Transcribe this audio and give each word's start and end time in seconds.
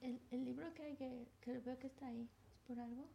el, 0.00 0.20
el 0.30 0.44
libro 0.44 0.72
que 0.74 0.82
hay 0.82 0.96
que, 0.96 1.26
que 1.40 1.58
veo 1.58 1.78
que 1.78 1.86
está 1.86 2.06
ahí, 2.06 2.28
¿es 2.54 2.60
por 2.66 2.78
algo? 2.78 3.06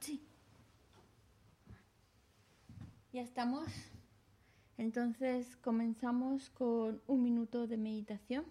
Sí. 0.00 0.20
Ya 3.12 3.22
estamos. 3.22 3.66
Entonces 4.78 5.56
comenzamos 5.56 6.50
con 6.50 7.00
un 7.06 7.22
minuto 7.22 7.66
de 7.66 7.76
meditación. 7.76 8.44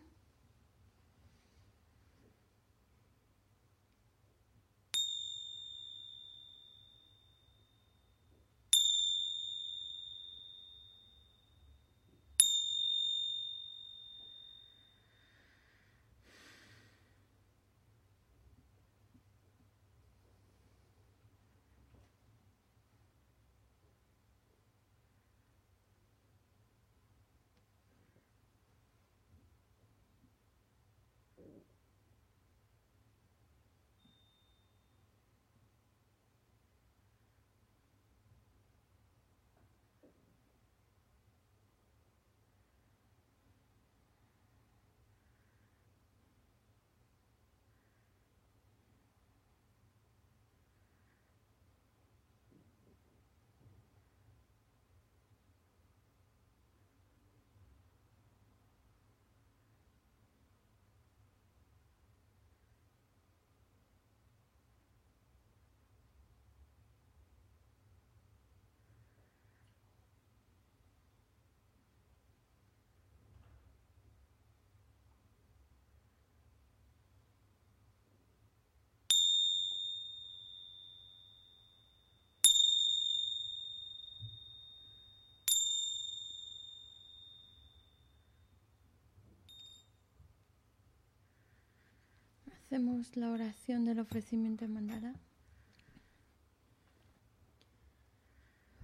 Hacemos 92.75 93.16
la 93.16 93.31
oración 93.31 93.86
del 93.86 94.00
ofrecimiento 94.00 94.66
de 94.66 94.74
mandala. 94.74 95.13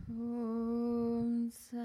Om 0.08 1.52
Sa 1.52 1.82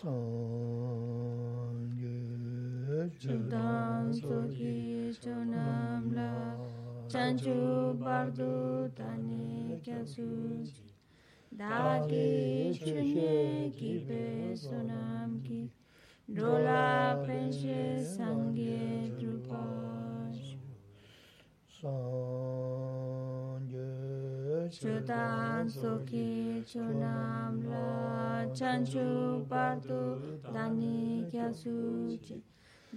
san 0.00 1.92
yu 2.00 3.10
chudan 3.20 4.12
soki 4.20 5.12
chunam 5.22 6.02
la 6.18 6.56
chanchu 7.12 7.56
bardu 8.02 8.52
tani 8.96 9.80
kyasu 9.84 10.28
dagi 11.60 12.72
chunye 12.84 13.72
ki 13.76 13.92
be 14.08 14.24
sunam 14.62 15.30
ki 15.44 15.60
dola 16.36 17.20
penshe 17.26 17.80
sangye 18.14 19.12
drupash 19.18 20.56
san 21.80 23.60
yu 23.74 23.88
chudan 24.80 25.68
soki 25.68 26.28
chunam 26.72 27.54
la 27.68 28.19
chanchu 28.60 29.04
partu 29.48 30.00
dani 30.54 31.24
kya 31.32 31.48
suchi 31.60 32.36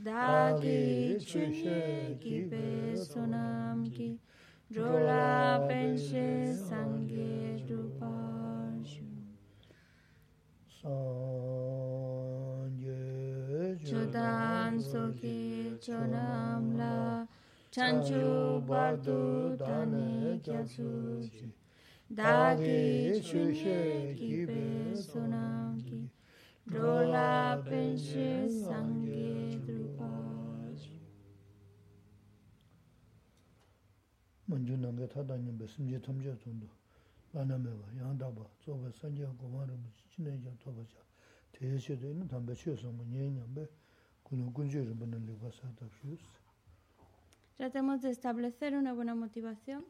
da 0.06 0.57
ki 0.60 1.15
chunye 1.27 2.19
ki 2.19 2.36
pe 2.51 2.63
sonam 3.10 3.77
ki 3.95 4.10
drola 4.74 5.63
penshe 5.69 6.27
sangye 6.68 7.63
rupashu 7.69 9.07
sangye 10.81 13.00
chodan 13.88 14.74
soki 14.92 15.39
chonam 15.80 16.63
la 16.77 17.25
chanchu 17.71 18.21
partu 18.68 19.18
dani 19.66 20.42
kya 20.44 20.62
suchi 20.75 21.48
dāgī 22.18 23.21
chūshē 23.25 23.77
kīpē 24.18 24.63
sōnāṁ 25.01 25.80
kī 25.86 26.00
rōlā 26.74 27.30
pēnshē 27.65 28.27
sāṅgē 28.54 29.30
drupāśu 29.65 31.00
Manchū 34.50 34.77
nāngā 34.83 35.07
tātā 35.15 35.39
nyambā 35.42 35.69
simjē 35.74 36.01
tamjā 36.06 36.36
tōndu 36.44 36.69
lāna 37.33 37.57
mēwā, 37.57 37.95
yāndā 37.98 38.30
bā, 38.36 38.45
tsōba 38.62 38.94
sāngyā 39.00 39.31
gōmā 39.42 39.66
rāmbā 39.71 39.89
chīnē 40.13 40.36
yā 40.38 40.54
tōba 40.62 40.86
chā. 40.92 41.01
Tēyā 41.57 41.81
chē 41.81 41.98
tē 41.98 42.13
nā 42.19 42.30
tāmbā 42.30 42.54
chē 42.54 42.77
sōngba 42.77 43.09
nyē 43.09 43.31
nyambā 43.39 43.66
kūnā 44.30 44.54
guñchē 44.54 44.86
rāmbā 44.86 45.09
nā 45.09 45.24
līpa 45.25 45.50
sā 45.57 45.74
tāpshūs 45.81 46.30
Tratemos 47.57 48.01
de 48.01 48.09
establecer 48.09 48.74
una 48.74 48.94
buena 48.94 49.13
motivación 49.16 49.86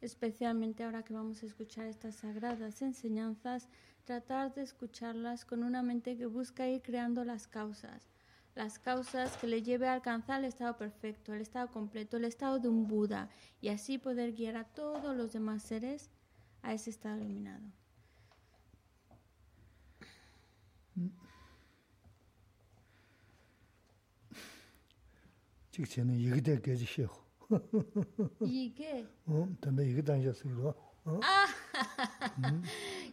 especialmente 0.00 0.84
ahora 0.84 1.02
que 1.02 1.14
vamos 1.14 1.42
a 1.42 1.46
escuchar 1.46 1.86
estas 1.86 2.16
sagradas 2.16 2.82
enseñanzas, 2.82 3.68
tratar 4.04 4.54
de 4.54 4.62
escucharlas 4.62 5.44
con 5.44 5.62
una 5.62 5.82
mente 5.82 6.16
que 6.16 6.26
busca 6.26 6.68
ir 6.68 6.82
creando 6.82 7.24
las 7.24 7.46
causas, 7.46 8.08
las 8.54 8.78
causas 8.78 9.36
que 9.36 9.46
le 9.46 9.62
lleve 9.62 9.88
a 9.88 9.94
alcanzar 9.94 10.40
el 10.40 10.46
estado 10.46 10.76
perfecto, 10.76 11.34
el 11.34 11.40
estado 11.40 11.68
completo, 11.68 12.16
el 12.16 12.24
estado 12.24 12.58
de 12.58 12.68
un 12.68 12.86
Buda, 12.86 13.28
y 13.60 13.68
así 13.68 13.98
poder 13.98 14.32
guiar 14.32 14.56
a 14.56 14.64
todos 14.64 15.16
los 15.16 15.32
demás 15.32 15.62
seres 15.62 16.10
a 16.62 16.74
ese 16.74 16.90
estado 16.90 17.20
iluminado. 17.20 17.64
이게 28.44 29.06
어, 29.26 29.48
근데 29.60 29.88
이게 29.88 30.02
당겼어요. 30.02 30.74
Ah, 31.22 31.46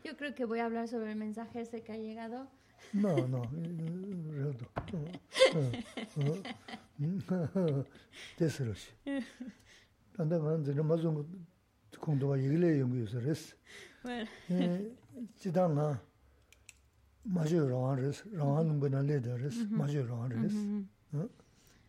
yo 0.03 0.17
creo 0.17 0.35
que 0.35 0.43
voy 0.45 0.59
a 0.59 0.65
hablar 0.65 0.87
sobre 0.89 1.11
el 1.11 1.17
mensaje 1.17 1.61
ese 1.61 1.81
que 1.81 1.93
ha 1.93 1.97
llegado. 1.97 2.49
No, 2.91 3.15
no, 3.27 3.41
yo 4.35 4.53
됐으로시. 8.35 8.91
근데 10.13 10.37
그런데 10.37 10.73
맞은 10.81 11.25
공도가 11.99 12.37
얘기를 12.37 12.79
연구해서 12.81 13.19
그랬어. 13.19 13.55
예, 14.51 14.91
지단나 15.37 16.01
맞아요. 17.23 17.67
라한레스, 17.67 18.27
라한 18.33 18.79
분한레더레스, 18.79 19.67
맞아요. 19.71 20.05
라한레스. 20.05 20.85
응? 21.13 21.29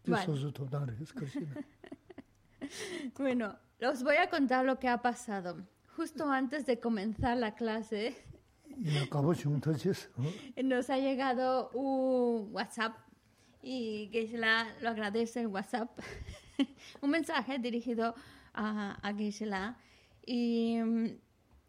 그래서 0.04 0.34
저 0.38 0.50
도단레스 0.52 1.14
그러시네. 1.14 1.48
Bueno, 3.18 3.56
os 3.80 4.02
voy 4.02 4.16
a 4.16 4.28
contar 4.28 4.64
lo 4.64 4.78
que 4.78 4.88
ha 4.88 5.02
pasado. 5.02 5.66
Justo 5.96 6.30
antes 6.30 6.66
de 6.66 6.78
comenzar 6.78 7.36
la 7.36 7.54
clase, 7.54 8.16
nos 10.62 10.90
ha 10.90 10.98
llegado 10.98 11.70
un 11.70 12.52
WhatsApp 12.52 12.96
y 13.62 14.08
Gisela 14.12 14.66
lo 14.82 14.90
agradece 14.90 15.40
el 15.40 15.46
WhatsApp. 15.46 15.90
un 17.00 17.10
mensaje 17.10 17.58
dirigido 17.58 18.14
a, 18.52 18.98
a 19.02 19.14
Gisela. 19.14 19.78
Y 20.24 20.78
mm, 20.78 21.06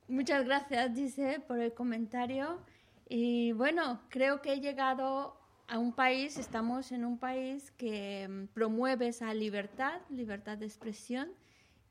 muchas 0.10 0.46
gracias, 0.46 0.94
dice, 0.94 1.40
por 1.48 1.60
el 1.60 1.74
comentario. 1.74 2.60
Y 3.08 3.54
bueno, 3.54 4.02
creo 4.10 4.42
que 4.42 4.54
he 4.54 4.60
llegado 4.60 5.37
a 5.68 5.80
un 5.80 5.92
país, 5.94 6.38
estamos 6.38 6.92
en 6.92 7.04
un 7.06 7.18
país 7.18 7.72
que 7.72 8.28
mm, 8.28 8.54
promueve 8.54 9.08
esa 9.10 9.34
libertad, 9.34 10.00
libertad 10.10 10.58
de 10.58 10.66
expresión. 10.66 11.30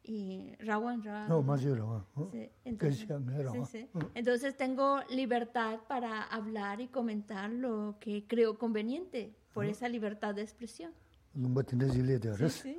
Y 0.08 0.52
Rawan 0.60 1.02
Ra- 1.02 1.26
no 1.28 1.42
majo 1.42 1.74
rawan 1.74 2.04
Sí, 2.30 2.48
entonces, 2.64 3.08
me 3.20 3.32
sí, 3.36 3.42
rawan 3.42 3.66
sí. 3.66 3.88
Entonces 4.14 4.56
tengo 4.56 5.00
libertad 5.10 5.80
para 5.88 6.22
hablar 6.22 6.80
y 6.80 6.86
comentar 6.86 7.50
lo 7.50 7.96
que 7.98 8.24
creo 8.28 8.56
conveniente 8.56 9.34
por 9.52 9.64
esa 9.66 9.88
libertad 9.88 10.32
de 10.34 10.42
expresión. 10.42 10.92
lumba 11.34 11.64
tinda 11.64 11.88
zile 11.88 12.18
de 12.20 12.36
res 12.36 12.52
sí. 12.52 12.76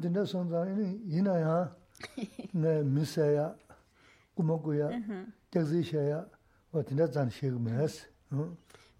tinda 0.00 0.26
sonza 0.26 0.66
ina 1.08 1.38
ya 1.38 1.76
nga 2.54 2.82
misa 2.82 3.24
ya 3.32 3.56
kumaku 4.34 4.74
ya 4.74 4.88
tekzi 5.50 5.82
sha 5.84 6.02
ya. 6.02 6.28
Wa 6.72 6.82
tinda 6.84 7.06
zan 7.06 7.28
sheg 7.30 7.52
mes 7.58 8.08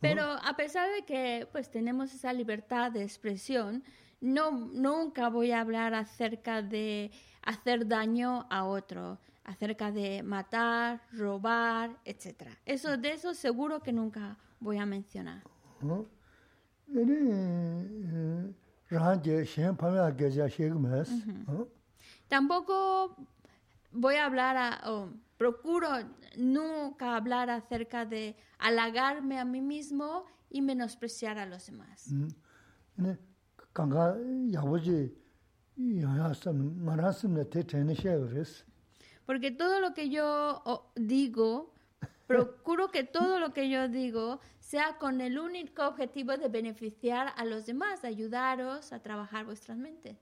Pero 0.00 0.23
a 0.25 0.56
pesar 0.56 0.88
de 0.91 1.05
que 1.05 1.47
pues 1.53 1.71
tenemos 1.71 2.15
esa 2.15 2.32
libertad 2.32 2.91
de 2.91 3.03
expresión, 3.03 3.85
no 4.21 4.50
nunca 4.50 5.29
voy 5.29 5.53
a 5.53 5.61
hablar 5.61 5.94
acerca 5.94 6.62
de 6.62 7.11
hacer 7.43 7.87
daño 7.87 8.47
a 8.50 8.65
otro, 8.65 9.19
acerca 9.44 9.91
de 9.93 10.23
matar, 10.23 11.03
robar, 11.12 11.97
etcétera. 12.05 12.56
Eso 12.65 12.97
de 12.97 13.12
eso 13.12 13.35
seguro 13.35 13.81
que 13.81 13.93
nunca 13.93 14.37
voy 14.59 14.79
a 14.79 14.87
mencionar. 14.87 15.43
mes 20.79 21.09
Tampoco 22.29 23.17
voy 23.93 24.17
a 24.17 24.26
hablar, 24.26 24.56
a- 24.56 24.81
procuro 25.40 25.88
nunca 26.37 27.16
hablar 27.16 27.48
acerca 27.48 28.04
de 28.04 28.37
halagarme 28.58 29.38
a 29.38 29.46
mí 29.46 29.62
mismo 29.62 30.26
y 30.50 30.60
menospreciar 30.60 31.38
a 31.38 31.46
los 31.46 31.64
demás. 31.64 32.12
Porque 39.25 39.50
todo 39.50 39.80
lo 39.80 39.94
que 39.94 40.11
yo 40.11 40.92
digo, 40.94 41.73
procuro 42.26 42.90
que 42.90 43.04
todo 43.04 43.40
lo 43.40 43.54
que 43.54 43.70
yo 43.70 43.88
digo 43.88 44.40
sea 44.59 44.99
con 44.99 45.23
el 45.23 45.38
único 45.38 45.88
objetivo 45.88 46.37
de 46.37 46.50
beneficiar 46.50 47.32
a 47.35 47.47
los 47.47 47.64
demás, 47.64 48.02
de 48.02 48.09
ayudaros 48.09 48.92
a 48.92 49.00
trabajar 49.00 49.47
vuestras 49.47 49.78
mentes. 49.78 50.18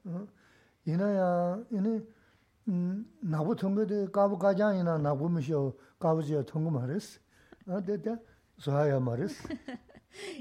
Ina 2.68 2.76
ya 2.76 2.94
ene 2.94 3.04
nabu 3.22 3.54
thongge 3.54 3.86
de 3.86 4.10
kabu 4.10 4.38
kajang 4.38 4.80
ina 4.80 4.98
nabu 4.98 5.28
misho 5.28 5.76
kabu 6.00 6.22
je 6.22 6.42
thonggu 6.44 6.70
mares 6.70 7.20
a 7.66 7.80
de 7.80 7.98
de 7.98 8.18
soya 8.58 9.00
mares 9.00 9.40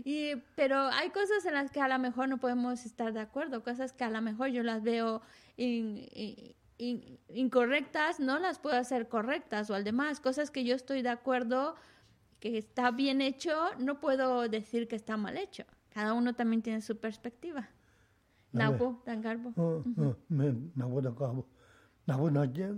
Y, 0.05 0.35
pero 0.55 0.75
hay 0.77 1.09
cosas 1.09 1.45
en 1.45 1.53
las 1.53 1.69
que 1.71 1.81
a 1.81 1.87
lo 1.87 1.99
mejor 1.99 2.29
no 2.29 2.37
podemos 2.39 2.85
estar 2.85 3.13
de 3.13 3.19
acuerdo, 3.19 3.63
cosas 3.63 3.91
que 3.93 4.05
a 4.05 4.09
lo 4.09 4.21
mejor 4.21 4.47
yo 4.47 4.63
las 4.63 4.81
veo 4.81 5.21
in- 5.57 6.07
in- 6.13 6.55
in- 6.77 7.19
incorrectas, 7.27 8.19
no 8.19 8.39
las 8.39 8.59
puedo 8.59 8.77
hacer 8.77 9.07
correctas 9.09 9.69
o 9.69 9.75
al 9.75 9.83
demás, 9.83 10.19
cosas 10.21 10.51
que 10.51 10.63
yo 10.63 10.73
estoy 10.73 11.01
de 11.01 11.09
acuerdo, 11.09 11.75
que 12.39 12.57
está 12.57 12.91
bien 12.91 13.19
hecho, 13.21 13.53
no 13.77 13.99
puedo 13.99 14.47
decir 14.47 14.87
que 14.87 14.95
está 14.95 15.17
mal 15.17 15.37
hecho. 15.37 15.65
Cada 15.93 16.13
uno 16.13 16.33
también 16.33 16.61
tiene 16.61 16.81
su 16.81 16.97
perspectiva. 16.97 17.67
Naupo, 18.53 19.01
Dangarbo. 19.05 19.51
나보 22.07 22.29
나제 22.29 22.73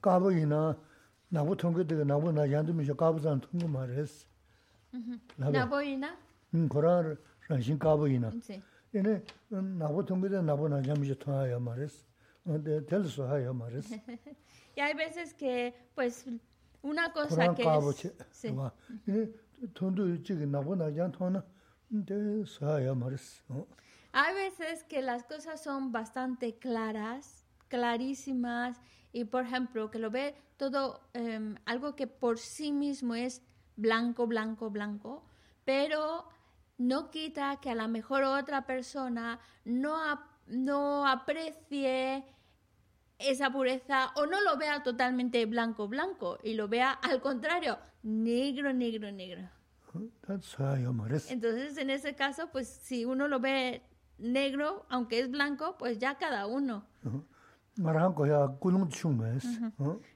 까보이나 0.00 0.76
나보 1.28 1.54
통게데 1.56 2.04
나보 2.04 2.32
나 2.32 2.50
얀드미셔 2.50 2.94
까보산 2.94 3.40
통고 3.40 3.68
말레스 3.68 4.26
나보.이나? 5.36 6.16
음 6.54 6.68
고라 6.68 7.14
란신 7.48 7.78
까보이나. 7.78 8.32
얘네 8.94 9.22
나보 9.78 10.04
통게데 10.06 10.40
나보 10.42 10.68
나 10.68 10.82
얀미셔 10.82 11.14
통하여 11.16 11.60
말레스 11.60 12.04
근데 12.44 12.84
텔스 12.86 13.20
하여 13.20 13.52
말레스 13.52 14.00
ya 14.76 14.84
hay 14.86 14.94
veces 14.94 15.34
que 15.34 15.74
pues 15.94 16.24
una 16.82 17.12
cosa 17.12 17.52
que 17.54 17.62
es 17.64 18.12
sí 18.30 18.48
tondu 19.74 20.22
chig 20.22 20.46
na 20.46 20.60
bo 20.62 20.74
na 20.76 20.86
yan 20.88 21.10
tona 21.12 21.42
de 21.90 22.44
sa 22.46 22.78
ya 22.78 22.94
maris 22.94 23.42
Hay 24.18 24.34
veces 24.34 24.82
que 24.84 25.02
las 25.02 25.24
cosas 25.24 25.62
son 25.62 25.92
bastante 25.92 26.58
claras, 26.58 27.44
clarísimas, 27.68 28.80
y 29.12 29.24
por 29.24 29.44
ejemplo, 29.44 29.90
que 29.90 29.98
lo 29.98 30.10
ve 30.10 30.34
todo 30.56 31.02
em, 31.12 31.56
algo 31.66 31.94
que 31.96 32.06
por 32.06 32.38
sí 32.38 32.72
mismo 32.72 33.14
es 33.14 33.42
blanco, 33.76 34.26
blanco, 34.26 34.70
blanco, 34.70 35.22
pero 35.66 36.26
no 36.78 37.10
quita 37.10 37.58
que 37.60 37.68
a 37.68 37.74
lo 37.74 37.86
mejor 37.88 38.24
otra 38.24 38.64
persona 38.64 39.38
no, 39.66 40.02
ap- 40.02 40.30
no 40.46 41.06
aprecie 41.06 42.24
esa 43.18 43.50
pureza 43.50 44.12
o 44.16 44.24
no 44.24 44.40
lo 44.40 44.56
vea 44.56 44.82
totalmente 44.82 45.44
blanco, 45.44 45.88
blanco, 45.88 46.38
y 46.42 46.54
lo 46.54 46.68
vea 46.68 46.92
al 46.92 47.20
contrario, 47.20 47.78
negro, 48.02 48.72
negro, 48.72 49.12
negro. 49.12 49.42
Entonces, 51.30 51.76
en 51.76 51.90
ese 51.90 52.14
caso, 52.14 52.48
pues 52.50 52.66
si 52.66 53.04
uno 53.04 53.28
lo 53.28 53.40
ve 53.40 53.82
negro, 54.18 54.86
aunque 54.88 55.20
es 55.20 55.30
blanco, 55.30 55.76
pues 55.78 55.98
ya 55.98 56.16
cada 56.16 56.46
uno. 56.46 56.84
Chung 58.88 59.20
mes. 59.20 59.44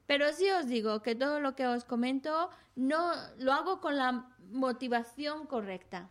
Pero 0.07 0.33
sí 0.33 0.49
os 0.50 0.66
digo 0.66 1.02
que 1.02 1.14
todo 1.14 1.40
lo 1.40 1.54
que 1.54 1.66
os 1.66 1.85
comento 1.85 2.50
no 2.75 3.12
lo 3.38 3.52
hago 3.52 3.80
con 3.80 3.97
la 3.97 4.30
motivación 4.50 5.47
correcta. 5.47 6.09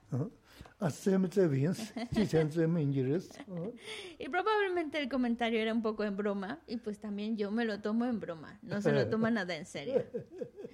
y 4.20 4.30
probablemente 4.30 5.00
el 5.00 5.10
comentario 5.10 5.60
era 5.60 5.74
un 5.74 5.82
poco 5.82 6.04
en 6.04 6.16
broma 6.16 6.60
y 6.68 6.78
pues 6.78 7.00
también 7.00 7.36
yo 7.36 7.52
me 7.52 7.66
lo 7.66 7.82
tomo 7.82 8.06
en 8.06 8.20
broma, 8.20 8.60
no 8.62 8.82
se 8.82 8.92
lo 8.92 9.10
toma 9.10 9.30
nada 9.32 9.56
en 9.56 9.66
serio. 9.66 10.04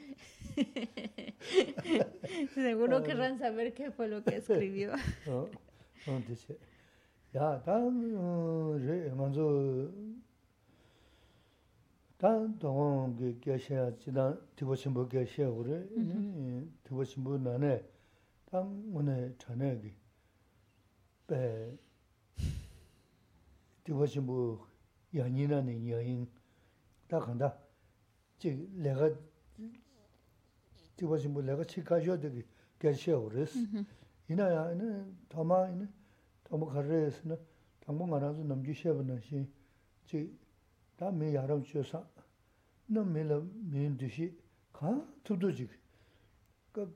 Seguro 2.53 3.03
querrán 3.03 3.39
saber 3.39 3.73
qué 3.73 3.91
fue 3.91 4.07
lo 4.07 4.23
que 4.23 4.37
escribió. 4.37 4.93
Ya, 7.34 7.62
단 12.20 12.58
동원 12.58 13.16
그 13.16 13.40
계셔 13.40 13.96
지난 13.98 14.38
디보신부 14.54 15.08
계셔 15.08 15.50
우리 15.50 15.72
디보신부 16.84 17.38
나네 17.38 17.82
당 18.50 18.92
오늘 18.92 19.34
전에기 19.38 19.90
배 21.26 21.78
디보신부 23.84 24.66
연인하는 25.14 25.88
여인 25.88 26.28
딱 27.08 27.26
한다 27.26 27.56
지 28.38 28.68
내가 28.74 29.10
디보신부 30.96 31.40
내가 31.40 31.64
치가셔 31.64 32.20
되기 32.20 32.44
계셔 32.78 33.18
우리스 33.18 33.66
이나야는 34.28 35.16
더마는 35.30 35.90
tamu 36.49 36.65
karayas 36.67 37.23
na, 37.25 37.35
tamu 37.85 38.07
nga 38.07 38.19
ranzu 38.19 38.43
namju 38.43 38.73
sheba 38.73 39.03
na 39.03 39.19
shi, 39.19 39.47
chi, 40.05 40.37
ta 40.95 41.11
mi 41.11 41.31
yaram 41.31 41.63
chiyo 41.63 41.83
sa, 41.83 42.07
na 42.87 43.03
mi 43.03 43.23
la 43.23 43.39
mi 43.39 43.89
ndu 43.89 44.07
shi, 44.09 44.37
kaan 44.71 45.01
tubdu 45.23 45.51
jik, 45.51 45.69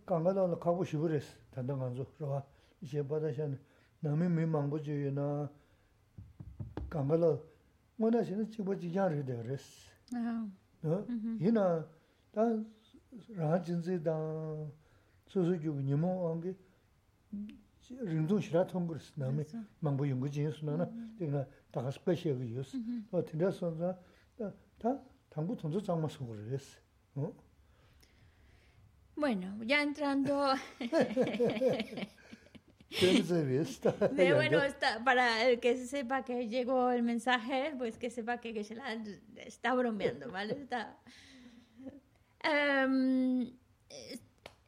kanga 0.05 0.33
dala 0.33 0.57
kabu 0.57 0.83
shibu 0.85 1.07
res, 1.07 1.25
tanda 1.51 1.73
nganzu, 1.75 2.05
rawa, 2.19 2.45
ishe 2.81 3.03
bada 3.03 3.33
shan, 3.33 3.57
nami 4.01 4.27
mi 4.29 4.45
mangbu 4.45 4.79
chiyo 4.79 5.11
na, 5.11 5.49
kanga 6.89 7.17
dala, 7.17 7.39
ngana 7.99 8.23
shi 8.23 8.35
na 8.35 8.45
chikba 8.45 8.75
chikyan 8.75 9.09
rida 9.09 9.41
res. 9.43 9.65
Yina, 11.39 11.85
ta 12.31 12.43
mm-hmm. 12.45 13.37
raha 13.37 13.59
jinzi 13.59 14.01
dan, 14.01 14.71
susu 15.27 15.57
gyugu 15.57 15.81
nimo 15.81 16.23
wangi, 16.23 16.55
rīngdō 17.89 18.39
shirā 18.45 18.65
tōngu 18.69 18.97
rēs, 18.97 19.09
nā 19.19 19.29
mē 19.33 19.45
māngbō 19.85 20.09
yungu 20.11 20.29
jīnsu 20.35 20.67
nā 20.67 20.77
nā, 20.81 20.87
Bueno, 29.19 29.61
ya 29.65 29.81
entrando... 29.81 30.55
bueno, 34.33 34.63
está, 34.63 35.03
para 35.03 35.43
el 35.43 35.59
que 35.59 35.85
sepa 35.85 36.23
que 36.23 36.47
llegó 36.47 36.89
el 36.89 37.03
mensaje, 37.03 37.75
pues 37.77 37.97
que 37.97 38.09
sepa 38.09 38.39
que, 38.39 38.53
que 38.53 38.63
se 38.63 38.75
la 38.75 38.93
está 39.35 39.73
bromeando, 39.75 40.31
¿vale? 40.31 40.53
Está, 40.53 40.97
um, 42.45 43.45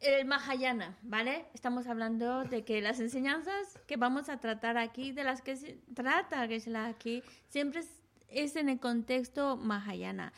el 0.02 0.24
Mahayana, 0.26 0.96
¿vale? 1.02 1.46
Estamos 1.54 1.86
hablando 1.86 2.44
de 2.44 2.64
que 2.64 2.82
las 2.82 2.98
enseñanzas 3.00 3.78
que 3.86 3.96
vamos 3.96 4.28
a 4.28 4.38
tratar 4.38 4.76
aquí, 4.76 5.12
de 5.12 5.24
las 5.24 5.42
que 5.42 5.56
se 5.56 5.78
trata 5.94 6.48
que 6.48 6.60
la 6.66 6.86
aquí, 6.86 7.22
siempre 7.48 7.82
es, 8.28 8.56
en 8.56 8.68
el 8.68 8.80
contexto 8.80 9.56
Mahayana, 9.56 10.32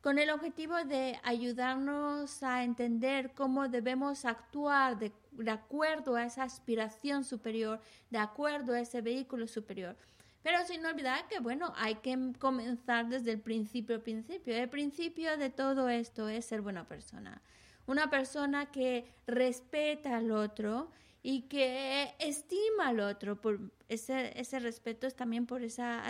con 0.00 0.18
el 0.18 0.30
objetivo 0.30 0.76
de 0.84 1.20
ayudarnos 1.22 2.42
a 2.42 2.64
entender 2.64 3.32
cómo 3.34 3.68
debemos 3.68 4.24
actuar 4.24 4.98
de, 4.98 5.12
de 5.32 5.50
acuerdo 5.50 6.16
a 6.16 6.24
esa 6.24 6.44
aspiración 6.44 7.24
superior, 7.24 7.80
de 8.08 8.18
acuerdo 8.18 8.72
a 8.72 8.80
ese 8.80 9.02
vehículo 9.02 9.46
superior. 9.46 9.96
Pero 10.42 10.64
sin 10.64 10.84
olvidar 10.86 11.28
que, 11.28 11.38
bueno, 11.38 11.74
hay 11.76 11.96
que 11.96 12.16
comenzar 12.38 13.08
desde 13.08 13.32
el 13.32 13.40
principio, 13.40 14.02
principio. 14.02 14.56
El 14.56 14.70
principio 14.70 15.36
de 15.36 15.50
todo 15.50 15.90
esto 15.90 16.30
es 16.30 16.46
ser 16.46 16.62
buena 16.62 16.88
persona 16.88 17.42
una 17.90 18.08
persona 18.08 18.70
que 18.70 19.04
respeta 19.26 20.16
al 20.16 20.30
otro 20.30 20.90
y 21.22 21.42
que 21.42 22.14
estima 22.20 22.88
al 22.88 23.00
otro. 23.00 23.40
Por 23.40 23.58
ese, 23.88 24.38
ese 24.38 24.60
respeto 24.60 25.08
es 25.08 25.16
también 25.16 25.44
por 25.44 25.62
esa 25.62 26.04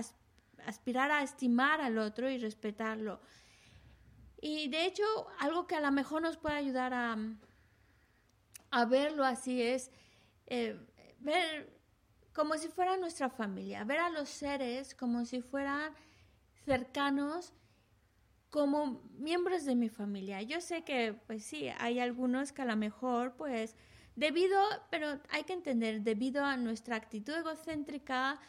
aspirar 0.66 1.10
a 1.10 1.22
estimar 1.22 1.80
al 1.80 1.96
otro 1.96 2.28
y 2.28 2.36
respetarlo. 2.36 3.20
Y 4.42 4.68
de 4.68 4.84
hecho, 4.84 5.04
algo 5.38 5.66
que 5.66 5.74
a 5.74 5.80
lo 5.80 5.90
mejor 5.90 6.20
nos 6.20 6.36
puede 6.36 6.56
ayudar 6.56 6.92
a, 6.92 7.16
a 8.70 8.84
verlo 8.84 9.24
así 9.24 9.62
es 9.62 9.90
eh, 10.46 10.78
ver 11.18 11.80
como 12.34 12.58
si 12.58 12.68
fuera 12.68 12.98
nuestra 12.98 13.30
familia, 13.30 13.84
ver 13.84 14.00
a 14.00 14.10
los 14.10 14.28
seres 14.28 14.94
como 14.94 15.24
si 15.24 15.40
fueran 15.40 15.94
cercanos 16.66 17.54
como 18.50 19.02
miembros 19.16 19.64
de 19.64 19.76
mi 19.76 19.88
familia. 19.88 20.42
Yo 20.42 20.60
sé 20.60 20.82
que, 20.82 21.14
pues 21.26 21.44
sí, 21.44 21.68
hay 21.78 22.00
algunos 22.00 22.52
que 22.52 22.62
a 22.62 22.64
lo 22.64 22.76
mejor, 22.76 23.36
pues, 23.36 23.76
debido, 24.16 24.60
pero 24.90 25.20
hay 25.30 25.44
que 25.44 25.52
entender, 25.52 26.02
debido 26.02 26.44
a 26.44 26.56
nuestra 26.56 26.96
actitud 26.96 27.32
egocéntrica, 27.32 28.40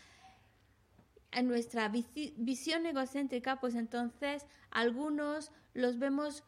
a 1.31 1.41
nuestra 1.43 1.89
visión 1.89 2.85
egocéntrica, 2.85 3.59
pues 3.59 3.75
entonces 3.75 4.45
algunos 4.69 5.51
los 5.73 5.97
vemos 5.97 6.43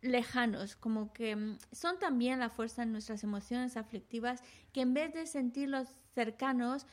lejanos, 0.00 0.76
como 0.76 1.12
que 1.12 1.36
mm, 1.36 1.58
son 1.70 1.98
también 1.98 2.40
la 2.40 2.50
fuerza 2.50 2.84
de 2.84 2.90
nuestras 2.90 3.22
emociones 3.24 3.76
aflictivas, 3.76 4.42
que 4.72 4.80
en 4.80 4.94
vez 4.94 5.12
de 5.12 5.26
sentirlos 5.26 5.88
cercanos, 6.14 6.86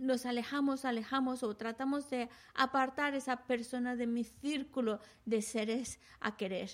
nos 0.00 0.26
alejamos, 0.26 0.84
alejamos 0.84 1.42
o 1.42 1.56
tratamos 1.56 2.10
de 2.10 2.28
apartar 2.54 3.14
esa 3.14 3.46
persona 3.46 3.96
de 3.96 4.06
mi 4.06 4.24
círculo 4.24 5.00
de 5.24 5.42
seres 5.42 6.00
a 6.20 6.36
querer. 6.36 6.70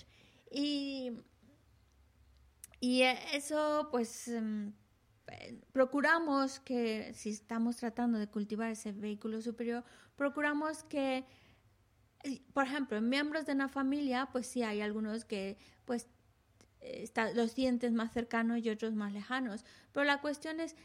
Y, 0.51 1.11
y 2.79 3.01
eso, 3.01 3.89
pues, 3.91 4.27
em, 4.27 4.73
procuramos 5.71 6.59
que, 6.59 7.13
si 7.13 7.29
estamos 7.29 7.77
tratando 7.77 8.17
de 8.17 8.27
cultivar 8.27 8.71
ese 8.71 8.91
vehículo 8.91 9.41
superior, 9.41 9.83
procuramos 10.15 10.83
que, 10.83 11.25
por 12.53 12.65
ejemplo, 12.65 12.99
miembros 13.01 13.45
de 13.45 13.53
una 13.53 13.67
familia, 13.67 14.29
pues 14.31 14.47
sí 14.47 14.63
hay 14.63 14.81
algunos 14.81 15.25
que, 15.25 15.57
pues, 15.85 16.07
los 17.35 17.51
sientes 17.51 17.91
más 17.91 18.13
cercanos 18.13 18.59
y 18.59 18.69
otros 18.69 18.93
más 18.93 19.11
lejanos. 19.11 19.65
Pero 19.91 20.05
la 20.05 20.21
cuestión 20.21 20.59
es 20.59 20.75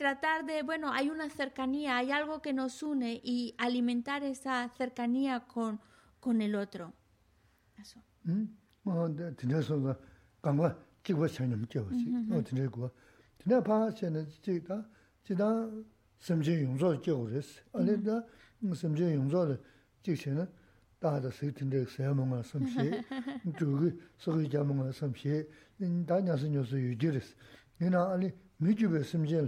tratar 0.00 0.46
de, 0.46 0.62
bueno, 0.62 0.90
hay 0.90 1.10
una 1.10 1.28
cercanía, 1.28 1.98
hay 1.98 2.10
algo 2.10 2.40
que 2.40 2.54
nos 2.54 2.82
une 2.82 3.20
y 3.22 3.54
alimentar 3.58 4.22
esa 4.24 4.66
cercanía 4.70 5.40
con, 5.40 5.78
con 6.20 6.40
el 6.40 6.54
otro. 6.54 6.94
Eso. 7.76 8.02
Mm. 8.24 8.44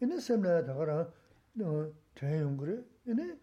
ine 0.00 0.20
semre 0.20 0.62
dhagara 0.62 1.12
tena 2.14 2.36
yunguri, 2.36 2.82
ine 3.06 3.38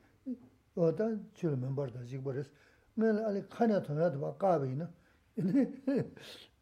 oda 0.76 1.18
chilo 1.34 1.56
membar 1.56 1.92
da 1.92 2.04
jik 2.04 2.22
buris. 2.22 2.50
Nga 2.98 3.26
ali 3.26 3.42
kane 3.48 3.82
tena 3.82 4.10
dhaba 4.10 4.38
kabi 4.38 4.72
ina, 4.74 4.92
ine 5.38 6.14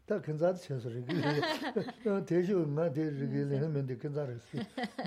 다 0.07 0.21
근자도 0.21 0.59
쳐서 0.59 0.91
이게 0.91 1.12
어 2.09 2.25
대쇼 2.25 2.67
나 2.67 2.93
대르게 2.93 3.45
내면 3.45 3.87
돼 3.87 3.97
근자를 3.97 4.38
쓰. 4.41 4.57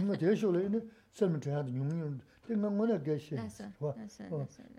뭐 0.03 0.15
대쇼를 0.15 0.89
설명 1.11 1.39
좀 1.41 1.53
하도 1.53 1.69
용용 1.75 2.19
생각 2.47 2.73
뭐나 2.73 3.01
계시. 3.01 3.35
와. 3.79 3.93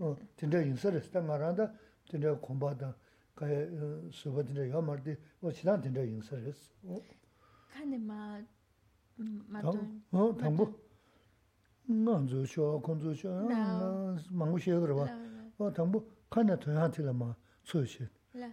어 0.00 0.16
진짜 0.36 0.60
인서를 0.62 1.00
쓰다 1.02 1.20
말한다. 1.20 1.72
진짜 2.08 2.34
공부하다. 2.38 2.94
가에 3.34 3.68
수업들이 4.10 4.70
요 4.70 4.80
말디 4.80 5.16
뭐 5.40 5.52
지난 5.52 5.82
진짜 5.82 6.00
인서를 6.02 6.46
했어. 6.46 6.72
어. 6.84 6.96
칸에마 7.72 8.40
맞던. 9.48 10.02
어 10.12 10.34
당부. 10.36 10.72
나저 11.88 12.44
쇼 12.46 12.80
공주 12.80 13.14
쇼. 13.14 13.28
나 13.48 14.16
망고 14.30 14.58
쉬어 14.58 14.80
그러 14.80 14.96
봐. 14.96 15.06
어 15.58 15.72
당부 15.72 16.04
칸에 16.30 16.58
토한테라 16.58 17.12
마. 17.12 17.34
소시. 17.62 18.06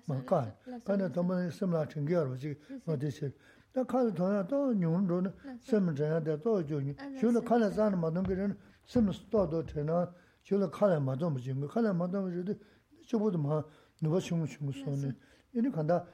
마카 0.07 0.57
근데 0.85 1.09
너무 1.13 1.51
심라 1.51 1.87
챙겨로 1.87 2.37
지 2.37 2.59
어디시 2.85 3.33
나 3.73 3.85
카드 3.85 4.13
돈아 4.13 4.47
또 4.47 4.73
뉴런로 4.75 5.33
심자야 5.61 6.23
돼또 6.23 6.65
주니 6.67 6.97
줄로 7.19 7.41
칸에 7.41 7.71
사는 7.71 7.99
모든 7.99 8.23
그런 8.23 8.59
심스토도 8.87 9.67
되나 9.67 10.13
줄로 10.43 10.71
칸에 10.71 10.99
맞아 10.99 11.29
뭐지 11.29 11.55
칸에 11.69 11.93
맞아 11.93 12.21
뭐지 12.21 12.59
저보다 13.07 13.39
마 13.39 13.63
누가 14.03 14.19
chung 14.19 14.45
chung 14.47 14.73
소네 14.73 15.13
이니 15.55 15.71
간다 15.71 16.05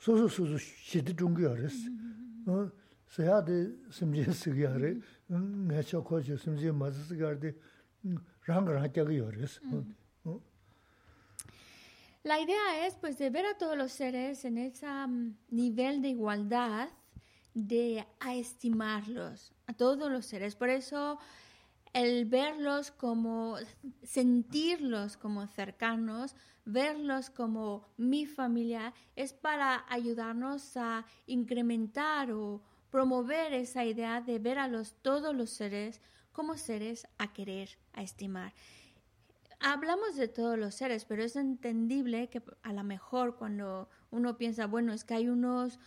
소소소소 0.00 0.58
시디 0.58 1.14
중요하레스 1.16 1.88
어 2.46 2.70
세야데 3.06 3.90
심지 3.90 4.24
쓰기하레 4.24 5.00
내셔 5.68 6.02
코지 6.02 6.36
심지 6.36 6.70
맞으스 6.70 7.16
가르데 7.16 7.54
랑랑 8.46 8.82
하게 8.82 9.00
요레스 9.00 9.60
어 10.24 10.40
La 12.22 12.38
idea 12.38 12.86
es 12.86 12.96
pues 12.96 13.16
de 13.16 13.30
ver 13.30 13.46
a 13.46 13.56
todos 13.56 13.78
los 13.78 13.92
seres 13.92 14.44
en 14.44 14.58
ese 14.58 14.86
nivel 15.48 16.02
de 16.02 16.08
igualdad, 16.08 16.90
de 17.54 18.06
estimarlos, 18.28 19.54
a 19.66 19.72
todos 19.72 20.12
los 20.12 20.26
seres. 20.26 20.54
Por 20.54 20.68
eso 20.68 21.18
el 21.94 22.26
verlos 22.26 22.90
como, 22.90 23.56
sentirlos 24.02 25.16
como 25.16 25.46
cercanos, 25.46 26.36
verlos 26.66 27.30
como 27.30 27.86
mi 27.96 28.26
familia, 28.26 28.92
es 29.16 29.32
para 29.32 29.86
ayudarnos 29.88 30.76
a 30.76 31.06
incrementar 31.26 32.32
o 32.32 32.60
promover 32.90 33.54
esa 33.54 33.86
idea 33.86 34.20
de 34.20 34.38
ver 34.38 34.58
a 34.58 34.68
los, 34.68 34.92
todos 35.00 35.34
los 35.34 35.48
seres 35.48 36.02
como 36.32 36.58
seres 36.58 37.08
a 37.16 37.32
querer, 37.32 37.78
a 37.94 38.02
estimar 38.02 38.52
hablamos 39.60 40.16
de 40.16 40.28
todos 40.28 40.58
los 40.58 40.74
seres, 40.74 41.04
pero 41.04 41.22
es 41.22 41.36
entendible 41.36 42.28
que 42.28 42.42
a 42.62 42.72
lo 42.72 42.82
mejor 42.82 43.36
cuando 43.36 43.88
uno 44.10 44.36
piensa, 44.36 44.66
bueno, 44.66 44.92
es 44.92 45.04
que 45.04 45.14
hay 45.14 45.28
unos 45.28 45.78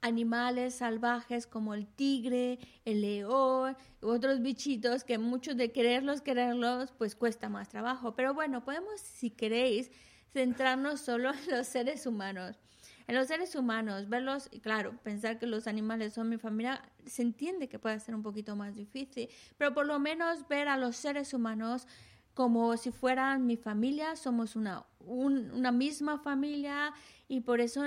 animales 0.00 0.74
salvajes 0.74 1.46
como 1.46 1.72
el 1.72 1.86
tigre, 1.86 2.58
el 2.84 3.00
león, 3.00 3.76
u 4.02 4.08
otros 4.08 4.42
bichitos 4.42 5.02
que 5.02 5.16
muchos 5.16 5.56
de 5.56 5.72
quererlos, 5.72 6.20
quererlos, 6.20 6.92
pues 6.98 7.14
cuesta 7.14 7.48
más 7.48 7.70
trabajo. 7.70 8.14
Pero 8.14 8.34
bueno, 8.34 8.64
podemos, 8.64 9.00
si 9.00 9.30
queréis, 9.30 9.90
centrarnos 10.32 11.00
solo 11.00 11.32
en 11.32 11.56
los 11.56 11.66
seres 11.66 12.06
humanos. 12.06 12.58
En 13.06 13.14
los 13.14 13.28
seres 13.28 13.54
humanos, 13.54 14.08
verlos, 14.08 14.48
y 14.50 14.60
claro, 14.60 14.98
pensar 15.02 15.38
que 15.38 15.46
los 15.46 15.66
animales 15.66 16.14
son 16.14 16.28
mi 16.28 16.38
familia, 16.38 16.82
se 17.06 17.22
entiende 17.22 17.68
que 17.68 17.78
puede 17.78 18.00
ser 18.00 18.14
un 18.14 18.22
poquito 18.22 18.56
más 18.56 18.74
difícil, 18.76 19.28
pero 19.58 19.74
por 19.74 19.84
lo 19.84 19.98
menos 19.98 20.48
ver 20.48 20.68
a 20.68 20.78
los 20.78 20.96
seres 20.96 21.34
humanos 21.34 21.86
como 22.34 22.76
si 22.76 22.90
fueran 22.90 23.46
mi 23.46 23.56
familia, 23.56 24.16
somos 24.16 24.56
una, 24.56 24.84
una 25.00 25.72
misma 25.72 26.18
familia 26.18 26.92
y 27.28 27.40
por 27.40 27.60
eso 27.60 27.82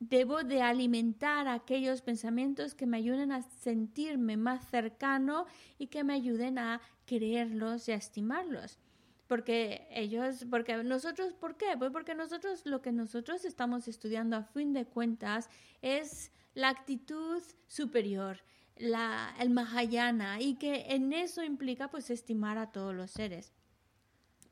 debo 0.00 0.42
de 0.42 0.62
alimentar 0.62 1.48
aquellos 1.48 2.02
pensamientos 2.02 2.74
que 2.74 2.86
me 2.86 2.96
ayuden 2.96 3.32
a 3.32 3.42
sentirme 3.42 4.36
más 4.36 4.68
cercano 4.68 5.46
y 5.78 5.86
que 5.86 6.04
me 6.04 6.14
ayuden 6.14 6.58
a 6.58 6.80
quererlos 7.06 7.88
y 7.88 7.92
a 7.92 7.96
estimarlos. 7.96 8.78
Porque 9.26 9.86
ellos, 9.90 10.44
porque 10.50 10.82
nosotros, 10.84 11.32
¿por 11.32 11.56
qué? 11.56 11.76
Pues 11.78 11.90
porque 11.90 12.14
nosotros, 12.14 12.66
lo 12.66 12.82
que 12.82 12.92
nosotros 12.92 13.44
estamos 13.44 13.88
estudiando 13.88 14.36
a 14.36 14.42
fin 14.42 14.74
de 14.74 14.84
cuentas 14.84 15.48
es 15.80 16.30
la 16.54 16.68
actitud 16.68 17.42
superior, 17.66 18.40
la, 18.76 19.34
el 19.40 19.50
Mahayana, 19.50 20.40
y 20.40 20.56
que 20.56 20.86
en 20.94 21.12
eso 21.12 21.42
implica 21.42 21.88
pues 21.88 22.10
estimar 22.10 22.58
a 22.58 22.70
todos 22.70 22.94
los 22.94 23.10
seres. 23.10 23.53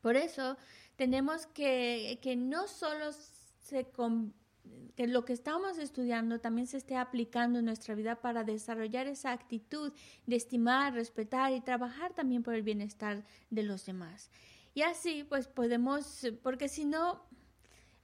Por 0.02 0.16
eso 0.16 0.58
tenemos 0.96 1.46
que, 1.46 2.18
que 2.20 2.36
no 2.36 2.68
solo 2.68 3.12
se 3.62 3.86
que 4.94 5.06
lo 5.06 5.24
que 5.24 5.32
estamos 5.32 5.78
estudiando 5.78 6.40
también 6.40 6.66
se 6.66 6.76
esté 6.76 6.96
aplicando 6.96 7.58
en 7.60 7.64
nuestra 7.64 7.94
vida 7.94 8.16
para 8.16 8.44
desarrollar 8.44 9.06
esa 9.06 9.32
actitud 9.32 9.92
de 10.26 10.36
estimar, 10.36 10.92
respetar 10.92 11.52
y 11.52 11.60
trabajar 11.60 12.12
también 12.12 12.42
por 12.42 12.54
el 12.54 12.62
bienestar 12.62 13.24
de 13.50 13.62
los 13.62 13.86
demás. 13.86 14.30
Y 14.74 14.82
así 14.82 15.24
pues 15.24 15.48
podemos, 15.48 16.26
porque 16.42 16.68
si 16.68 16.84
no, 16.84 17.22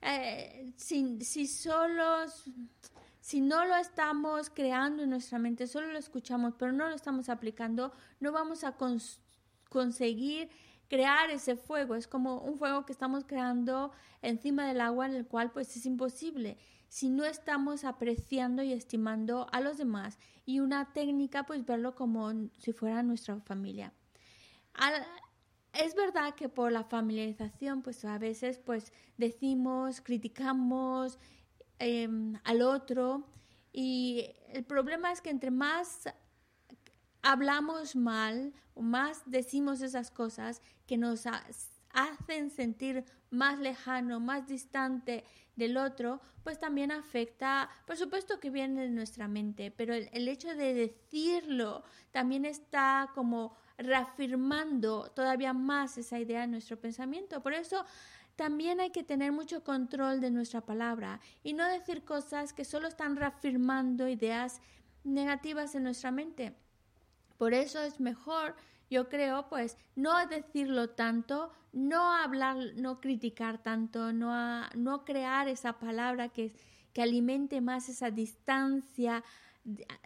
eh, 0.01 0.73
si, 0.77 1.21
si 1.21 1.47
si 1.47 3.41
no 3.43 3.65
lo 3.67 3.77
estamos 3.77 4.49
creando 4.49 5.03
en 5.03 5.11
nuestra 5.11 5.39
mente, 5.39 5.67
solo 5.67 5.89
lo 5.89 5.99
escuchamos, 5.99 6.55
pero 6.59 6.73
no 6.73 6.89
lo 6.89 6.95
estamos 6.95 7.29
aplicando, 7.29 7.93
no 8.21 8.33
vamos 8.33 8.65
a 8.65 8.75
conseguir 9.69 10.49
crear 10.89 11.31
ese 11.31 11.57
fuego. 11.57 11.95
Es 11.95 12.09
como 12.09 12.41
un 12.41 12.59
fuego 12.59 12.85
que 12.85 12.93
estamos 12.93 13.25
creando 13.25 13.93
encima 14.23 14.67
del 14.67 14.81
agua 14.81 15.07
en 15.07 15.15
el 15.15 15.27
cual 15.27 15.53
pues 15.53 15.77
es 15.77 15.87
imposible 15.87 16.59
si 16.89 17.11
no 17.11 17.25
estamos 17.25 17.85
apreciando 17.85 18.63
y 18.63 18.73
estimando 18.73 19.47
a 19.53 19.61
los 19.61 19.79
demás. 19.79 20.19
Y 20.47 20.61
una 20.61 20.93
técnica 20.93 21.45
pues 21.45 21.65
verlo 21.65 21.95
como 21.95 22.33
si 22.59 22.73
fuera 22.73 23.03
nuestra 23.03 23.39
familia. 23.41 23.93
es 25.75 25.95
verdad 25.95 26.35
que 26.35 26.49
por 26.49 26.73
la 26.73 26.85
familiarización 26.85 27.83
pues 27.83 28.05
a 28.05 28.19
veces 28.19 28.59
pues 28.59 28.93
decimos, 29.19 30.01
criticamos 30.01 31.19
em, 31.79 32.39
al 32.45 32.63
otro 32.63 33.27
y 33.73 34.35
el 34.49 34.65
problema 34.65 35.13
es 35.13 35.21
que 35.21 35.31
entre 35.31 35.51
más 35.51 36.09
hablamos 37.23 37.97
mal 37.97 38.53
más 38.81 39.23
decimos 39.27 39.81
esas 39.81 40.11
cosas 40.11 40.63
que 40.87 40.97
nos 40.97 41.25
hacen 41.93 42.51
sentir 42.51 43.05
más 43.31 43.59
lejano, 43.59 44.21
más 44.21 44.47
distante 44.47 45.25
del 45.57 45.77
otro, 45.77 46.21
pues 46.45 46.59
también 46.61 46.93
afecta, 46.93 47.69
por 47.87 47.97
supuesto 47.97 48.39
que 48.39 48.51
viene 48.51 48.83
de 48.83 48.91
nuestra 48.91 49.27
mente, 49.27 49.71
pero 49.71 49.93
el, 49.93 50.29
hecho 50.29 50.55
de 50.55 50.73
decirlo 50.73 51.83
también 52.13 52.45
está 52.45 53.11
como 53.15 53.57
reafirmando 53.77 55.11
todavía 55.11 55.53
más 55.53 55.99
esa 55.99 56.19
idea 56.19 56.45
en 56.45 56.53
nuestro 56.53 56.81
pensamiento. 56.81 57.43
Por 57.43 57.55
eso 57.55 57.85
también 58.37 58.81
hay 58.81 58.91
que 58.91 59.03
tener 59.03 59.33
mucho 59.33 59.65
control 59.65 60.21
de 60.21 60.31
nuestra 60.31 60.61
palabra 60.61 61.21
y 61.43 61.55
no 61.55 61.67
decir 61.67 62.05
cosas 62.05 62.53
que 62.53 62.65
solo 62.65 62.87
están 62.87 63.17
reafirmando 63.17 64.09
ideas 64.09 64.61
negativas 65.03 65.75
en 65.75 65.83
nuestra 65.83 66.13
mente. 66.13 66.55
Por 67.39 67.55
eso 67.55 67.81
es 67.81 68.01
mejor, 68.01 68.57
yo 68.91 69.09
creo, 69.09 69.49
pues 69.49 69.77
no 69.95 70.27
decirlo 70.27 70.91
tanto, 70.91 71.51
no 71.73 72.13
hablar, 72.13 72.57
no 72.77 73.01
criticar 73.01 73.63
tanto, 73.63 74.13
no, 74.13 74.69
no 74.75 75.05
crear 75.05 75.49
esa 75.49 75.79
palabra 75.79 76.29
que, 76.29 76.53
que 76.93 77.03
alimente 77.03 77.61
más 77.61 77.89
esa 77.89 78.11
distancia, 78.11 79.23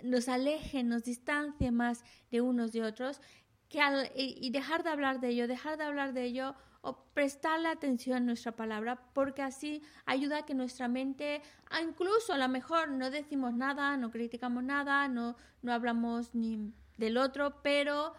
nos 0.03 0.29
aleje, 0.29 0.83
nos 0.83 1.05
distancie 1.05 1.71
más 1.71 2.05
de 2.31 2.40
unos 2.40 2.73
de 2.73 2.85
otros, 2.85 3.21
que 3.68 3.81
y 4.14 4.51
dejar 4.51 4.83
de 4.83 4.90
hablar 4.90 5.21
de 5.21 5.29
ello, 5.29 5.49
dejar 5.49 5.79
de 5.79 5.85
hablar 5.85 6.12
de 6.12 6.25
ello 6.25 6.55
o 6.83 7.05
prestarle 7.14 7.68
atención 7.68 8.16
a 8.16 8.21
nuestra 8.21 8.53
palabra, 8.53 9.01
porque 9.14 9.40
así 9.40 9.83
ayuda 10.05 10.38
a 10.38 10.45
que 10.45 10.53
nuestra 10.53 10.88
mente, 10.88 11.40
incluso 11.83 12.35
a 12.35 12.38
lo 12.38 12.49
mejor 12.49 12.90
no 12.90 13.11
decimos 13.11 13.55
nada, 13.55 13.97
no 13.97 14.11
criticamos 14.11 14.64
nada, 14.64 15.09
no, 15.09 15.37
no 15.62 15.73
hablamos 15.73 16.35
ni 16.35 16.73
del 16.96 17.16
otro, 17.16 17.62
pero 17.62 18.14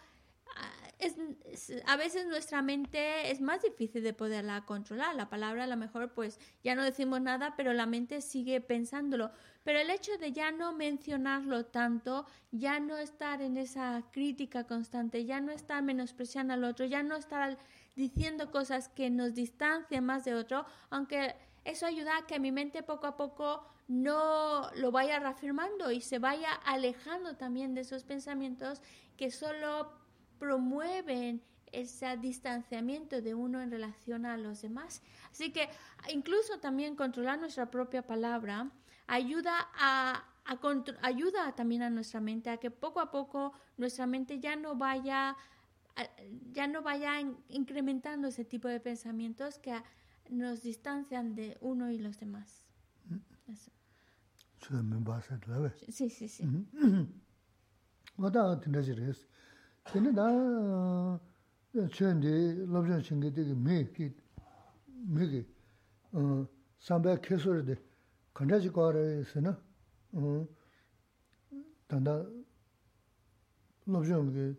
ah, 0.55 0.83
es, 0.99 1.15
a 1.85 1.97
veces 1.97 2.27
nuestra 2.27 2.61
mente 2.61 3.31
es 3.31 3.41
más 3.41 3.61
difícil 3.61 4.03
de 4.03 4.13
poderla 4.13 4.65
controlar. 4.65 5.15
La 5.15 5.29
palabra 5.29 5.65
a 5.65 5.67
lo 5.67 5.77
mejor 5.77 6.13
pues 6.13 6.39
ya 6.63 6.75
no 6.75 6.83
decimos 6.83 7.21
nada, 7.21 7.55
pero 7.55 7.73
la 7.73 7.85
mente 7.85 8.21
sigue 8.21 8.61
pensándolo. 8.61 9.31
Pero 9.63 9.79
el 9.79 9.89
hecho 9.89 10.17
de 10.17 10.31
ya 10.31 10.51
no 10.51 10.73
mencionarlo 10.73 11.65
tanto, 11.65 12.25
ya 12.51 12.79
no 12.79 12.97
estar 12.97 13.41
en 13.41 13.57
esa 13.57 14.03
crítica 14.11 14.65
constante, 14.65 15.25
ya 15.25 15.39
no 15.39 15.51
estar 15.51 15.81
menospreciando 15.81 16.53
al 16.53 16.63
otro, 16.63 16.85
ya 16.85 17.01
no 17.01 17.15
estar 17.15 17.57
diciendo 17.95 18.51
cosas 18.51 18.89
que 18.89 19.09
nos 19.09 19.33
distancian 19.33 20.05
más 20.05 20.25
de 20.25 20.33
otro, 20.33 20.65
aunque 20.89 21.35
eso 21.63 21.85
ayuda 21.85 22.17
a 22.17 22.27
que 22.27 22.39
mi 22.39 22.51
mente 22.51 22.83
poco 22.83 23.07
a 23.07 23.15
poco 23.15 23.65
no 23.87 24.69
lo 24.75 24.91
vaya 24.91 25.19
reafirmando 25.19 25.91
y 25.91 26.01
se 26.01 26.19
vaya 26.19 26.53
alejando 26.53 27.35
también 27.35 27.73
de 27.73 27.81
esos 27.81 28.03
pensamientos 28.03 28.81
que 29.17 29.31
solo 29.31 29.91
promueven 30.39 31.41
ese 31.71 32.15
distanciamiento 32.17 33.21
de 33.21 33.33
uno 33.33 33.61
en 33.61 33.71
relación 33.71 34.25
a 34.25 34.37
los 34.37 34.61
demás. 34.61 35.01
Así 35.31 35.51
que 35.51 35.69
incluso 36.09 36.59
también 36.59 36.95
controlar 36.95 37.39
nuestra 37.39 37.71
propia 37.71 38.03
palabra 38.03 38.71
ayuda 39.07 39.69
a, 39.75 40.23
ayuda 41.01 41.55
también 41.55 41.81
a 41.81 41.89
nuestra 41.89 42.21
mente 42.21 42.49
a 42.49 42.57
que 42.57 42.71
poco 42.71 42.99
a 42.99 43.11
poco 43.11 43.53
nuestra 43.77 44.05
mente 44.05 44.39
ya 44.39 44.55
no 44.55 44.75
vaya 44.75 45.35
ya 46.51 46.67
no 46.67 46.81
vaya 46.81 47.19
incrementando 47.49 48.27
ese 48.27 48.45
tipo 48.45 48.67
de 48.67 48.79
pensamientos 48.79 49.59
que 49.59 49.81
nos 50.29 50.63
distancian 50.63 51.35
de 51.35 51.57
uno 51.61 51.91
y 51.91 51.99
los 51.99 52.19
demás. 52.19 52.65
Eso. 53.47 53.71
tsue 54.63 54.81
mienpa 54.81 55.19
se 55.19 55.37
tuwa 55.39 55.57
we. 55.59 55.71
Si, 55.89 56.09
si, 56.09 56.27
si. 56.27 56.43
Wata 58.15 58.57
tinda 58.57 58.79
chi 58.81 58.93
res. 58.93 59.27
Tene 59.91 60.13
da 60.13 61.19
tsue 61.89 62.13
ndi 62.13 62.65
lobzhan 62.65 63.01
shingi 63.03 63.29
digi 63.31 63.53
mi 63.53 63.91
ki, 63.91 64.15
mi 65.07 65.27
ki, 65.27 65.41
sambaya 66.77 67.19
keso 67.19 67.51
rade, 67.51 67.75
kanda 68.31 68.57
chi 68.59 68.69
kwa 68.69 68.91
re 68.91 69.23
se 69.25 69.39
na, 69.41 69.57
tanda 71.87 72.25
lobzhan 73.83 74.31
ki 74.31 74.55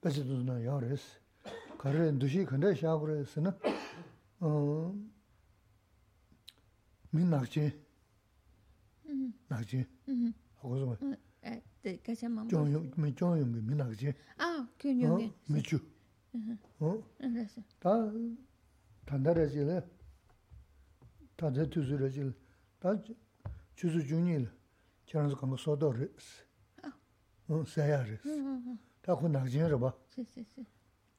pechi 0.00 0.22
tuzna 0.24 0.58
ya 0.58 0.78
res. 0.78 1.20
Kare 1.76 2.12
ndushi 2.12 2.46
kanda 2.46 2.74
shaa 2.74 2.96
kore 2.96 3.24
se 3.26 3.40
na, 3.40 3.52
mi 7.10 7.24
nakchin, 7.24 7.72
낙지? 9.48 9.86
하고서 10.56 10.96
에 11.44 11.96
가자 11.98 12.28
마마 12.28 12.48
종용 12.48 12.90
미 12.96 13.14
종용이 13.14 13.60
미 13.60 13.74
낙지? 13.74 14.12
아 14.38 14.68
균용이 14.78 15.32
미추. 15.48 15.80
어? 16.78 17.02
알았어. 17.20 17.62
다 17.80 17.90
단다라지네. 19.04 19.80
다제 21.36 21.68
투즈라지. 21.68 22.32
다 22.78 22.96
주주 23.74 24.06
중일 24.06 24.48
저런서 25.06 25.36
간거 25.36 25.56
소도르스 25.56 26.44
어 27.48 27.64
사야르스 27.64 28.22
다 29.02 29.12
혼나지네 29.12 29.76
봐. 29.78 29.92
세세세. 30.10 30.64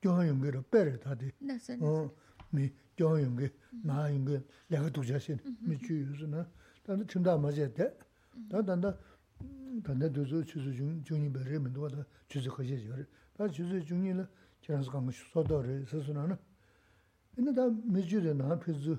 종용이로 0.01 0.63
빼를 0.63 0.99
다디 0.99 1.31
나선 1.39 1.81
어.미 1.81 2.71
gyōng 2.97 3.23
yōng 3.23 3.37
gī, 3.39 3.49
nā 3.87 4.09
yōng 4.11 4.25
gī, 4.27 4.39
lā 4.69 4.81
gā 4.83 4.89
dōjā 4.93 5.19
shēn, 5.23 5.39
mī 5.65 5.79
chū 5.81 5.95
yō 5.97 6.17
sō 6.19 6.27
na, 6.29 6.43
단도 6.83 7.05
춘다 7.07 7.37
맞을 7.37 7.73
때 7.73 7.95
단단다 8.49 8.97
단다 9.83 10.09
두수 10.11 10.43
추수 10.45 10.73
중 10.73 11.03
중이 11.03 11.31
버려 11.31 11.59
민도 11.59 11.87
다 11.87 12.05
추수 12.27 12.49
거지 12.49 12.85
저. 12.87 12.95
다 13.37 13.49
추수 13.49 13.83
중이는 13.83 14.27
지나서 14.61 14.91
간 14.91 15.05
것이 15.05 15.19
소도를 15.31 15.85
스스로는 15.87 16.37
근데 17.35 17.53
다 17.53 17.67
미주에 17.67 18.33
나 18.33 18.59
피즈 18.59 18.97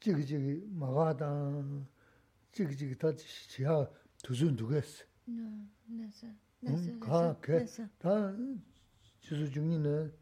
지기지기 0.00 0.66
마가다 0.72 1.62
지기지기 2.50 2.98
다 2.98 3.14
지야 3.14 3.88
두순 4.22 4.56
두겠어. 4.56 5.04
네. 5.26 5.68
네서. 5.86 6.26
네서. 7.46 7.86
다 7.98 8.34
추수 9.20 9.50
중이는 9.50 10.12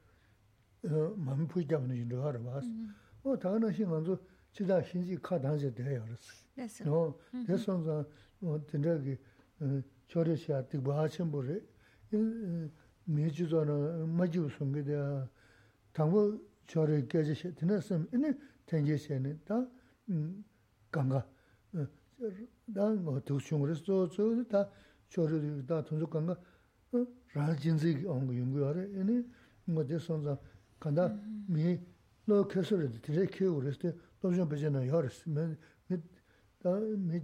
어 0.84 1.14
마음 1.16 1.46
푸이다 1.48 1.76
하는 1.76 2.08
줄 2.08 2.20
알아 2.20 2.38
봤어. 2.42 2.66
어 3.22 3.38
다른 3.38 3.72
신간도 3.72 4.18
지다 4.52 4.82
신지 4.82 5.16
카단제 5.16 5.74
돼요. 5.74 6.04
그래서 6.54 6.84
너 6.84 7.18
대선자 7.46 8.04
뭐 8.40 8.60
된다기 8.66 9.16
저래시야 10.08 10.66
뜨고 10.68 10.92
하신 10.92 11.30
분이 11.30 11.60
매주잖아 13.04 14.06
마주 14.06 14.48
송게데 14.48 15.28
당고 15.92 16.38
저래 16.66 17.06
깨지시 17.06 17.54
드났음 17.54 18.08
이네 18.12 18.34
텐제시에는 18.66 19.40
다 19.44 19.66
강가 20.90 21.26
난뭐 22.66 23.20
도시용으로서 23.20 24.08
저다 24.10 24.68
저래 25.08 25.66
다 25.66 25.82
돈적 25.84 26.10
강가 26.10 26.38
라진지 27.34 28.04
온거 28.06 28.34
연구하래. 28.36 28.82
이네 28.90 29.24
뭐 29.64 29.86
대선자 29.86 30.36
간다. 30.78 31.16
미 31.46 31.78
lo 32.28 32.46
kesore 32.46 32.88
dire 33.02 33.26
kyo 33.26 33.58
reste 33.58 33.94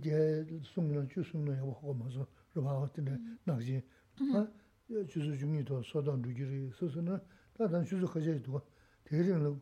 제 0.03 0.45
송년 0.63 1.09
주송년 1.09 1.57
하고 1.57 1.93
하면서 1.93 2.27
로바 2.53 2.79
같은데 2.79 3.17
나지 3.43 3.83
아 4.35 4.47
주수 5.07 5.37
중이도 5.37 5.81
소단 5.83 6.21
루기리 6.21 6.69
소소는 6.75 7.17
다단 7.57 7.83
주수 7.85 8.05
가져도 8.05 8.61
대리는 9.03 9.59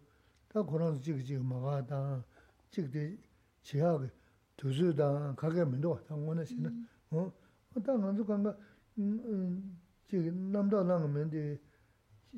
다 0.49 0.63
그런 0.63 0.99
지기 1.02 1.23
지금 1.23 1.45
막아다 1.47 2.25
지기 2.71 3.17
지하게 3.62 4.10
두수다 4.58 5.36
가게 5.36 5.63
면도 5.63 6.04
당원에서는 6.08 6.88
어 7.12 7.32
어떤 7.75 8.02
먼저 8.02 8.25
간가 8.25 8.58
음 8.97 9.80
지금 10.08 10.52
남도 10.52 10.84
나가면데 10.84 11.58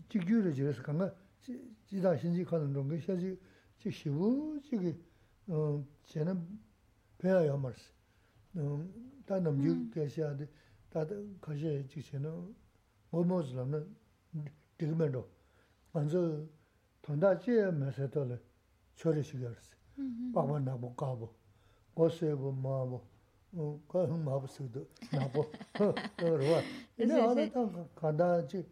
지규를 0.09 0.53
지어서 0.53 0.83
간가 0.83 1.13
지다 1.87 2.17
신지 2.17 2.43
가는 2.43 2.87
게 2.87 2.99
사실 2.99 3.39
지 3.79 3.91
시부 3.91 4.59
지기 4.63 4.95
어 5.49 5.83
쟤는 6.05 6.37
pēyā 7.21 7.45
yā 7.49 7.55
mārsi. 7.59 7.89
Tā 9.27 9.39
nām 9.41 9.59
yū 9.63 9.75
kēshiyā 9.93 10.31
dī, 10.39 10.47
tā 10.93 11.05
kāshiyā 11.43 11.71
yā 11.77 11.83
chī 11.91 12.01
chī 12.07 12.17
nā, 12.21 12.31
ngō 13.11 13.23
mō 13.29 13.37
sī 13.47 13.57
lām 13.59 13.69
nā 13.75 13.79
dīg 14.79 14.95
mē 14.97 15.07
rō. 15.13 15.23
Ānzu 16.01 16.21
tōndā 17.05 17.35
chī 17.43 17.51
yā 17.59 17.69
mē 17.75 17.91
sē 17.97 18.09
tō 18.13 18.25
lē, 18.31 18.37
chō 18.97 19.15
rī 19.15 19.23
shī 19.27 19.37
gā 19.43 19.49
rī 19.53 19.61
sī. 19.67 19.75
Pākwa 20.35 20.57
nā 20.65 20.73
bō 20.81 20.89
kā 20.99 21.11
bō, 21.21 21.27
gō 21.97 22.05
sē 22.17 22.33
bō 22.41 22.49
mā 22.65 22.75
bō, 22.91 22.99
kā 23.91 23.99
hūng 24.09 24.23
mā 24.25 24.33
bō 24.41 24.47
sī 24.55 24.67
dō, 24.73 24.81
nā 25.13 25.23
bō, 25.35 25.41
rō 25.77 26.45
wā. 26.49 26.59
다 28.11 28.41
스미르 28.47 28.65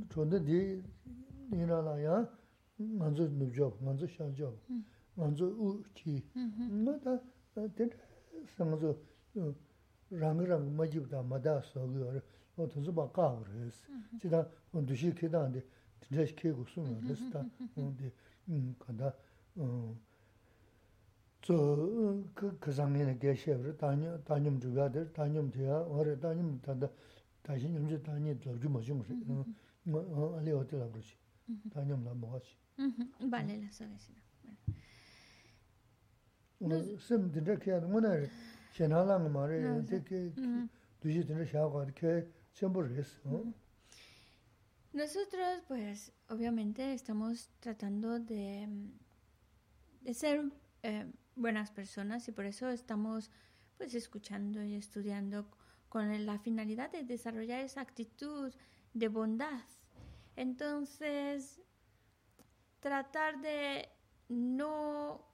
chunda 0.09 0.39
di 0.39 0.83
ina 1.53 1.81
la 1.83 1.99
ya 2.01 2.29
manzu 2.79 3.29
nubjob, 3.29 3.81
manzu 3.81 4.07
shanjob, 4.07 4.55
mm-hmm. 4.69 4.83
manzu 5.17 5.47
u 5.47 5.83
chi. 5.95 6.25
Mm-hmm. 6.37 6.85
Na 6.85 6.99
ta 6.99 7.21
ten 7.75 7.91
sangzu 8.57 8.97
rangi 10.11 10.45
rangi 10.47 10.71
majib 10.71 11.09
da 11.09 11.23
mada 11.23 11.63
sogo 11.63 11.99
yore. 11.99 12.23
O 12.57 12.67
tuzu 12.67 12.93
ba 12.93 13.09
kaa 13.13 13.39
진짜 16.02 16.26
계고 16.36 16.66
숨어 16.66 17.02
됐다. 17.02 17.46
근데 17.76 18.12
음 18.50 18.76
간다. 18.80 19.14
어 19.58 19.96
저 21.44 22.24
그, 22.34 22.72
상면에 22.72 23.18
계셔버 23.20 23.76
다녀 23.76 24.18
다녀 24.24 24.58
주가들 24.58 25.12
다녀 25.12 25.44
돼야 25.52 25.76
어레 25.76 26.18
다녀 26.18 26.42
단다 26.62 26.88
다시 27.42 27.68
님제 27.68 28.02
다녀 28.02 28.34
저주 28.40 28.70
뭐 28.70 28.82
좀. 28.82 29.04
뭐 29.84 30.38
알리 30.40 30.52
어디라 30.54 30.88
그러지. 30.88 31.18
다녀 31.74 31.98
나 31.98 32.14
뭐하지. 32.14 32.56
음. 32.80 32.96
vale 33.30 33.58
la 33.60 33.68
sabesina. 33.68 34.18
Bueno. 36.60 36.98
좀 36.98 37.30
드르게 37.34 37.72
하는 37.72 37.92
거는 37.92 38.30
제나랑 38.72 39.34
말에 39.34 39.84
되게 39.86 40.32
두지 41.02 41.26
드르 41.28 41.46
샤고 41.46 41.84
이렇게 41.84 42.26
전부를 42.54 42.96
했어. 42.96 43.44
Nosotros, 44.93 45.63
pues, 45.69 46.13
obviamente 46.29 46.95
estamos 46.95 47.51
tratando 47.61 48.19
de, 48.19 48.69
de 50.01 50.15
ser 50.15 50.51
eh, 50.83 51.11
buenas 51.37 51.71
personas 51.71 52.27
y 52.29 52.33
por 52.33 52.47
eso 52.47 52.69
estamos 52.69 53.31
pues 53.77 53.95
escuchando 53.95 54.63
y 54.65 54.75
estudiando 54.75 55.49
con 55.89 56.27
la 56.27 56.39
finalidad 56.39 56.91
de 56.91 57.05
desarrollar 57.05 57.61
esa 57.61 57.81
actitud 57.81 58.53
de 58.93 59.09
bondad. 59.09 59.63
Entonces, 60.37 61.61
tratar 62.81 63.41
de 63.41 63.89
no 64.29 65.25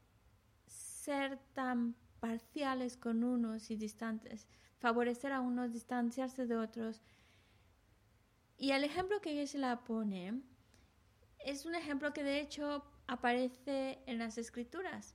ser 0.67 1.39
tan 1.53 1.95
parciales 2.21 2.97
con 2.97 3.25
unos 3.25 3.71
y 3.71 3.77
distantes, 3.77 4.47
favorecer 4.79 5.33
a 5.33 5.41
unos, 5.41 5.73
distanciarse 5.73 6.47
de 6.47 6.57
otros. 6.57 7.03
Y 8.57 8.71
el 8.71 8.85
ejemplo 8.85 9.21
que 9.21 9.47
se 9.47 9.59
la 9.59 9.85
pone 9.85 10.41
es 11.45 11.67
un 11.67 11.75
ejemplo 11.75 12.13
que 12.13 12.23
de 12.23 12.41
hecho 12.41 12.85
aparece 13.07 13.99
en 14.07 14.19
las 14.19 14.39
escrituras. 14.39 15.15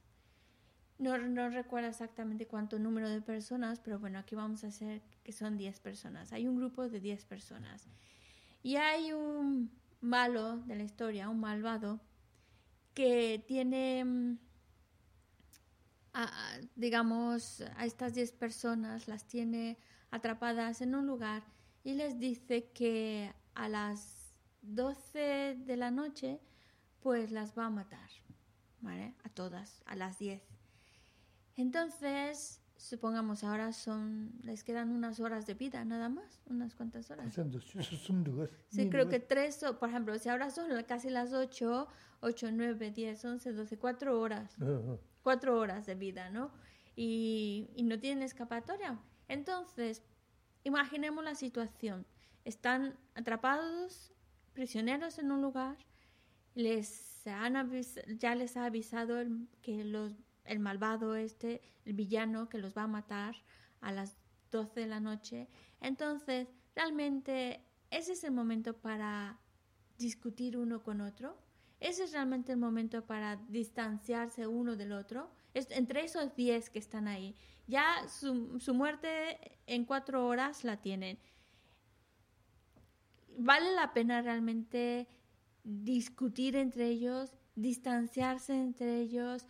No, 0.97 1.17
no 1.17 1.49
recuerdo 1.49 1.87
exactamente 1.87 2.45
cuánto 2.45 2.77
número 2.77 3.09
de 3.09 3.21
personas, 3.21 3.79
pero 3.79 3.99
bueno, 3.99 4.19
aquí 4.19 4.35
vamos 4.35 4.63
a 4.63 4.67
hacer 4.67 5.01
que 5.23 5.31
son 5.31 5.57
10 5.57 5.79
personas. 5.79 6.33
Hay 6.33 6.47
un 6.47 6.57
grupo 6.57 6.89
de 6.89 6.99
10 6.99 7.25
personas. 7.25 7.87
Y 8.61 8.75
hay 8.75 9.13
un 9.13 9.71
malo 10.01 10.57
de 10.57 10.75
la 10.75 10.83
historia, 10.83 11.29
un 11.29 11.39
malvado, 11.39 12.01
que 12.93 13.43
tiene, 13.47 14.03
mm, 14.03 14.37
digamos, 16.75 17.61
a 17.77 17.85
estas 17.85 18.13
10 18.13 18.33
personas, 18.33 19.07
las 19.07 19.25
tiene 19.25 19.77
atrapadas 20.11 20.81
en 20.81 20.95
un 20.95 21.07
lugar 21.07 21.43
y 21.89 21.95
les 21.95 22.19
dice 22.19 22.69
que 22.71 23.33
a 23.55 23.67
las 23.67 24.35
12 24.61 25.57
de 25.65 25.75
la 25.75 25.89
noche, 25.89 26.39
pues 26.99 27.31
las 27.31 27.57
va 27.57 27.65
a 27.65 27.69
matar, 27.71 28.09
¿vale? 28.81 29.15
A 29.23 29.29
todas, 29.29 29.81
a 29.87 29.95
las 29.95 30.19
10. 30.19 30.39
Entonces, 31.55 32.61
supongamos 32.77 33.43
ahora 33.43 33.73
son, 33.73 34.31
les 34.43 34.63
quedan 34.63 34.91
unas 34.91 35.19
horas 35.19 35.47
de 35.47 35.55
vida 35.55 35.83
nada 35.83 36.09
más, 36.09 36.43
unas 36.45 36.75
cuantas 36.75 37.09
horas. 37.09 37.25
Sí, 38.69 38.87
creo 38.89 39.09
que 39.09 39.19
tres, 39.19 39.65
por 39.79 39.89
ejemplo, 39.89 40.17
si 40.19 40.29
ahora 40.29 40.51
son 40.51 40.67
casi 40.83 41.09
las 41.09 41.33
ocho, 41.33 41.87
ocho, 42.19 42.51
nueve, 42.51 42.91
diez, 42.91 43.25
once, 43.25 43.51
doce, 43.51 43.79
cuatro 43.79 44.19
horas, 44.21 44.55
cuatro 45.23 45.57
horas 45.57 45.87
de 45.87 45.95
vida, 45.95 46.29
¿no? 46.29 46.51
Y, 46.95 47.71
y 47.75 47.81
no 47.81 47.99
tienen 47.99 48.21
escapatoria. 48.21 48.99
Entonces, 49.27 50.03
imaginemos 50.63 51.23
la 51.23 51.35
situación. 51.35 52.05
Están 52.45 52.97
atrapados, 53.15 54.13
prisioneros 54.53 55.19
en 55.19 55.31
un 55.31 55.41
lugar, 55.41 55.77
les 56.55 57.27
han 57.27 57.71
ya 58.17 58.33
les 58.35 58.57
ha 58.57 58.65
avisado 58.65 59.17
que 59.61 59.83
los 59.83 60.13
el 60.45 60.59
malvado 60.59 61.15
este, 61.15 61.61
el 61.85 61.93
villano 61.93 62.49
que 62.49 62.57
los 62.57 62.75
va 62.75 62.83
a 62.83 62.87
matar 62.87 63.35
a 63.81 63.91
las 63.91 64.17
12 64.51 64.79
de 64.79 64.87
la 64.87 64.99
noche. 64.99 65.47
Entonces, 65.79 66.47
realmente 66.75 67.63
ese 67.91 68.13
es 68.13 68.23
el 68.23 68.31
momento 68.31 68.75
para 68.75 69.39
discutir 69.97 70.57
uno 70.57 70.81
con 70.81 71.01
otro. 71.01 71.37
Ese 71.79 72.03
es 72.03 72.11
realmente 72.11 72.51
el 72.51 72.57
momento 72.57 73.05
para 73.05 73.37
distanciarse 73.47 74.47
uno 74.47 74.75
del 74.75 74.91
otro. 74.91 75.29
Es, 75.53 75.67
entre 75.71 76.03
esos 76.03 76.35
10 76.35 76.69
que 76.71 76.79
están 76.79 77.07
ahí, 77.07 77.35
ya 77.69 78.07
su, 78.07 78.73
muerte 78.73 79.59
en 79.67 79.85
cuatro 79.85 80.25
horas 80.25 80.63
la 80.63 80.77
tienen. 80.77 81.19
Vale 83.37 83.71
la 83.73 83.93
pena 83.93 84.21
realmente 84.23 85.07
discutir 85.63 86.55
entre 86.55 86.87
ellos, 86.87 87.31
distanciarse 87.55 88.53
entre 88.55 88.99
ellos, 88.99 89.47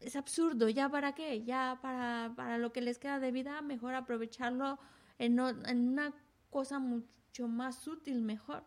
es 0.00 0.16
absurdo, 0.16 0.68
¿ya 0.68 0.88
para 0.88 1.14
qué? 1.14 1.44
Ya 1.44 1.78
para, 1.82 2.32
para 2.36 2.58
lo 2.58 2.72
que 2.72 2.80
les 2.80 2.98
queda 2.98 3.18
de 3.18 3.32
vida, 3.32 3.60
mejor 3.60 3.94
aprovecharlo 3.94 4.78
en, 5.18 5.38
en 5.38 5.88
una 5.88 6.14
cosa 6.50 6.78
mucho 6.78 7.48
más 7.48 7.86
útil, 7.86 8.22
mejor. 8.22 8.64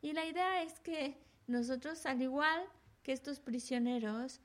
Y 0.00 0.12
la 0.12 0.26
idea 0.26 0.62
es 0.62 0.80
que 0.80 1.16
nosotros, 1.46 2.04
al 2.06 2.20
igual 2.20 2.64
que 3.02 3.12
estos 3.12 3.38
prisioneros, 3.38 4.40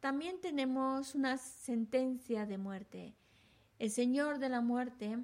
también 0.00 0.40
tenemos 0.40 1.14
una 1.14 1.38
sentencia 1.38 2.46
de 2.46 2.58
muerte. 2.58 3.14
El 3.78 3.90
Señor 3.90 4.38
de 4.38 4.48
la 4.48 4.60
muerte 4.60 5.18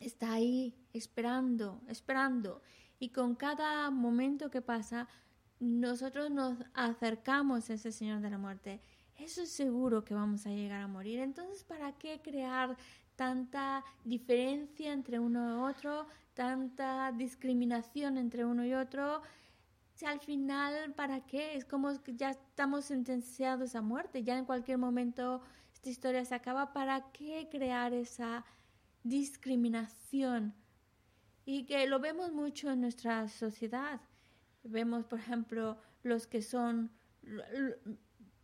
está 0.00 0.32
ahí 0.32 0.74
esperando, 0.92 1.80
esperando. 1.88 2.62
Y 2.98 3.10
con 3.10 3.34
cada 3.34 3.90
momento 3.90 4.50
que 4.50 4.62
pasa, 4.62 5.08
nosotros 5.60 6.30
nos 6.30 6.58
acercamos 6.74 7.68
a 7.68 7.74
ese 7.74 7.92
Señor 7.92 8.20
de 8.20 8.30
la 8.30 8.38
muerte, 8.38 8.80
eso 9.16 9.42
es 9.42 9.50
seguro 9.50 10.04
que 10.04 10.14
vamos 10.14 10.46
a 10.46 10.50
llegar 10.50 10.80
a 10.80 10.86
morir. 10.86 11.18
Entonces, 11.18 11.64
¿para 11.64 11.92
qué 11.92 12.20
crear 12.22 12.76
tanta 13.16 13.84
diferencia 14.04 14.92
entre 14.92 15.18
uno 15.18 15.66
y 15.66 15.70
otro, 15.70 16.06
tanta 16.34 17.10
discriminación 17.12 18.16
entre 18.16 18.44
uno 18.44 18.64
y 18.64 18.74
otro? 18.74 19.22
Si 19.98 20.06
al 20.06 20.20
final, 20.20 20.94
¿para 20.94 21.26
qué? 21.26 21.56
Es 21.56 21.64
como 21.64 22.00
que 22.04 22.14
ya 22.14 22.30
estamos 22.30 22.84
sentenciados 22.84 23.74
a 23.74 23.82
muerte, 23.82 24.22
ya 24.22 24.38
en 24.38 24.44
cualquier 24.44 24.78
momento 24.78 25.42
esta 25.72 25.90
historia 25.90 26.24
se 26.24 26.36
acaba. 26.36 26.72
¿Para 26.72 27.10
qué 27.10 27.48
crear 27.50 27.92
esa 27.92 28.44
discriminación? 29.02 30.54
Y 31.44 31.64
que 31.64 31.84
lo 31.88 31.98
vemos 31.98 32.32
mucho 32.32 32.70
en 32.70 32.82
nuestra 32.82 33.26
sociedad 33.26 34.00
Vemos, 34.62 35.04
por 35.04 35.18
ejemplo, 35.18 35.78
los 36.04 36.28
que 36.28 36.42
son 36.42 36.92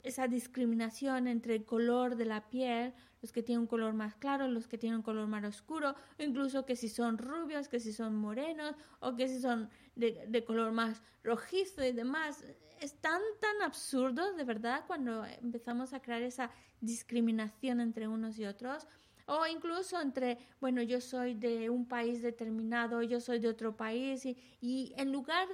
esa 0.02 0.26
discriminación 0.26 1.28
entre 1.28 1.54
el 1.54 1.64
color 1.64 2.16
de 2.16 2.24
la 2.24 2.48
piel, 2.48 2.94
los 3.24 3.32
que 3.32 3.42
tienen 3.42 3.62
un 3.62 3.66
color 3.66 3.94
más 3.94 4.14
claro, 4.16 4.46
los 4.48 4.68
que 4.68 4.76
tienen 4.76 4.98
un 4.98 5.02
color 5.02 5.26
más 5.26 5.42
oscuro, 5.44 5.94
incluso 6.18 6.66
que 6.66 6.76
si 6.76 6.90
son 6.90 7.16
rubios, 7.16 7.68
que 7.68 7.80
si 7.80 7.90
son 7.90 8.14
morenos 8.14 8.76
o 9.00 9.16
que 9.16 9.28
si 9.28 9.40
son 9.40 9.70
de, 9.96 10.26
de 10.28 10.44
color 10.44 10.72
más 10.72 11.02
rojizo 11.22 11.82
y 11.82 11.92
demás. 11.92 12.44
Es 12.82 13.00
tan, 13.00 13.22
tan 13.40 13.62
absurdo, 13.62 14.34
de 14.34 14.44
verdad, 14.44 14.84
cuando 14.86 15.24
empezamos 15.24 15.94
a 15.94 16.02
crear 16.02 16.20
esa 16.20 16.50
discriminación 16.82 17.80
entre 17.80 18.08
unos 18.08 18.38
y 18.38 18.44
otros. 18.44 18.86
O 19.24 19.46
incluso 19.46 19.98
entre, 20.02 20.36
bueno, 20.60 20.82
yo 20.82 21.00
soy 21.00 21.32
de 21.32 21.70
un 21.70 21.88
país 21.88 22.20
determinado, 22.20 23.00
yo 23.00 23.20
soy 23.20 23.38
de 23.38 23.48
otro 23.48 23.74
país, 23.74 24.26
y, 24.26 24.36
y 24.60 24.92
en 24.98 25.12
lugar 25.12 25.48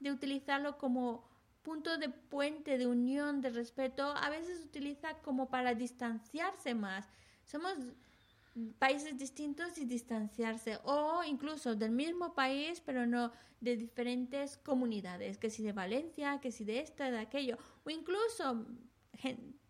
de 0.00 0.10
utilizarlo 0.10 0.78
como 0.78 1.28
punto 1.64 1.96
de 1.98 2.10
puente, 2.10 2.78
de 2.78 2.86
unión, 2.86 3.40
de 3.40 3.50
respeto, 3.50 4.04
a 4.04 4.28
veces 4.28 4.64
utiliza 4.64 5.14
como 5.22 5.48
para 5.48 5.74
distanciarse 5.74 6.74
más. 6.74 7.08
Somos 7.44 7.74
países 8.78 9.16
distintos 9.18 9.78
y 9.78 9.84
distanciarse, 9.84 10.78
o 10.84 11.24
incluso 11.24 11.74
del 11.74 11.90
mismo 11.90 12.34
país, 12.34 12.80
pero 12.84 13.06
no 13.06 13.32
de 13.60 13.76
diferentes 13.76 14.58
comunidades, 14.58 15.38
que 15.38 15.50
si 15.50 15.62
de 15.62 15.72
Valencia, 15.72 16.38
que 16.40 16.52
si 16.52 16.64
de 16.64 16.80
esta, 16.80 17.10
de 17.10 17.18
aquello, 17.18 17.58
o 17.84 17.90
incluso 17.90 18.66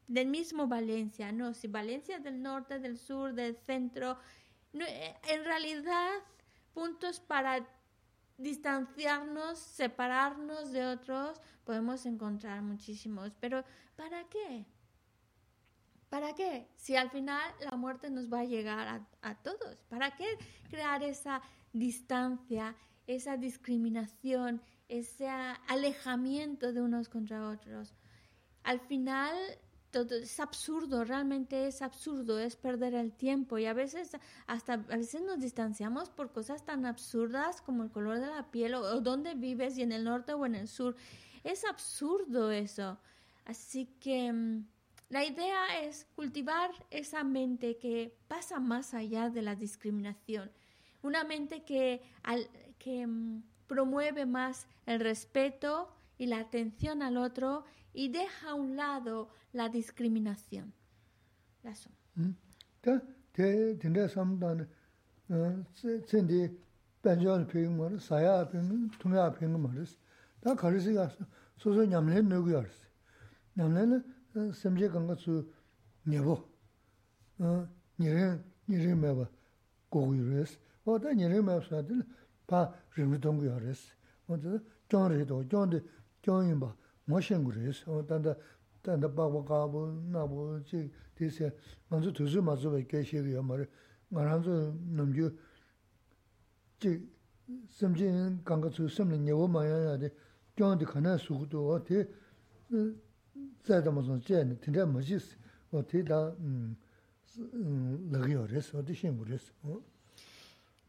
del 0.08 0.26
mismo 0.26 0.66
Valencia, 0.66 1.30
no, 1.32 1.54
si 1.54 1.68
Valencia 1.68 2.18
del 2.18 2.42
norte, 2.42 2.80
del 2.80 2.98
sur, 2.98 3.32
del 3.32 3.56
centro, 3.56 4.18
eh, 4.74 5.14
en 5.28 5.44
realidad 5.44 6.10
puntos 6.74 7.20
para 7.20 7.64
distanciarnos, 8.38 9.58
separarnos 9.58 10.72
de 10.72 10.86
otros, 10.86 11.40
podemos 11.64 12.06
encontrar 12.06 12.62
muchísimos. 12.62 13.32
Pero 13.40 13.64
¿para 13.96 14.24
qué? 14.28 14.66
¿Para 16.08 16.34
qué? 16.34 16.68
Si 16.76 16.94
al 16.94 17.10
final 17.10 17.42
la 17.60 17.76
muerte 17.76 18.08
nos 18.08 18.32
va 18.32 18.40
a 18.40 18.44
llegar 18.44 19.04
a, 19.20 19.34
todos. 19.42 19.76
¿Para 19.88 20.14
qué 20.14 20.26
crear 20.70 21.02
esa 21.02 21.42
distancia, 21.72 22.76
esa 23.06 23.36
discriminación, 23.36 24.62
ese 24.88 25.28
alejamiento 25.28 26.72
de 26.72 26.82
unos 26.82 27.08
contra 27.08 27.48
otros? 27.48 27.96
Al 28.62 28.78
final 28.78 29.36
es 30.02 30.40
absurdo, 30.40 31.04
realmente 31.04 31.66
es 31.66 31.82
absurdo, 31.82 32.38
es 32.38 32.56
perder 32.56 32.94
el 32.94 33.12
tiempo 33.12 33.58
y 33.58 33.66
a 33.66 33.72
veces 33.72 34.16
hasta 34.46 34.74
a 34.74 34.96
veces 34.96 35.22
nos 35.22 35.40
distanciamos 35.40 36.10
por 36.10 36.32
cosas 36.32 36.64
tan 36.64 36.86
absurdas 36.86 37.60
como 37.60 37.82
el 37.84 37.90
color 37.90 38.20
de 38.20 38.26
la 38.26 38.50
piel 38.50 38.74
o, 38.74 39.00
dónde 39.00 39.34
vives 39.34 39.78
y 39.78 39.82
en 39.82 39.92
el 39.92 40.04
norte 40.04 40.34
o 40.34 40.46
en 40.46 40.54
el 40.54 40.68
sur. 40.68 40.96
Es 41.42 41.64
absurdo 41.64 42.50
eso. 42.50 42.98
Así 43.44 43.86
que 44.00 44.32
mm, 44.32 44.66
la 45.10 45.24
idea 45.24 45.82
es 45.82 46.06
cultivar 46.14 46.70
esa 46.90 47.24
mente 47.24 47.76
que 47.76 48.16
pasa 48.28 48.58
más 48.58 48.94
allá 48.94 49.30
de 49.30 49.42
la 49.42 49.54
discriminación, 49.54 50.50
una 51.02 51.24
mente 51.24 51.62
que, 51.64 52.02
al, 52.22 52.48
que 52.78 53.06
mm, 53.06 53.42
promueve 53.66 54.26
más 54.26 54.66
el 54.86 55.00
respeto 55.00 55.92
y 56.18 56.26
la 56.26 56.38
atención 56.38 57.02
al 57.02 57.16
otro 57.16 57.64
y 57.94 58.08
deja 58.08 58.50
a 58.50 58.54
un 58.54 58.76
lado 58.76 59.30
la 59.52 59.68
discriminación. 59.68 60.74
Razón. 61.62 61.92
Mm. 62.16 62.30
Te 62.80 63.00
te 63.32 63.74
tendré 63.76 64.08
samdan 64.08 64.68
uh, 65.30 65.64
sendi 66.06 66.50
penjon 67.00 67.46
ping 67.46 67.76
mo 67.76 67.98
saya 67.98 68.44
ping 68.50 68.90
tumya 68.98 69.32
ping 69.32 69.58
mo 69.58 69.68
res. 69.68 69.96
Da 70.42 70.54
karisi 70.54 70.92
ga 70.92 71.08
so 71.56 71.72
so 71.72 71.84
nyamle 71.84 72.22
no 72.22 72.42
gu 72.42 72.50
yars. 72.50 72.88
Nyamle 73.56 73.86
ne 74.34 74.52
semje 74.52 74.88
gang 74.92 75.08
ga 75.08 75.16
su 75.16 75.50
nebo. 76.04 76.44
Uh, 77.38 77.64
nyere 77.98 78.44
nyere 78.68 78.94
me 78.94 79.14
ba 79.14 79.30
go 79.90 80.06
gu 80.06 80.30
res. 80.30 80.58
O 80.84 80.98
da 80.98 81.14
nyere 81.14 81.40
me 81.42 81.60
sa 81.62 81.80
dil 81.80 82.04
pa 82.46 82.74
rim 82.96 83.18
dong 83.18 83.38
gu 83.38 83.46
yars. 83.46 83.94
O 84.28 84.36
da 84.36 84.60
jon 84.90 85.10
re 85.10 85.24
do 85.24 85.42
jon 85.44 85.70
de 85.70 85.82
jon 86.22 86.46
yin 86.46 86.58
ba. 86.58 86.76
mo 87.06 87.20
shen 87.20 87.44
gu 87.44 87.50
res, 87.50 87.84
tanda 88.06 88.36
tanda 88.82 89.08
bakwa 89.08 89.44
kaabu, 89.44 89.86
nabu, 90.10 90.62
chi, 90.64 90.90
ti 91.14 91.30
se, 91.30 91.52
manzu 91.88 92.12
tuzu 92.12 92.42
mazu 92.42 92.70
bay 92.70 92.84
kaya 92.86 93.04
shegi 93.04 93.32
ya 93.32 93.42
mara, 93.42 93.66
nga 94.10 94.24
ranzu 94.24 94.74
namgyu, 94.90 95.36
chi, 96.78 97.08
samji 97.68 98.06
kanga 98.44 98.68
tsu 98.68 98.88
samli 98.88 99.18
nyewo 99.18 99.48
maya 99.48 99.78
ya 99.78 99.96
de, 99.96 100.12
kyaan 100.54 100.78
di 100.78 100.84
khana 100.84 101.18
sugu 101.18 101.46
tu, 101.46 101.58
o 101.58 101.80
te, 101.80 102.08
zayda 103.64 103.90
mazon 103.90 104.20
chaya 104.20 104.44
ni, 104.44 104.58
tinda 104.58 104.86
majis, 104.86 105.36
o 105.70 105.82
te 105.82 106.02
da, 106.02 106.34
lagyo 108.10 108.46
res, 108.46 108.72
o 108.74 108.82
te 108.82 108.94
shen 108.94 109.16
gu 109.16 109.24
res. 109.24 109.52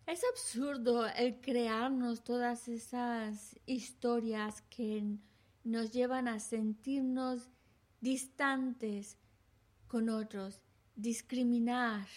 Es 0.07 0.21
absurdo 0.23 1.07
el 1.07 1.39
crearnos 1.41 2.23
todas 2.23 2.67
esas 2.67 3.59
historias 3.65 4.61
que... 4.69 4.97
En... 4.97 5.34
nos 5.65 5.91
llevan 5.91 6.27
a 6.27 6.39
sentirnos 6.39 7.49
distantes 7.99 9.17
con 9.87 10.09
otros, 10.09 10.61
discriminar. 10.95 12.07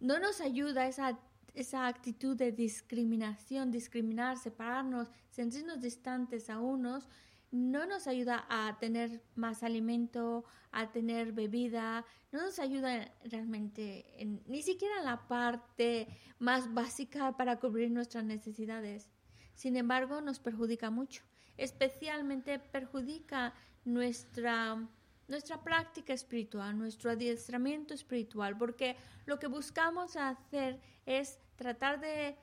No 0.00 0.18
nos 0.18 0.40
ayuda 0.40 0.88
esa, 0.88 1.20
esa 1.54 1.86
actitud 1.86 2.34
de 2.36 2.50
discriminación, 2.50 3.70
discriminar, 3.70 4.38
separarnos, 4.38 5.08
sentirnos 5.30 5.80
distantes 5.80 6.48
a 6.48 6.58
unos, 6.58 7.08
no 7.50 7.84
nos 7.84 8.06
ayuda 8.06 8.46
a 8.48 8.78
tener 8.80 9.22
más 9.34 9.62
alimento, 9.62 10.44
a 10.70 10.90
tener 10.90 11.32
bebida, 11.32 12.06
no 12.32 12.40
nos 12.40 12.58
ayuda 12.58 13.12
realmente 13.24 14.06
ni 14.46 14.62
siquiera 14.62 14.98
en 15.00 15.04
la 15.04 15.28
parte 15.28 16.08
más 16.38 16.72
básica 16.72 17.36
para 17.36 17.60
cubrir 17.60 17.90
nuestras 17.90 18.24
necesidades. 18.24 19.10
Sin 19.54 19.76
embargo, 19.76 20.22
nos 20.22 20.40
perjudica 20.40 20.90
mucho. 20.90 21.22
Especialmente 21.56 22.58
perjudica 22.58 23.54
nuestra, 23.84 24.76
nuestra 25.28 25.62
práctica 25.62 26.12
espiritual, 26.12 26.78
nuestro 26.78 27.10
adiestramiento 27.10 27.94
espiritual, 27.94 28.56
porque 28.56 28.96
lo 29.26 29.38
que 29.38 29.46
buscamos 29.46 30.16
hacer 30.16 30.80
es 31.06 31.38
tratar 31.56 32.00
de 32.00 32.36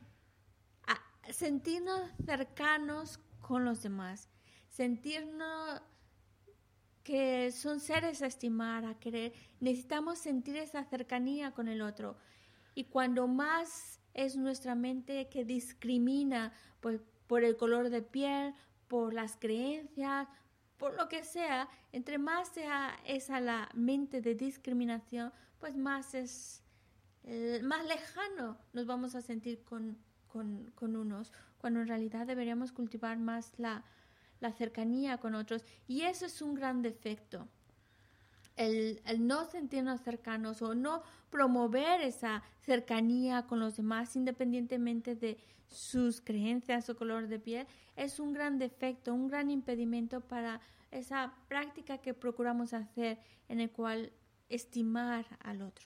sentirnos 1.31 2.01
cercanos 2.25 3.19
con 3.41 3.65
los 3.65 3.83
demás 3.83 4.29
sentirnos 4.69 5.81
que 7.03 7.51
son 7.51 7.79
seres 7.79 8.21
a 8.21 8.27
estimar, 8.27 8.85
a 8.85 8.99
querer. 8.99 9.33
Necesitamos 9.59 10.19
sentir 10.19 10.55
esa 10.57 10.83
cercanía 10.85 11.51
con 11.51 11.67
el 11.67 11.81
otro. 11.81 12.17
Y 12.75 12.85
cuando 12.85 13.27
más 13.27 13.99
es 14.13 14.37
nuestra 14.37 14.75
mente 14.75 15.27
que 15.27 15.43
discrimina 15.43 16.53
pues, 16.79 17.01
por 17.27 17.43
el 17.43 17.57
color 17.57 17.89
de 17.89 18.01
piel, 18.01 18.53
por 18.89 19.13
las 19.13 19.37
creencias, 19.37 20.27
por 20.77 20.95
lo 20.95 21.07
que 21.07 21.23
sea, 21.23 21.69
entre 21.93 22.17
más 22.17 22.49
sea 22.49 22.99
esa 23.05 23.39
la 23.39 23.69
mente 23.73 24.19
de 24.19 24.35
discriminación, 24.35 25.31
pues 25.59 25.77
más 25.77 26.13
es 26.13 26.63
eh, 27.23 27.61
más 27.63 27.85
lejano 27.85 28.57
nos 28.73 28.85
vamos 28.85 29.13
a 29.13 29.21
sentir 29.21 29.63
con, 29.63 29.97
con 30.27 30.95
unos, 30.95 31.31
cuando 31.57 31.81
en 31.81 31.87
realidad 31.87 32.25
deberíamos 32.25 32.71
cultivar 32.71 33.17
más 33.17 33.51
la, 33.57 33.83
la 34.39 34.51
cercanía 34.51 35.17
con 35.17 35.35
otros. 35.35 35.63
Y 35.87 36.01
eso 36.01 36.25
es 36.25 36.41
un 36.41 36.53
gran 36.53 36.81
defecto. 36.81 37.47
El, 38.59 38.99
no 39.19 39.45
sentirnos 39.45 40.01
cercanos 40.01 40.61
o 40.61 40.75
no 40.75 41.01
promover 41.29 42.01
esa 42.01 42.43
cercanía 42.59 43.47
con 43.47 43.61
los 43.61 43.77
demás 43.77 44.17
independientemente 44.17 45.15
de 45.15 45.37
sus 45.69 46.19
creencias 46.19 46.89
o 46.89 46.97
color 46.97 47.29
de 47.29 47.39
piel 47.39 47.67
es 47.95 48.19
un 48.19 48.33
gran 48.33 48.59
defecto, 48.59 49.13
un 49.13 49.29
gran 49.29 49.49
impedimento 49.49 50.19
para 50.19 50.59
esa 50.91 51.33
práctica 51.47 51.99
que 51.99 52.13
procuramos 52.13 52.73
hacer 52.73 53.17
en 53.47 53.61
el 53.61 53.71
cual 53.71 54.11
estimar 54.49 55.25
al 55.39 55.61
otro. 55.61 55.85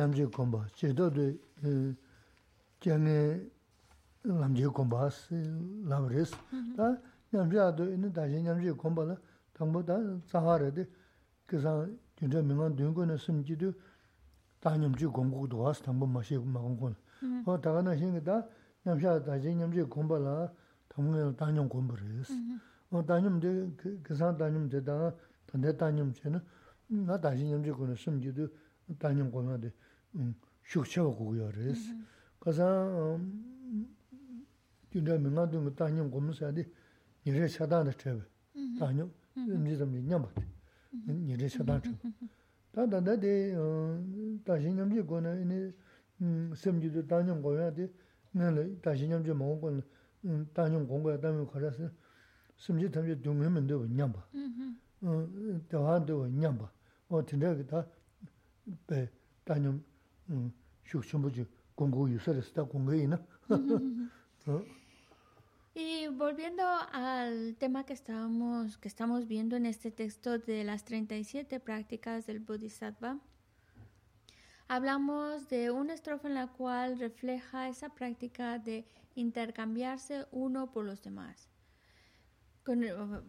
ñamchī 0.00 0.26
lamje 4.24 4.68
kumbha 4.68 5.10
lam 5.84 6.06
res 6.08 6.30
ta 6.76 7.00
nyamje 7.32 7.60
ado 7.60 7.84
ini 7.84 8.10
dashi 8.10 8.40
nyamje 8.42 8.72
kumbha 8.74 9.04
la 9.04 9.16
tangbo 9.52 9.82
ta 9.82 9.98
tsaha 10.26 10.56
re 10.58 10.72
de 10.72 10.88
kisang 11.46 11.88
yunja 12.20 12.42
mingan 12.42 12.74
dungo 12.74 13.04
na 13.04 13.16
simji 13.16 13.56
du 13.56 13.74
ta 14.60 14.76
nyamje 14.76 15.06
kumbu 15.06 15.46
duwas 15.46 15.80
tangbo 15.80 16.06
mashi 16.06 16.36
magungu 16.38 16.88
mm-hmm. 16.88 16.96
na 17.22 17.28
mm-hmm. 17.28 17.52
o 17.54 17.58
taga 17.58 17.82
na 17.82 17.96
shingi 17.96 18.22
ta 18.22 18.46
nyamje 18.84 19.08
ado 19.08 19.24
dashi 19.24 19.54
nyamje 19.54 19.84
kumbha 19.84 20.18
la 20.18 20.52
tangbo 20.88 21.16
ya 21.16 21.32
tanyam 21.32 21.68
kumbu 21.68 21.94
res 21.94 22.30
o 22.90 23.02
tanyam 23.02 23.38
de 23.40 23.70
kisang 24.02 24.36
tanyam 24.36 24.68
de 24.68 24.82
ta 24.82 25.14
tante 25.46 25.76
tanyam 25.76 26.12
che 26.12 26.28
na 26.28 26.42
na 26.88 27.16
dashi 27.16 27.44
nyamje 27.44 27.72
kumbu 27.72 27.96
simji 27.96 28.32
du 28.32 28.50
tanyam 28.98 29.30
kumbu 29.30 29.56
de 29.58 29.72
mm, 30.14 30.34
shukchewa 30.62 31.14
kukuyo 31.14 31.50
res 31.50 31.78
mm-hmm. 31.78 32.04
kasang 32.40 33.20
gyunda 34.90 35.18
mi 35.18 35.28
nga 35.30 35.46
dunga 35.46 35.70
tanyam 35.70 36.10
gomu 36.10 36.32
sayadi 36.32 36.64
nire 37.24 37.48
shadana 37.48 37.92
chayba, 37.92 38.24
mm-hmm. 38.54 38.78
tanyam 38.78 39.10
mm-hmm. 39.36 39.62
mzi 39.62 39.76
zamzi 39.76 40.02
nyamba, 40.02 40.28
mm-hmm. 40.34 41.24
nire 41.26 41.48
shadana 41.48 41.80
chayba. 41.80 41.98
Ta 42.72 42.86
tanda 42.88 43.16
de 43.16 43.54
tashi 44.44 44.72
nyamji 44.72 45.02
gona 45.02 45.34
ini 45.40 45.72
mm, 46.20 46.54
semji 46.54 46.90
do 46.90 47.02
tanyam 47.02 47.40
goya 47.42 47.70
de 47.70 47.90
nala 48.32 48.64
tashi 48.80 49.06
nyamji 49.06 49.32
mawa 49.32 49.56
gona 49.56 49.82
mm, 50.24 50.46
tanyam 50.54 50.86
gongaya 50.86 51.18
tanyam 51.18 51.46
kharasi 51.46 51.88
semji 52.56 52.88
tamji 52.90 53.14
dunga 53.16 53.50
mi 53.50 53.60
ndewa 53.60 53.86
nyamba, 53.88 54.24
dewa 55.70 55.98
mm, 55.98 56.02
ndewa 56.02 56.28
nyamba, 56.30 56.70
o 57.10 57.22
tinda 57.22 57.54
ki 57.54 57.64
ta 57.64 57.86
pe 58.86 59.10
tanyam 59.44 59.80
shuk 60.82 61.04
chumbuji 61.04 61.46
gongo 61.76 62.08
yusarasi 62.08 62.52
ta 62.54 62.62
gongayi 62.64 63.06
na. 63.06 63.18
Y 65.74 66.08
volviendo 66.08 66.62
al 66.92 67.56
tema 67.56 67.84
que 67.84 67.92
estábamos 67.92 68.78
que 68.78 68.88
estamos 68.88 69.28
viendo 69.28 69.56
en 69.56 69.66
este 69.66 69.90
texto 69.90 70.38
de 70.38 70.64
las 70.64 70.84
37 70.84 71.60
prácticas 71.60 72.26
del 72.26 72.40
Bodhisattva, 72.40 73.18
hablamos 74.66 75.48
de 75.48 75.70
una 75.70 75.94
estrofa 75.94 76.28
en 76.28 76.34
la 76.34 76.48
cual 76.48 76.98
refleja 76.98 77.68
esa 77.68 77.90
práctica 77.90 78.58
de 78.58 78.86
intercambiarse 79.14 80.26
uno 80.32 80.72
por 80.72 80.84
los 80.84 81.02
demás 81.02 81.48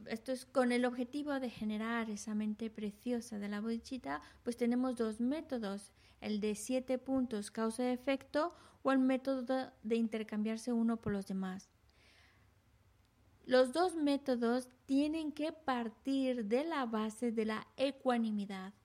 esto 0.07 0.31
es 0.33 0.45
con 0.45 0.71
el 0.71 0.83
objetivo 0.85 1.39
de 1.39 1.49
generar 1.49 2.09
esa 2.09 2.35
mente 2.35 2.69
preciosa 2.69 3.39
de 3.39 3.47
la 3.47 3.61
bodhicitta, 3.61 4.21
pues 4.43 4.57
tenemos 4.57 4.97
dos 4.97 5.21
métodos, 5.21 5.93
el 6.19 6.41
de 6.41 6.55
siete 6.55 6.97
puntos 6.97 7.49
causa-efecto 7.49 8.53
o 8.83 8.91
el 8.91 8.99
método 8.99 9.71
de 9.83 9.95
intercambiarse 9.95 10.73
uno 10.73 10.97
por 10.97 11.13
los 11.13 11.25
demás. 11.27 11.69
Los 13.49 13.73
dos 13.73 13.95
métodos 13.95 14.67
tienen 14.85 15.31
que 15.31 15.51
partir 15.51 16.45
de 16.45 16.63
la 16.63 16.85
base 16.85 17.31
de 17.31 17.45
la 17.45 17.65
ecuanimidad. 17.77 18.75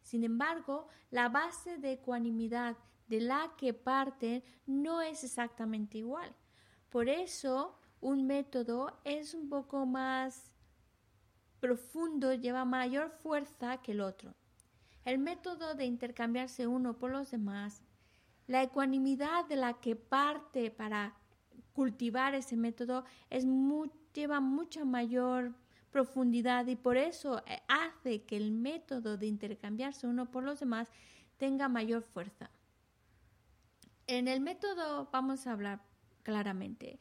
Sin 0.00 0.22
embargo, 0.22 0.86
la 1.10 1.28
base 1.28 1.78
de 1.78 1.94
ecuanimidad 1.94 2.76
de 3.08 3.20
la 3.20 3.52
que 3.58 3.74
parten 3.74 4.44
no 4.64 5.02
es 5.02 5.24
exactamente 5.24 5.98
igual. 5.98 6.32
Por 6.88 7.08
eso, 7.08 7.76
un 8.00 8.28
método 8.28 8.96
es 9.02 9.34
un 9.34 9.48
poco 9.48 9.86
más 9.86 10.52
profundo, 11.58 12.32
lleva 12.32 12.64
mayor 12.64 13.10
fuerza 13.24 13.78
que 13.78 13.90
el 13.90 14.02
otro. 14.02 14.36
El 15.04 15.18
método 15.18 15.74
de 15.74 15.86
intercambiarse 15.86 16.68
uno 16.68 16.96
por 16.96 17.10
los 17.10 17.32
demás, 17.32 17.82
la 18.46 18.62
ecuanimidad 18.62 19.46
de 19.46 19.56
la 19.56 19.80
que 19.80 19.96
parte 19.96 20.70
para 20.70 21.16
cultivar 21.72 22.36
ese 22.36 22.56
método 22.56 23.04
es 23.30 23.44
lleva 24.12 24.40
mucha 24.40 24.84
mayor 24.84 25.54
profundidad 25.90 26.66
y 26.66 26.76
por 26.76 26.96
eso 26.96 27.42
eh, 27.46 27.62
hace 27.68 28.22
que 28.22 28.36
el 28.36 28.50
método 28.50 29.16
de 29.16 29.26
intercambiarse 29.26 30.06
uno 30.06 30.30
por 30.30 30.42
los 30.42 30.60
demás 30.60 30.88
tenga 31.36 31.68
mayor 31.68 32.02
fuerza. 32.02 32.50
En 34.06 34.28
el 34.28 34.40
método 34.40 35.08
vamos 35.12 35.46
a 35.46 35.52
hablar 35.52 35.82
claramente. 36.22 36.98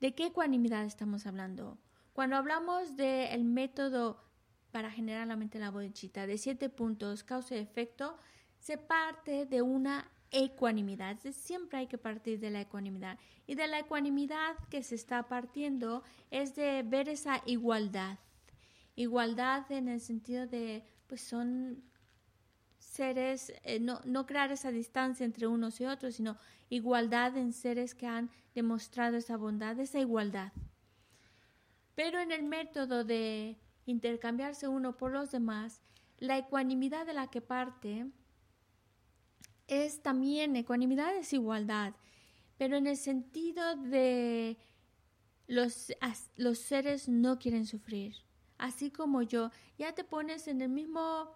¿De 0.00 0.14
qué 0.14 0.26
ecuanimidad 0.26 0.84
estamos 0.84 1.26
hablando? 1.26 1.78
Cuando 2.12 2.36
hablamos 2.36 2.96
del 2.96 3.44
método 3.44 4.22
para 4.70 4.90
generar 4.90 5.26
la 5.26 5.36
mente 5.36 5.58
la 5.58 5.70
bodhicitta 5.70 6.26
de 6.26 6.36
siete 6.36 6.68
puntos, 6.68 7.24
causa 7.24 7.54
y 7.54 7.58
efecto, 7.58 8.18
se 8.58 8.76
parte 8.76 9.46
de 9.46 9.62
una 9.62 10.10
ecuanimidad. 10.34 11.16
Siempre 11.32 11.78
hay 11.78 11.86
que 11.86 11.96
partir 11.96 12.40
de 12.40 12.50
la 12.50 12.60
ecuanimidad. 12.60 13.18
Y 13.46 13.54
de 13.54 13.68
la 13.68 13.78
ecuanimidad 13.78 14.56
que 14.68 14.82
se 14.82 14.96
está 14.96 15.28
partiendo 15.28 16.02
es 16.30 16.54
de 16.56 16.82
ver 16.82 17.08
esa 17.08 17.40
igualdad. 17.46 18.18
Igualdad 18.96 19.70
en 19.70 19.88
el 19.88 20.00
sentido 20.00 20.46
de, 20.46 20.84
pues 21.06 21.20
son 21.20 21.82
seres, 22.78 23.52
eh, 23.62 23.80
no, 23.80 24.00
no 24.04 24.26
crear 24.26 24.50
esa 24.52 24.70
distancia 24.70 25.24
entre 25.24 25.46
unos 25.46 25.80
y 25.80 25.86
otros, 25.86 26.16
sino 26.16 26.36
igualdad 26.68 27.36
en 27.36 27.52
seres 27.52 27.94
que 27.94 28.06
han 28.06 28.30
demostrado 28.54 29.16
esa 29.16 29.36
bondad, 29.36 29.78
esa 29.78 30.00
igualdad. 30.00 30.52
Pero 31.94 32.18
en 32.18 32.32
el 32.32 32.42
método 32.42 33.04
de 33.04 33.56
intercambiarse 33.86 34.66
uno 34.66 34.96
por 34.96 35.12
los 35.12 35.30
demás, 35.30 35.80
la 36.18 36.38
ecuanimidad 36.38 37.06
de 37.06 37.14
la 37.14 37.28
que 37.28 37.40
parte 37.40 38.06
es 39.66 40.02
también 40.02 40.56
ecuanimidad 40.56 41.16
es 41.16 41.32
igualdad, 41.32 41.94
pero 42.58 42.76
en 42.76 42.86
el 42.86 42.96
sentido 42.96 43.76
de 43.76 44.56
los, 45.46 45.92
los 46.36 46.58
seres 46.58 47.08
no 47.08 47.38
quieren 47.38 47.66
sufrir, 47.66 48.16
así 48.58 48.90
como 48.90 49.22
yo, 49.22 49.50
ya 49.78 49.94
te 49.94 50.04
pones 50.04 50.48
en 50.48 50.60
el 50.60 50.68
mismo 50.70 51.30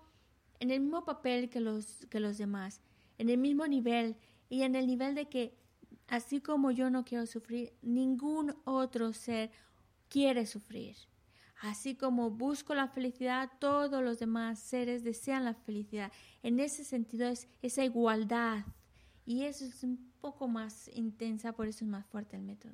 en 0.61 0.73
el 0.73 0.81
mismo 0.81 1.05
papel 1.05 1.51
que 1.51 1.61
los 1.61 2.07
que 2.11 2.21
los 2.21 2.37
demás, 2.37 2.81
en 3.19 3.31
el 3.31 3.39
mismo 3.39 3.67
nivel 3.67 4.17
y 4.49 4.63
en 4.63 4.75
el 4.75 4.87
nivel 4.87 5.15
de 5.15 5.29
que 5.29 5.57
así 6.09 6.41
como 6.41 6.71
yo 6.71 6.91
no 6.91 7.05
quiero 7.05 7.27
sufrir, 7.27 7.73
ningún 7.83 8.57
otro 8.65 9.13
ser 9.13 9.51
quiere 10.09 10.47
sufrir. 10.47 10.97
Así 11.61 11.97
como 11.97 12.31
busco 12.31 12.75
la 12.75 12.87
felicidad, 12.87 13.51
todos 13.59 14.03
los 14.03 14.19
demás 14.19 14.61
seres 14.61 15.03
desean 15.03 15.45
la 15.45 15.55
felicidad. 15.55 16.13
En 16.43 16.61
ese 16.61 16.85
sentido 16.85 17.27
es 17.27 17.49
esa 17.63 17.85
igualdad. 17.85 18.65
Y 19.27 19.43
eso 19.45 19.65
es 19.65 19.83
un 19.83 20.13
poco 20.21 20.47
más 20.49 20.89
intensa, 20.95 21.53
por 21.53 21.67
eso 21.67 21.85
es 21.85 21.91
más 21.91 22.07
fuerte 22.07 22.37
el 22.37 22.43
método. 22.43 22.73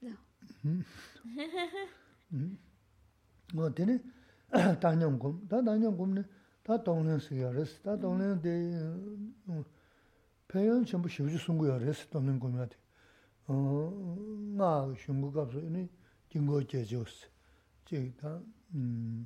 No. 0.00 0.16
No, 13.48 14.94
shungu 14.94 15.32
kapsu 15.32 15.58
ini 15.60 15.88
jingo 16.30 16.64
che 16.64 16.84
jos 16.84 17.28
che 17.82 18.14
ta 18.14 18.40
mm, 18.72 19.22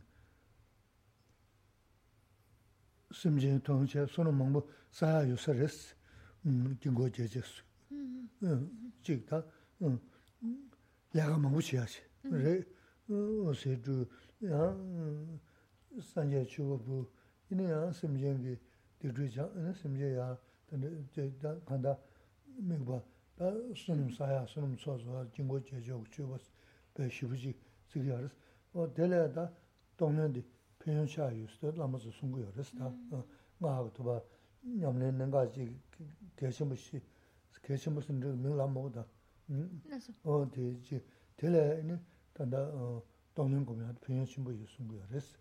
sim 3.10 3.36
jin 3.36 3.60
tong 3.60 3.86
che 3.86 4.06
sono 4.06 4.32
mangbo 4.32 4.68
sa 4.88 5.22
yu 5.22 5.36
sa 5.36 5.52
res 5.52 5.94
mm, 6.46 6.72
jingo 6.80 7.08
che 7.10 7.28
jos 7.28 7.62
mm-hmm. 7.92 8.46
mm, 8.46 8.90
che 9.02 9.22
ta 9.24 9.44
la 9.78 11.26
ga 11.26 11.36
mangbo 11.36 11.58
che 11.58 11.76
mm-hmm. 11.76 12.32
ya 12.32 12.42
re 12.42 12.66
o 13.08 13.52
se 13.52 13.78
ju 13.80 14.08
ya 14.38 14.74
san 16.00 16.30
je 16.30 16.42
chu 16.46 16.78
bu 16.78 17.06
ine 17.50 17.64
ya 17.64 17.92
sim 17.92 18.16
jin 18.16 18.40
ge 18.40 18.58
de 18.96 19.12
ju 19.12 19.24
ja 19.28 19.46
sim 19.74 19.94
je 19.94 20.14
ya 20.14 20.40
ta 20.64 20.76
de 20.76 21.36
ta 21.36 21.54
kan 21.66 21.82
da 21.82 21.98
me 22.60 22.78
ba 22.78 23.04
ta 23.36 23.52
sunum 23.74 24.08
sa 24.10 24.32
ya 24.32 24.46
sunum 24.46 24.74
so 24.78 24.96
so 24.96 25.28
jingo 25.32 25.60
che 25.60 25.78
jo 25.82 26.02
chu 26.08 26.26
bas. 26.26 26.53
Pe 26.94 27.10
shibuji, 27.10 27.54
sigi 27.88 28.08
yaris. 28.08 28.32
O 28.74 28.86
penyon 30.78 31.06
cha 31.06 31.30
yus, 31.30 31.58
sungu 32.18 32.40
yaris. 32.40 32.72
O 40.14 40.46
sungu 44.68 44.94
yaris. 44.96 45.36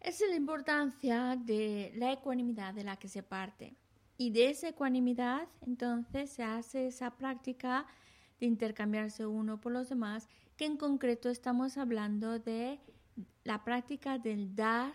Es 0.00 0.20
la 0.20 0.36
importancia 0.36 1.36
de 1.36 1.92
la 1.96 2.12
ecuanimidad 2.12 2.74
de 2.74 2.84
la 2.84 2.96
que 2.96 3.08
se 3.08 3.22
parte. 3.22 3.74
Y 4.16 4.30
de 4.30 4.50
esa 4.50 4.68
ecuanimidad, 4.68 5.48
entonces, 5.62 6.30
se 6.30 6.44
hace 6.44 6.86
esa 6.88 7.10
práctica 7.16 7.80
de 7.80 8.03
intercambiarse 8.40 9.26
uno 9.26 9.60
por 9.60 9.72
los 9.72 9.88
demás, 9.88 10.28
que 10.56 10.66
en 10.66 10.76
concreto 10.76 11.28
estamos 11.28 11.76
hablando 11.78 12.38
de 12.38 12.80
la 13.44 13.64
práctica 13.64 14.18
del 14.18 14.54
dar 14.54 14.92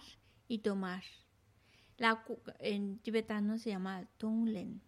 y 0.48 0.60
tomar. 0.60 1.04
La, 1.98 2.24
en 2.60 3.00
tibetano 3.00 3.58
se 3.58 3.72
llama 3.72 4.08
Tonglen. 4.18 4.82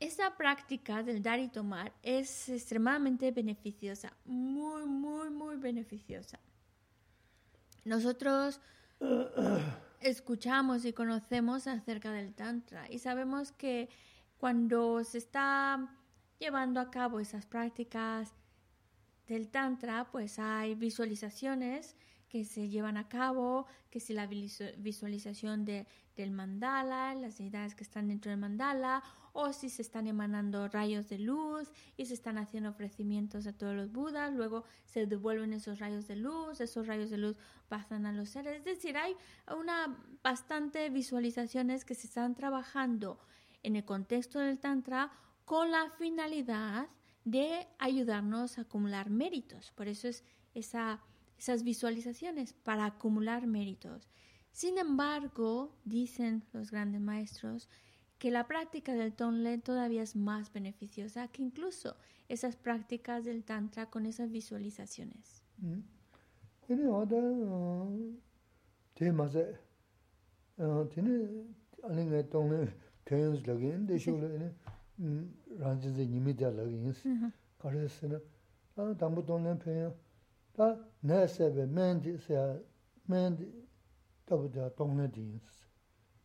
Esa 0.00 0.36
práctica 0.36 1.02
del 1.02 1.22
dar 1.22 1.38
y 1.38 1.48
tomar 1.48 1.92
es 2.02 2.48
extremadamente 2.48 3.30
beneficiosa, 3.32 4.16
muy, 4.24 4.86
muy, 4.86 5.30
muy 5.30 5.56
beneficiosa. 5.56 6.40
Nosotros 7.84 8.60
escuchamos 10.00 10.84
y 10.84 10.92
conocemos 10.92 11.66
acerca 11.66 12.12
del 12.12 12.34
Tantra 12.34 12.90
y 12.90 12.98
sabemos 12.98 13.52
que 13.52 13.88
cuando 14.38 15.04
se 15.04 15.18
está 15.18 15.94
llevando 16.40 16.80
a 16.80 16.90
cabo 16.90 17.20
esas 17.20 17.46
prácticas 17.46 18.34
del 19.28 19.48
Tantra, 19.48 20.08
pues 20.10 20.38
hay 20.38 20.74
visualizaciones 20.74 21.94
que 22.28 22.44
se 22.44 22.68
llevan 22.68 22.96
a 22.96 23.08
cabo, 23.08 23.66
que 23.90 24.00
si 24.00 24.14
la 24.14 24.26
visualización 24.26 25.64
de, 25.64 25.86
del 26.16 26.30
mandala, 26.30 27.14
las 27.14 27.38
deidades 27.38 27.74
que 27.74 27.82
están 27.82 28.08
dentro 28.08 28.30
del 28.30 28.40
mandala, 28.40 29.02
o 29.32 29.52
si 29.52 29.68
se 29.68 29.82
están 29.82 30.06
emanando 30.06 30.68
rayos 30.68 31.08
de 31.08 31.18
luz 31.18 31.70
y 31.96 32.06
se 32.06 32.14
están 32.14 32.38
haciendo 32.38 32.70
ofrecimientos 32.70 33.46
a 33.46 33.52
todos 33.52 33.74
los 33.74 33.92
budas, 33.92 34.32
luego 34.32 34.64
se 34.84 35.06
devuelven 35.06 35.52
esos 35.52 35.78
rayos 35.80 36.06
de 36.06 36.16
luz, 36.16 36.60
esos 36.60 36.86
rayos 36.86 37.10
de 37.10 37.18
luz 37.18 37.36
pasan 37.68 38.06
a 38.06 38.12
los 38.12 38.30
seres, 38.30 38.58
es 38.58 38.64
decir, 38.64 38.96
hay 38.96 39.14
una 39.56 39.98
bastante 40.22 40.88
visualizaciones 40.88 41.84
que 41.84 41.94
se 41.94 42.06
están 42.06 42.34
trabajando 42.34 43.18
en 43.62 43.76
el 43.76 43.84
contexto 43.84 44.38
del 44.38 44.58
tantra 44.58 45.10
con 45.50 45.72
la 45.72 45.90
finalidad 45.98 46.86
de 47.24 47.66
ayudarnos 47.80 48.56
a 48.56 48.60
acumular 48.60 49.10
méritos, 49.10 49.72
por 49.72 49.88
eso 49.88 50.06
es 50.06 50.22
esa 50.54 51.00
esas 51.38 51.64
visualizaciones 51.64 52.52
para 52.52 52.84
acumular 52.86 53.48
méritos. 53.48 54.08
Sin 54.52 54.78
embargo, 54.78 55.74
dicen 55.84 56.44
los 56.52 56.70
grandes 56.70 57.00
maestros, 57.00 57.68
que 58.18 58.30
la 58.30 58.46
práctica 58.46 58.94
del 58.94 59.12
tonle 59.12 59.58
todavía 59.58 60.04
es 60.04 60.14
más 60.14 60.52
beneficiosa 60.52 61.26
que 61.26 61.42
incluso 61.42 61.96
esas 62.28 62.54
prácticas 62.54 63.24
del 63.24 63.42
tantra 63.42 63.90
con 63.90 64.06
esas 64.06 64.30
visualizaciones. 64.30 65.42
rāñcīnzi 75.00 76.06
nīmi 76.10 76.34
dhā 76.36 76.50
lāgī 76.52 76.76
yīnsi, 76.84 77.14
kārī 77.60 77.86
sī 77.88 78.10
na, 78.10 78.18
tā 78.76 78.86
dāmbu 79.00 79.24
tōnglēn 79.28 79.60
pēyā, 79.62 79.88
tā 80.56 80.68
nā 81.08 81.22
sēbē 81.34 81.66
mēn 81.78 82.02
dī 82.04 82.16
sēyā, 82.26 82.44
mēn 83.08 83.38
dī 83.38 83.48
tabu 84.28 84.50
dhā 84.52 84.68
tōnglēn 84.76 85.12
dī 85.14 85.24
yīnsi. 85.24 85.62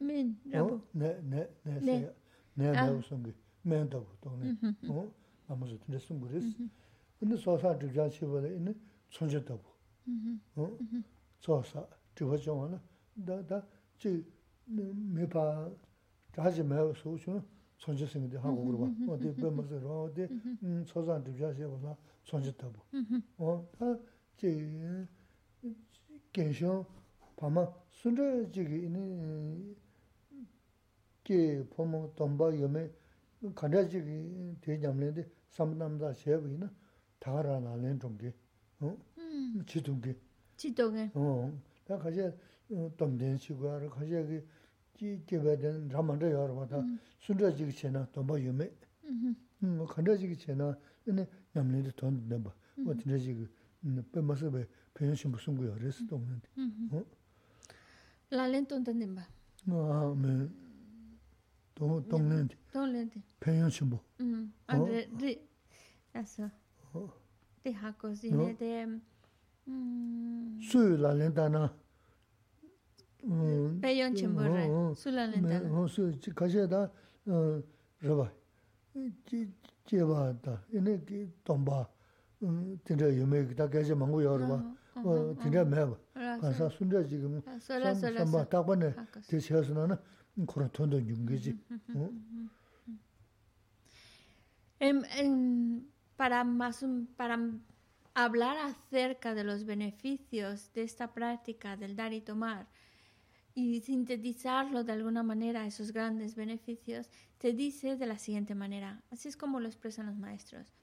Mēn, 0.09 0.33
rābu? 0.51 0.81
Nē, 0.99 1.13
nē, 1.31 1.45
nē 1.67 1.77
sēyā, 1.85 2.11
nē 2.59 2.73
nā 2.75 2.85
wū 2.91 3.05
sōngi, 3.07 3.35
mēn 3.71 3.89
tabu 3.95 4.19
tōnglēn, 4.25 4.59
nāma 5.47 5.71
sō 5.71 5.79
tīne 5.85 6.03
sōngu 6.03 6.33
rīs. 6.33 6.51
Ini 7.23 7.39
sōsā 7.39 7.77
dhikjā 7.79 8.09
chīpa 8.11 8.43
dā, 8.43 8.51
ini 8.59 8.75
tsōngchā 9.15 9.43
tabu. 9.47 9.71
Sōsā, 11.45 11.87
dhikwa 12.17 12.43
chōngwa 12.43 12.69
na, 12.75 12.81
dā, 13.15 13.39
dā, 13.47 13.63
chī, 14.03 14.17
mī 14.67 15.31
pā, 15.31 15.45
dhā 16.35 16.51
chī 16.51 16.65
mē 16.67 16.83
wā 16.89 16.95
sō 16.99 17.15
chōngwa, 17.23 17.43
chōng, 17.80 17.94
chōng 17.94 17.98
chē 17.98 18.06
sēngi 18.12 18.28
dī 18.32 18.38
hā 18.40 18.48
gu 18.50 18.62
gu 18.64 18.72
rwa. 18.76 18.88
Wā 19.08 19.18
dī 19.20 19.34
bē 19.36 19.50
mā 19.54 19.66
sē 19.66 19.82
rwa, 19.82 19.94
wā 20.04 20.10
dī 20.16 20.24
sō 20.90 21.04
sā 21.06 21.20
dhū 21.24 21.36
jā 21.38 21.52
chī 21.56 21.64
wā 21.66 21.78
lā, 21.84 21.96
chōng 22.24 22.42
chē 22.44 22.52
tabu. 22.56 22.80
Wā, 23.38 23.58
dā, 23.78 23.98
제 24.36 24.48
견쇼 26.32 26.86
파마 27.36 27.66
순저 27.90 28.50
지기 28.52 28.86
이 28.86 29.90
게 31.30 31.62
포모 31.70 32.12
돈바 32.16 32.58
요메 32.58 32.90
간다지기 33.54 34.56
대장면데 34.60 35.30
삼남자 35.50 36.12
제부이나 36.12 36.68
다가라 37.20 37.60
나는 37.60 38.00
좀게 38.00 38.34
어 38.80 38.98
지동게 39.64 40.16
지동게 40.56 41.12
어다 41.14 41.98
가지 41.98 42.32
돈된 42.96 43.38
시고를 43.38 43.90
가지 43.90 44.10
그 44.10 44.44
지게베된 44.98 45.88
라만데 45.88 46.30
여러분다 46.32 46.82
순저 47.20 47.54
지기 47.56 47.72
전에 47.74 48.04
돈바 48.12 48.42
요메 48.44 48.70
음 49.62 49.86
간다지기 49.86 50.36
전에 50.36 50.74
근데 51.04 51.26
남네도 51.52 51.90
돈 51.92 52.28
내봐 52.28 52.52
어떻게 52.86 53.18
지기 53.18 53.48
La 58.32 58.46
lento 58.46 58.76
entendimba. 58.76 59.24
아, 59.66 60.14
네. 60.22 60.48
또 61.74 62.00
동네인데. 62.08 62.56
동네인데. 62.72 63.22
평양 63.40 63.68
친구. 63.70 63.98
음. 64.20 64.52
아, 64.66 64.78
네. 64.78 65.08
네. 65.18 65.48
알았어. 66.12 66.48
어. 66.92 67.12
네, 67.64 67.72
하고 67.72 68.14
지네 68.14 68.56
데 68.56 68.86
음. 69.66 70.60
수라렌다나. 70.62 70.68
음. 70.68 70.70
평양 70.70 70.98
친구래. 71.00 71.18
수라렌다나. 71.40 71.58
어, 71.58 71.58
수 71.58 71.58
가셔다 71.58 71.58
어, 71.58 71.58
저봐. 71.58 71.58
지 71.58 71.58
제바다. 71.58 71.58
이네 71.58 71.58
기 71.58 71.58
동바. 71.58 71.58
음, 71.58 71.58
진짜 71.58 71.58
유명하게 71.58 71.58
다 71.58 71.58
가 71.58 71.74
Peyon 73.81 74.13
Para 96.15 96.43
más, 96.43 96.85
para 97.17 97.39
hablar 98.13 98.57
acerca 98.57 99.33
de 99.33 99.43
los 99.43 99.65
beneficios 99.65 100.71
de 100.73 100.83
esta 100.83 101.13
práctica 101.13 101.75
del 101.75 101.95
dar 101.95 102.13
y 102.13 102.21
tomar, 102.21 102.67
y 103.55 103.81
sintetizarlo 103.81 104.83
de 104.83 104.91
alguna 104.91 105.23
manera 105.23 105.65
esos 105.65 105.91
grandes 105.91 106.35
beneficios 106.35 107.09
te 107.39 107.53
dice 107.53 107.95
de 107.95 108.05
la 108.05 108.19
siguiente 108.19 108.53
manera 108.53 109.01
así 109.09 109.29
es 109.29 109.37
como 109.37 109.59
lo 109.59 109.67
expresan 109.67 110.05
los 110.05 110.17
maestros 110.17 110.73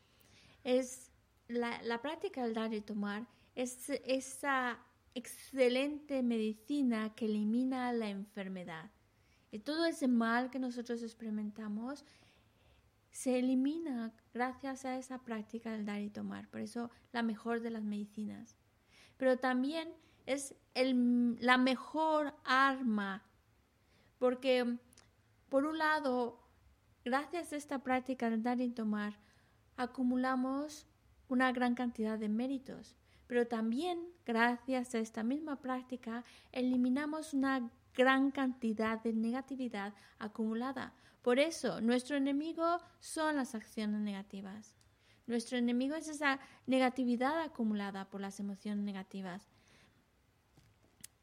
es 0.64 1.12
la, 1.48 1.80
la 1.82 2.02
práctica 2.02 2.42
del 2.42 2.54
dar 2.54 2.74
y 2.74 2.80
tomar 2.80 3.28
es 3.54 3.90
esa 3.90 4.80
excelente 5.14 6.22
medicina 6.22 7.14
que 7.14 7.26
elimina 7.26 7.92
la 7.92 8.08
enfermedad. 8.08 8.90
Y 9.50 9.58
todo 9.58 9.84
ese 9.84 10.08
mal 10.08 10.50
que 10.50 10.58
nosotros 10.58 11.02
experimentamos 11.02 12.04
se 13.10 13.38
elimina 13.38 14.14
gracias 14.32 14.86
a 14.86 14.96
esa 14.96 15.18
práctica 15.18 15.72
del 15.72 15.84
dar 15.84 16.00
y 16.00 16.08
tomar. 16.08 16.48
Por 16.48 16.60
eso 16.60 16.90
la 17.12 17.22
mejor 17.22 17.60
de 17.60 17.70
las 17.70 17.84
medicinas. 17.84 18.56
Pero 19.18 19.38
también 19.38 19.92
es 20.26 20.54
la 20.74 21.58
mejor 21.58 22.34
arma. 22.44 23.22
Porque, 24.18 24.78
por 25.48 25.64
un 25.64 25.78
lado, 25.78 26.38
gracias 27.04 27.52
a 27.52 27.56
esta 27.56 27.82
práctica 27.82 28.30
del 28.30 28.42
dar 28.42 28.60
y 28.60 28.70
tomar, 28.70 29.18
acumulamos 29.76 30.86
una 31.28 31.50
gran 31.52 31.74
cantidad 31.74 32.18
de 32.18 32.28
méritos 32.28 32.96
pero 33.32 33.46
también 33.46 33.98
gracias 34.26 34.94
a 34.94 34.98
esta 34.98 35.22
misma 35.22 35.56
práctica 35.56 36.22
eliminamos 36.52 37.32
una 37.32 37.70
gran 37.96 38.30
cantidad 38.30 39.02
de 39.02 39.14
negatividad 39.14 39.94
acumulada. 40.18 40.92
Por 41.22 41.38
eso, 41.38 41.80
nuestro 41.80 42.18
enemigo 42.18 42.76
son 43.00 43.36
las 43.36 43.54
acciones 43.54 44.02
negativas. 44.02 44.74
Nuestro 45.26 45.56
enemigo 45.56 45.94
es 45.94 46.08
esa 46.08 46.40
negatividad 46.66 47.40
acumulada 47.40 48.10
por 48.10 48.20
las 48.20 48.38
emociones 48.38 48.84
negativas. 48.84 49.48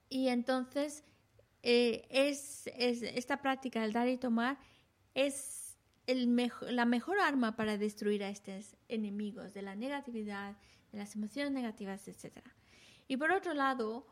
Y 0.09 0.29
entonces, 0.29 1.03
eh, 1.63 2.07
es, 2.09 2.67
esta 2.67 3.41
práctica, 3.41 3.83
el 3.83 3.93
dar 3.93 4.07
y 4.07 4.17
tomar, 4.17 4.57
es 5.13 5.77
el 6.07 6.51
la 6.69 6.85
mejor 6.85 7.19
arma 7.19 7.55
para 7.55 7.77
destruir 7.77 8.23
a 8.23 8.29
estos 8.29 8.75
enemigos 8.87 9.53
de 9.53 9.61
la 9.61 9.75
negatividad 9.75 10.57
de 10.91 10.97
las 10.97 11.15
emociones 11.15 11.51
negativas, 11.51 12.07
etc. 12.07 12.39
Y 13.07 13.17
por 13.17 13.31
otro 13.31 13.53
lado, 13.53 14.07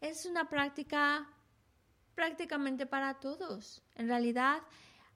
es 0.00 0.26
una 0.26 0.48
práctica 0.48 1.26
prácticamente 2.14 2.84
para 2.84 3.14
todos. 3.20 3.82
En 3.94 4.08
realidad, 4.08 4.62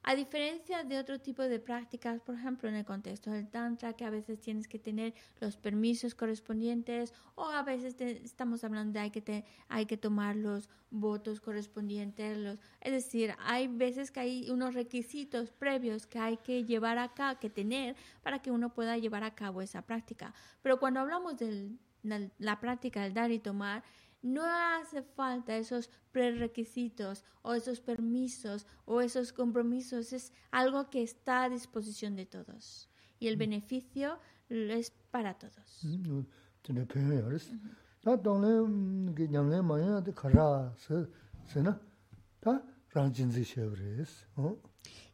a 0.06 0.14
diferencia 0.14 0.84
de 0.84 0.98
otro 0.98 1.18
tipo 1.18 1.42
de 1.42 1.58
prácticas, 1.58 2.20
por 2.20 2.34
ejemplo, 2.34 2.68
en 2.68 2.74
el 2.74 2.84
contexto 2.84 3.30
del 3.30 3.48
Tantra, 3.48 3.94
que 3.94 4.04
a 4.04 4.10
veces 4.10 4.38
tienes 4.38 4.68
que 4.68 4.78
tener 4.78 5.14
los 5.40 5.56
permisos 5.56 6.14
correspondientes, 6.14 7.14
o 7.36 7.44
a 7.44 7.62
veces 7.62 7.98
estamos 8.00 8.64
hablando 8.64 8.92
de 8.92 9.00
hay 9.00 9.10
que, 9.10 9.44
hay 9.68 9.86
que 9.86 9.96
tomar 9.96 10.36
los 10.36 10.68
votos 10.90 11.40
correspondientes. 11.40 12.36
Los, 12.36 12.58
es 12.82 12.92
decir, 12.92 13.34
hay 13.38 13.66
veces 13.66 14.10
que 14.10 14.20
hay 14.20 14.50
unos 14.50 14.74
requisitos 14.74 15.50
previos 15.50 16.06
que 16.06 16.18
hay 16.18 16.36
que 16.36 16.64
llevar 16.64 16.98
a 16.98 17.14
cabo, 17.14 17.40
que 17.40 17.48
tener 17.48 17.96
para 18.22 18.40
que 18.40 18.50
uno 18.50 18.74
pueda 18.74 18.98
llevar 18.98 19.24
a 19.24 19.34
cabo 19.34 19.62
esa 19.62 19.80
práctica. 19.80 20.34
Pero 20.60 20.78
cuando 20.78 21.00
hablamos 21.00 21.38
de 21.38 21.70
la 22.02 22.60
práctica 22.60 23.02
del 23.02 23.14
dar 23.14 23.30
y 23.30 23.38
tomar, 23.38 23.82
no 24.24 24.42
hace 24.44 25.02
falta 25.02 25.56
esos 25.56 25.90
prerequisitos 26.10 27.24
o 27.42 27.52
esos 27.52 27.80
permisos 27.80 28.66
o 28.86 29.02
esos 29.02 29.32
compromisos, 29.32 30.12
es 30.14 30.32
algo 30.50 30.88
que 30.88 31.02
está 31.02 31.44
a 31.44 31.50
disposición 31.50 32.16
de 32.16 32.24
todos 32.24 32.88
y 33.20 33.28
el 33.28 33.36
mm. 33.36 33.38
beneficio 33.38 34.18
es 34.48 34.90
para 35.10 35.34
todos. 35.34 35.84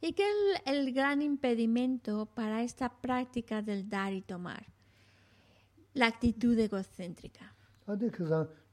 ¿Y 0.01 0.13
qué 0.13 0.23
es 0.23 0.63
el 0.67 0.93
gran 0.93 1.21
impedimento 1.21 2.27
para 2.27 2.63
esta 2.63 3.01
práctica 3.01 3.61
del 3.61 3.89
dar 3.89 4.13
y 4.13 4.23
tomar? 4.23 4.67
La 5.95 6.07
actitud 6.07 6.57
egocéntrica. 6.59 7.55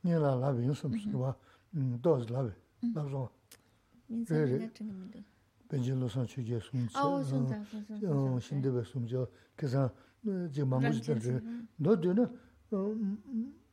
nye 0.08 0.18
la 0.18 0.36
labi 0.36 0.64
yung 0.64 0.76
sum 0.76 0.91
sukiwa 0.97 1.38
dozi 2.01 2.32
labi, 2.32 2.53
labi 2.93 3.10
zongwa. 3.10 3.32
Riri, 4.08 4.72
benji 5.68 5.91
lo 5.91 6.08
san 6.08 6.26
chu 6.26 6.41
je 6.41 6.60
sum 6.62 6.88
chi, 6.88 8.39
shindebe 8.39 8.84
sum 8.86 9.05
jo, 9.05 9.30
kisan 9.55 9.91
ji 10.49 10.64
mangu 10.64 10.89
chi 10.89 11.01
tanzi. 11.01 11.41
No 11.76 11.95
du 11.95 12.14
na, 12.14 12.30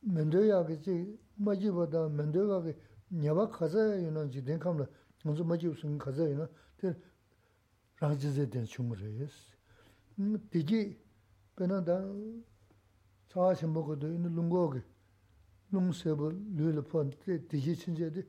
mendo 0.01 0.43
ya 0.43 0.63
ki 0.65 0.79
chi 0.79 1.19
maji 1.35 1.69
wada, 1.69 2.09
mendo 2.09 2.45
ya 2.51 2.61
ki 2.61 2.77
nyaba 3.11 3.47
kaza 3.47 3.79
ya 3.79 3.95
yun 3.95 4.29
ji 4.29 4.41
den 4.43 4.59
kamla, 4.59 4.85
nganzu 5.23 5.45
maji 5.45 5.67
usung 5.67 5.97
kaza 5.97 6.23
ya 6.23 6.29
yun, 6.35 6.49
ten 6.75 6.95
rangzi 8.01 8.29
ze 8.29 8.45
den 8.45 8.65
chung 8.65 8.93
reyes. 8.93 9.55
Digi, 10.49 10.97
pena 11.55 11.79
da, 11.79 12.03
cawa 13.29 13.55
shimbo 13.55 13.83
kodo 13.83 14.07
yun 14.07 14.33
lungo 14.35 14.69
ki, 14.69 14.83
nung 15.75 15.91
sebu 15.93 16.29
lu 16.57 16.71
lu 16.71 16.81
pon 16.81 17.11
digi 17.49 17.75
chinje 17.75 18.07
di 18.15 18.21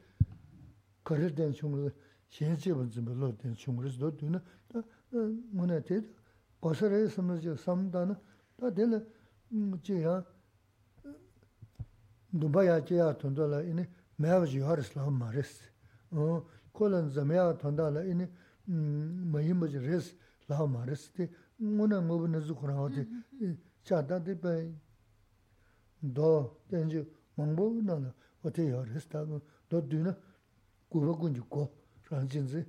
karir 1.02 1.32
den 1.36 1.52
chungri 1.52 1.92
shen 2.28 2.56
chebu 2.56 2.82
zimba 2.90 3.12
lo 3.12 3.32
den 3.42 3.54
chungri 3.54 3.90
do 4.00 4.10
du 4.10 4.28
na 4.28 4.42
muna 5.52 5.80
te 5.80 5.96
basa 6.60 6.88
raya 6.88 7.08
samazhiya 7.08 7.56
samda 7.56 8.04
na 8.04 8.20
ta 8.56 8.70
dela 8.70 8.98
chi 9.84 9.94
ya 10.06 10.24
dhubba 12.40 12.64
ya 12.64 12.82
chi 12.82 12.94
ya 12.94 13.14
tondo 13.14 13.46
la 13.46 13.60
ini 13.62 13.84
mayab 14.18 14.44
ji 14.46 14.58
yuhar 14.58 14.78
islam 14.78 15.16
ma 15.16 15.30
res 15.30 15.52
kolan 16.72 17.08
za 17.10 17.24
mayab 17.24 17.58
tonda 17.58 17.90
la 17.90 18.00
ini 18.02 18.26
mayimba 19.32 19.66
ji 19.68 19.78
res 19.78 20.14
la 20.48 20.66
ma 20.66 20.84
res 20.84 21.12
di 21.14 21.28
muna 21.56 22.00
ngobu 22.00 22.26
nazu 22.26 22.54
kurang 22.54 22.78
wadi 22.78 23.06
cha 23.82 24.02
da 24.02 24.18
di 24.18 24.34
bay 24.34 24.74
do 26.00 26.60
tenji 26.68 27.06
망보 27.36 27.82
나는 27.82 28.12
어떻게 28.42 28.70
열했다고 28.70 29.40
너 29.68 29.88
뒤는 29.88 30.14
구로군지 30.88 31.40
고 31.40 31.72
란진지 32.10 32.64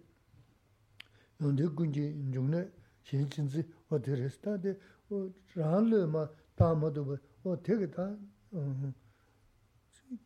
연대 1.41 1.65
군지 1.68 2.32
중에 2.34 2.72
신진지 3.03 3.68
어떻게 3.89 4.24
했다데 4.24 4.80
어 5.09 5.30
란르마 5.55 6.30
담아도 6.55 7.18
어 7.43 7.63
되게 7.63 7.89
다 7.89 8.15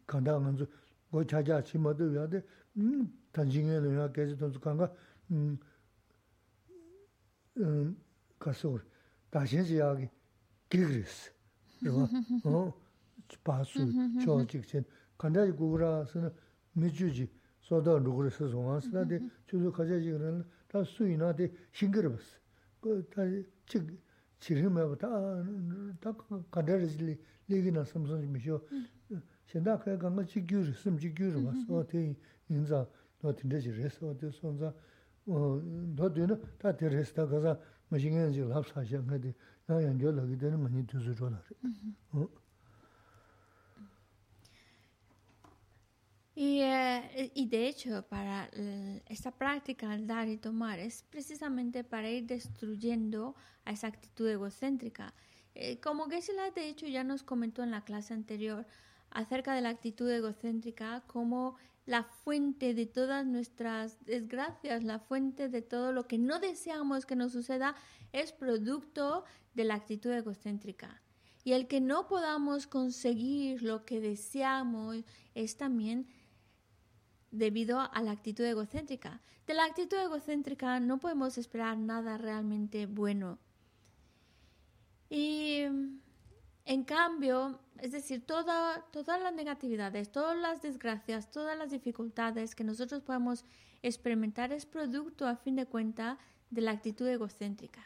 간다는 0.08 0.58
저 0.58 0.66
고차자 1.10 1.64
심어도 1.64 2.16
야데 2.16 2.44
음 2.78 3.12
단징에 3.32 3.80
내가 3.80 4.12
계속 4.12 4.38
돈 4.38 4.52
간가 4.60 4.94
음 5.32 5.60
가서 8.40 8.80
다시 9.30 9.58
이야기 9.58 10.08
길그스 10.70 11.32
그리고 11.80 12.08
어 12.46 12.74
바수 13.43 13.91
저 14.25 14.47
직진 14.47 14.85
간다지 15.19 15.53
구라서는 15.53 16.31
미주지 16.73 17.29
소다 17.61 17.99
누구를 17.99 18.31
써서 18.31 18.59
왔는데 18.59 19.21
주소 19.47 19.73
가자지 19.73 20.11
그러는 20.11 20.45
다 20.69 20.83
수이나데 20.85 21.53
싱그러웠어 21.73 22.39
그다 22.81 23.23
즉 23.67 23.99
지름에부터 24.39 25.45
다 26.01 26.15
가다지 26.51 27.19
얘기나 27.51 27.85
섬섬 27.85 28.33
미쇼 28.33 28.61
현다 29.47 29.79
그 29.79 29.97
간거 29.99 30.25
지규를 30.25 30.75
섬 30.75 30.99
지규를 30.99 31.45
왔어 31.45 31.87
대 31.87 32.15
인자 32.49 32.87
너 33.21 33.35
된대지 33.35 33.71
그래서 33.71 34.09
어디 34.09 34.31
손자 34.31 34.73
어 35.27 35.61
너도는 35.97 36.43
다 36.59 36.77
데레스다 36.77 37.27
가서 37.27 37.61
마신gen지 37.89 38.43
랍사셔 38.43 39.05
근데 39.05 39.35
나 39.67 39.83
연결하게 39.83 40.37
되는 40.37 40.61
많이 40.61 40.87
두서 40.87 41.27
어 42.13 42.29
Y, 46.44 46.62
eh, 46.64 47.32
y 47.36 47.46
de 47.46 47.68
hecho, 47.68 48.02
para 48.10 48.50
esta 49.06 49.30
práctica, 49.30 49.94
el 49.94 50.08
dar 50.08 50.28
y 50.28 50.38
tomar, 50.38 50.80
es 50.80 51.04
precisamente 51.04 51.84
para 51.84 52.10
ir 52.10 52.26
destruyendo 52.26 53.36
a 53.64 53.74
esa 53.74 53.86
actitud 53.86 54.28
egocéntrica. 54.28 55.14
Eh, 55.54 55.80
como 55.82 56.10
Gesela, 56.10 56.50
de 56.50 56.68
hecho, 56.68 56.88
ya 56.88 57.04
nos 57.04 57.22
comentó 57.22 57.62
en 57.62 57.70
la 57.70 57.84
clase 57.84 58.16
anterior 58.16 58.66
acerca 59.12 59.54
de 59.54 59.62
la 59.62 59.70
actitud 59.70 60.10
egocéntrica 60.10 61.04
como 61.06 61.58
la 61.86 62.06
fuente 62.06 62.74
de 62.74 62.88
todas 62.88 63.24
nuestras 63.24 64.04
desgracias, 64.04 64.84
la 64.84 64.98
fuente 64.98 65.48
de 65.48 65.62
todo 65.62 65.92
lo 65.92 66.08
que 66.08 66.18
no 66.18 66.40
deseamos 66.40 67.06
que 67.06 67.16
nos 67.16 67.34
suceda, 67.34 67.76
es 68.14 68.32
producto 68.32 69.26
de 69.54 69.66
la 69.66 69.76
actitud 69.76 70.10
egocéntrica. 70.10 71.04
Y 71.44 71.54
el 71.54 71.68
que 71.68 71.82
no 71.82 72.08
podamos 72.08 72.66
conseguir 72.66 73.62
lo 73.62 73.86
que 73.86 74.00
deseamos 74.00 75.04
es 75.36 75.58
también 75.58 76.08
debido 77.32 77.80
a 77.80 78.02
la 78.02 78.12
actitud 78.12 78.44
egocéntrica. 78.44 79.22
De 79.48 79.54
la 79.54 79.66
actitud 79.66 79.98
egocéntrica 79.98 80.80
no 80.80 81.00
podemos 81.00 81.38
esperar 81.38 81.78
nada 81.78 82.18
realmente 82.18 82.86
bueno. 82.86 83.40
Y 85.10 85.64
en 86.66 86.84
cambio, 86.84 87.60
es 87.80 87.92
decir, 87.92 88.26
toda, 88.26 88.86
todas 88.92 89.22
las 89.22 89.34
negatividades, 89.34 90.12
todas 90.12 90.38
las 90.38 90.62
desgracias, 90.62 91.32
todas 91.32 91.58
las 91.58 91.72
dificultades 91.72 92.56
que 92.56 92.64
nosotros 92.64 93.02
podemos 93.02 93.44
experimentar 93.82 94.54
es 94.54 94.66
producto, 94.66 95.28
a 95.28 95.36
fin 95.36 95.56
de 95.56 95.66
cuentas, 95.66 96.18
de 96.50 96.62
la 96.62 96.72
actitud 96.72 97.08
egocéntrica. 97.08 97.86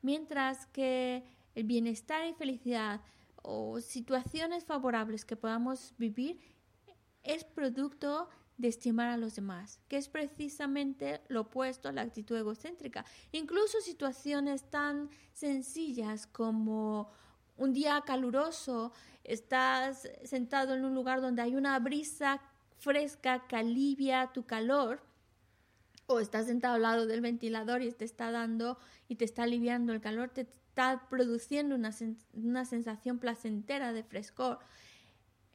Mientras 0.00 0.66
que 0.66 1.24
el 1.54 1.64
bienestar 1.64 2.26
y 2.26 2.34
felicidad 2.34 3.02
o 3.42 3.80
situaciones 3.80 4.64
favorables 4.64 5.24
que 5.24 5.36
podamos 5.36 5.94
vivir 5.98 6.40
es 7.22 7.44
producto 7.44 8.28
de 8.58 8.68
estimar 8.68 9.08
a 9.08 9.16
los 9.16 9.36
demás, 9.36 9.80
que 9.88 9.96
es 9.96 10.08
precisamente 10.08 11.20
lo 11.28 11.42
opuesto 11.42 11.88
a 11.88 11.92
la 11.92 12.02
actitud 12.02 12.36
egocéntrica. 12.36 13.04
Incluso 13.32 13.80
situaciones 13.80 14.64
tan 14.64 15.08
sencillas 15.32 16.26
como 16.26 17.10
un 17.56 17.72
día 17.72 18.02
caluroso, 18.04 18.92
estás 19.24 20.08
sentado 20.24 20.74
en 20.74 20.84
un 20.84 20.94
lugar 20.94 21.20
donde 21.20 21.42
hay 21.42 21.54
una 21.54 21.78
brisa 21.78 22.40
fresca 22.78 23.46
que 23.46 23.56
alivia 23.56 24.30
tu 24.32 24.44
calor, 24.44 25.00
o 26.06 26.20
estás 26.20 26.46
sentado 26.46 26.76
al 26.76 26.82
lado 26.82 27.06
del 27.06 27.20
ventilador 27.20 27.82
y 27.82 27.92
te 27.92 28.04
está 28.04 28.30
dando 28.30 28.78
y 29.08 29.16
te 29.16 29.24
está 29.24 29.42
aliviando 29.42 29.92
el 29.92 30.00
calor, 30.00 30.30
te 30.30 30.42
está 30.42 31.06
produciendo 31.10 31.74
una, 31.74 31.94
una 32.32 32.64
sensación 32.64 33.18
placentera 33.18 33.92
de 33.92 34.02
frescor. 34.02 34.58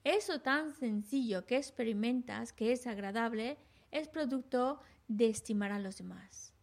Eso 0.03 0.41
tan 0.41 0.73
sencillo 0.73 1.45
que 1.45 1.57
experimentas, 1.57 2.51
que 2.51 2.71
es 2.71 2.87
agradable, 2.87 3.57
es 3.91 4.07
producto 4.09 4.79
de 5.07 5.29
estimar 5.29 5.71
a 5.71 5.79
los 5.79 5.97
demás. 5.97 6.53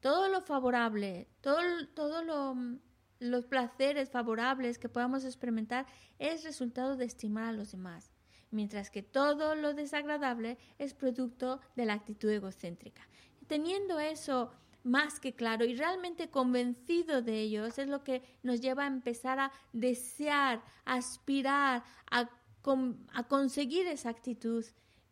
Todo 0.00 0.28
lo 0.28 0.40
favorable, 0.40 1.28
todo, 1.40 1.60
todo 1.94 2.22
lo, 2.22 2.56
los 3.18 3.46
placeres 3.46 4.10
favorables 4.10 4.78
que 4.78 4.88
podamos 4.88 5.24
experimentar 5.24 5.86
es 6.18 6.44
resultado 6.44 6.96
de 6.96 7.04
estimar 7.04 7.44
a 7.44 7.52
los 7.52 7.72
demás, 7.72 8.12
mientras 8.50 8.90
que 8.90 9.02
todo 9.02 9.54
lo 9.54 9.74
desagradable 9.74 10.58
es 10.78 10.94
producto 10.94 11.60
de 11.74 11.86
la 11.86 11.94
actitud 11.94 12.30
egocéntrica. 12.30 13.08
Teniendo 13.46 14.00
eso 14.00 14.52
más 14.84 15.18
que 15.18 15.34
claro 15.34 15.64
y 15.64 15.74
realmente 15.74 16.30
convencido 16.30 17.20
de 17.20 17.40
ellos 17.40 17.78
es 17.78 17.88
lo 17.88 18.04
que 18.04 18.22
nos 18.42 18.60
lleva 18.60 18.84
a 18.84 18.86
empezar 18.86 19.40
a 19.40 19.52
desear, 19.72 20.62
aspirar, 20.84 21.82
a 22.10 22.30
a 23.12 23.24
conseguir 23.28 23.86
esa 23.86 24.10
actitud 24.10 24.64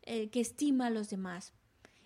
eh, 0.03 0.29
que 0.31 0.41
estima 0.41 0.87
a 0.87 0.91
los 0.91 1.11
demás, 1.11 1.53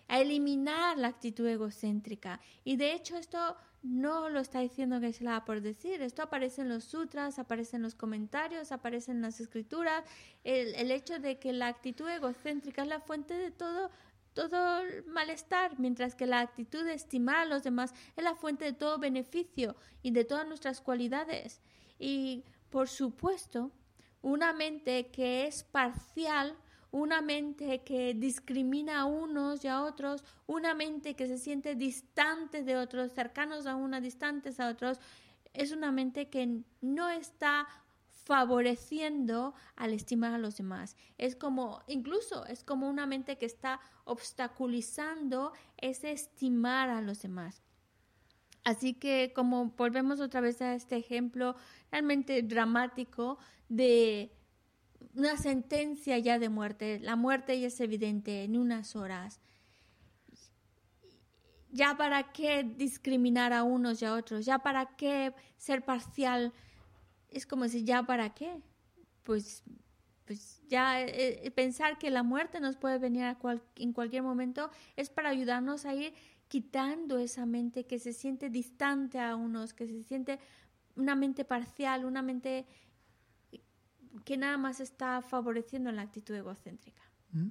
a 0.07 0.19
eliminar 0.19 0.97
la 0.97 1.07
actitud 1.07 1.47
egocéntrica. 1.47 2.39
Y 2.63 2.77
de 2.77 2.93
hecho 2.93 3.17
esto 3.17 3.55
no 3.81 4.29
lo 4.29 4.39
está 4.39 4.59
diciendo 4.59 4.99
Geshe-la 4.99 5.45
por 5.45 5.61
decir, 5.61 6.01
esto 6.01 6.21
aparece 6.21 6.61
en 6.61 6.69
los 6.69 6.83
sutras, 6.83 7.39
aparece 7.39 7.77
en 7.77 7.81
los 7.81 7.95
comentarios, 7.95 8.71
aparece 8.71 9.11
en 9.11 9.21
las 9.21 9.39
escrituras, 9.39 10.03
el, 10.43 10.75
el 10.75 10.91
hecho 10.91 11.19
de 11.19 11.39
que 11.39 11.53
la 11.53 11.67
actitud 11.67 12.09
egocéntrica 12.09 12.81
es 12.81 12.87
la 12.87 12.99
fuente 12.99 13.33
de 13.35 13.51
todo 13.51 13.89
todo 14.33 14.83
malestar, 15.07 15.79
mientras 15.79 16.15
que 16.15 16.25
la 16.25 16.39
actitud 16.39 16.85
de 16.85 16.93
estimar 16.93 17.37
a 17.37 17.45
los 17.45 17.63
demás 17.63 17.93
es 18.15 18.23
la 18.23 18.35
fuente 18.35 18.63
de 18.63 18.73
todo 18.73 18.97
beneficio 18.97 19.75
y 20.01 20.11
de 20.11 20.23
todas 20.23 20.47
nuestras 20.47 20.81
cualidades. 20.81 21.61
Y 21.97 22.45
por 22.69 22.87
supuesto, 22.87 23.71
una 24.21 24.53
mente 24.53 25.07
que 25.07 25.47
es 25.47 25.63
parcial, 25.63 26.55
una 26.91 27.21
mente 27.21 27.83
que 27.83 28.13
discrimina 28.13 29.01
a 29.01 29.05
unos 29.05 29.63
y 29.63 29.67
a 29.67 29.83
otros, 29.83 30.23
una 30.47 30.73
mente 30.73 31.15
que 31.15 31.27
se 31.27 31.37
siente 31.37 31.75
distante 31.75 32.63
de 32.63 32.77
otros, 32.77 33.11
cercanos 33.13 33.65
a 33.67 33.75
una, 33.75 34.01
distantes 34.01 34.59
a 34.59 34.69
otros, 34.69 34.99
es 35.53 35.71
una 35.71 35.91
mente 35.91 36.29
que 36.29 36.61
no 36.81 37.09
está 37.09 37.67
favoreciendo 38.07 39.55
al 39.75 39.93
estimar 39.93 40.33
a 40.33 40.37
los 40.37 40.57
demás. 40.57 40.95
Es 41.17 41.35
como, 41.35 41.81
incluso 41.87 42.45
es 42.45 42.63
como 42.63 42.87
una 42.87 43.07
mente 43.07 43.37
que 43.37 43.45
está 43.45 43.79
obstaculizando 44.05 45.51
ese 45.77 46.11
estimar 46.11 46.89
a 46.89 47.01
los 47.01 47.21
demás. 47.21 47.63
Así 48.69 48.93
que 48.93 49.33
como 49.33 49.71
volvemos 49.75 50.19
otra 50.19 50.41
vez 50.41 50.61
a 50.61 50.75
este 50.75 50.95
ejemplo 50.95 51.55
realmente 51.91 52.43
dramático 52.43 53.39
de 53.67 54.31
una 55.15 55.37
sentencia 55.37 56.19
ya 56.19 56.37
de 56.37 56.49
muerte. 56.49 56.99
La 56.99 57.15
muerte 57.15 57.59
ya 57.59 57.65
es 57.65 57.79
evidente 57.81 58.43
en 58.43 58.55
unas 58.55 58.95
horas. 58.95 59.39
Ya 61.71 61.97
para 61.97 62.31
qué 62.31 62.63
discriminar 62.63 63.53
a 63.53 63.63
unos 63.63 64.03
y 64.03 64.05
a 64.05 64.13
otros, 64.13 64.45
ya 64.45 64.59
para 64.59 64.95
qué 64.97 65.33
ser 65.57 65.83
parcial. 65.83 66.53
Es 67.29 67.47
como 67.47 67.67
si 67.67 67.83
ya 67.83 68.03
para 68.03 68.35
qué. 68.35 68.61
Pues, 69.23 69.63
pues 70.25 70.61
ya 70.67 71.01
eh, 71.01 71.41
eh, 71.43 71.49
pensar 71.49 71.97
que 71.97 72.11
la 72.11 72.21
muerte 72.21 72.59
nos 72.59 72.75
puede 72.75 72.99
venir 72.99 73.35
en 73.77 73.93
cualquier 73.93 74.21
momento 74.21 74.69
es 74.95 75.09
para 75.09 75.29
ayudarnos 75.29 75.85
a 75.85 75.95
ir 75.95 76.13
quitando 76.49 77.17
esa 77.17 77.45
mente 77.45 77.85
que 77.85 77.99
se 77.99 78.11
siente 78.11 78.49
distante 78.49 79.19
a 79.19 79.35
unos, 79.37 79.73
que 79.73 79.87
se 79.87 80.03
siente 80.03 80.39
una 80.95 81.15
mente 81.15 81.45
parcial, 81.45 82.03
una 82.03 82.21
mente 82.21 82.65
que 84.25 84.35
nada 84.35 84.57
más 84.57 84.81
está 84.81 85.21
favoreciendo 85.21 85.91
la 85.91 86.01
actitud 86.01 86.35
egocéntrica. 86.35 87.01
Mm 87.31 87.49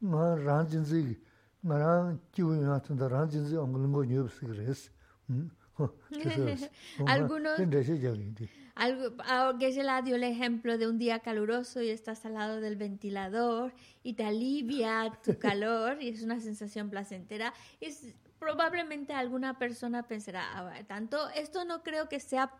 xian 0.00 0.66
jin 0.68 0.84
zil 0.84 1.16
de 1.62 1.74
ne 1.74 1.76
chung 1.76 1.76
ya 1.76 1.78
kan 1.78 1.78
zai 1.78 1.78
na 1.78 1.78
de 1.78 1.78
ma 1.78 1.78
ran 1.78 1.78
jin 1.78 1.78
zi 1.78 1.78
ma 1.78 1.78
ran 1.78 2.20
ji 2.32 2.42
wen 2.42 2.60
ya 2.62 2.78
tun 2.78 2.96
da 2.96 3.06
ran 3.08 3.30
jin 3.30 3.44
zi 3.46 3.56
ong 3.56 3.72
lung 3.72 3.92
go 3.92 4.02
yue 4.02 4.28
si 4.28 4.46
res. 4.46 4.90
Algunos... 7.06 7.58
Algo, 8.74 9.58
que 9.58 9.72
se 9.72 9.82
la 9.82 10.02
dio 10.02 10.16
el 10.16 10.24
ejemplo 10.24 10.78
de 10.78 10.86
un 10.86 10.98
día 10.98 11.20
caluroso 11.20 11.80
y 11.80 11.88
estás 11.88 12.24
al 12.26 12.34
lado 12.34 12.60
del 12.60 12.76
ventilador 12.76 13.72
y 14.02 14.14
te 14.14 14.24
alivia 14.24 15.12
tu 15.24 15.38
calor 15.38 16.02
y 16.02 16.08
es 16.10 16.22
una 16.22 16.40
sensación 16.40 16.90
placentera. 16.90 17.54
Es, 17.80 18.14
probablemente 18.38 19.14
alguna 19.14 19.58
persona 19.58 20.06
pensará, 20.06 20.44
ah, 20.54 20.72
tanto, 20.86 21.28
esto 21.30 21.64
no 21.64 21.82
creo 21.82 22.08
que 22.08 22.20
sea 22.20 22.58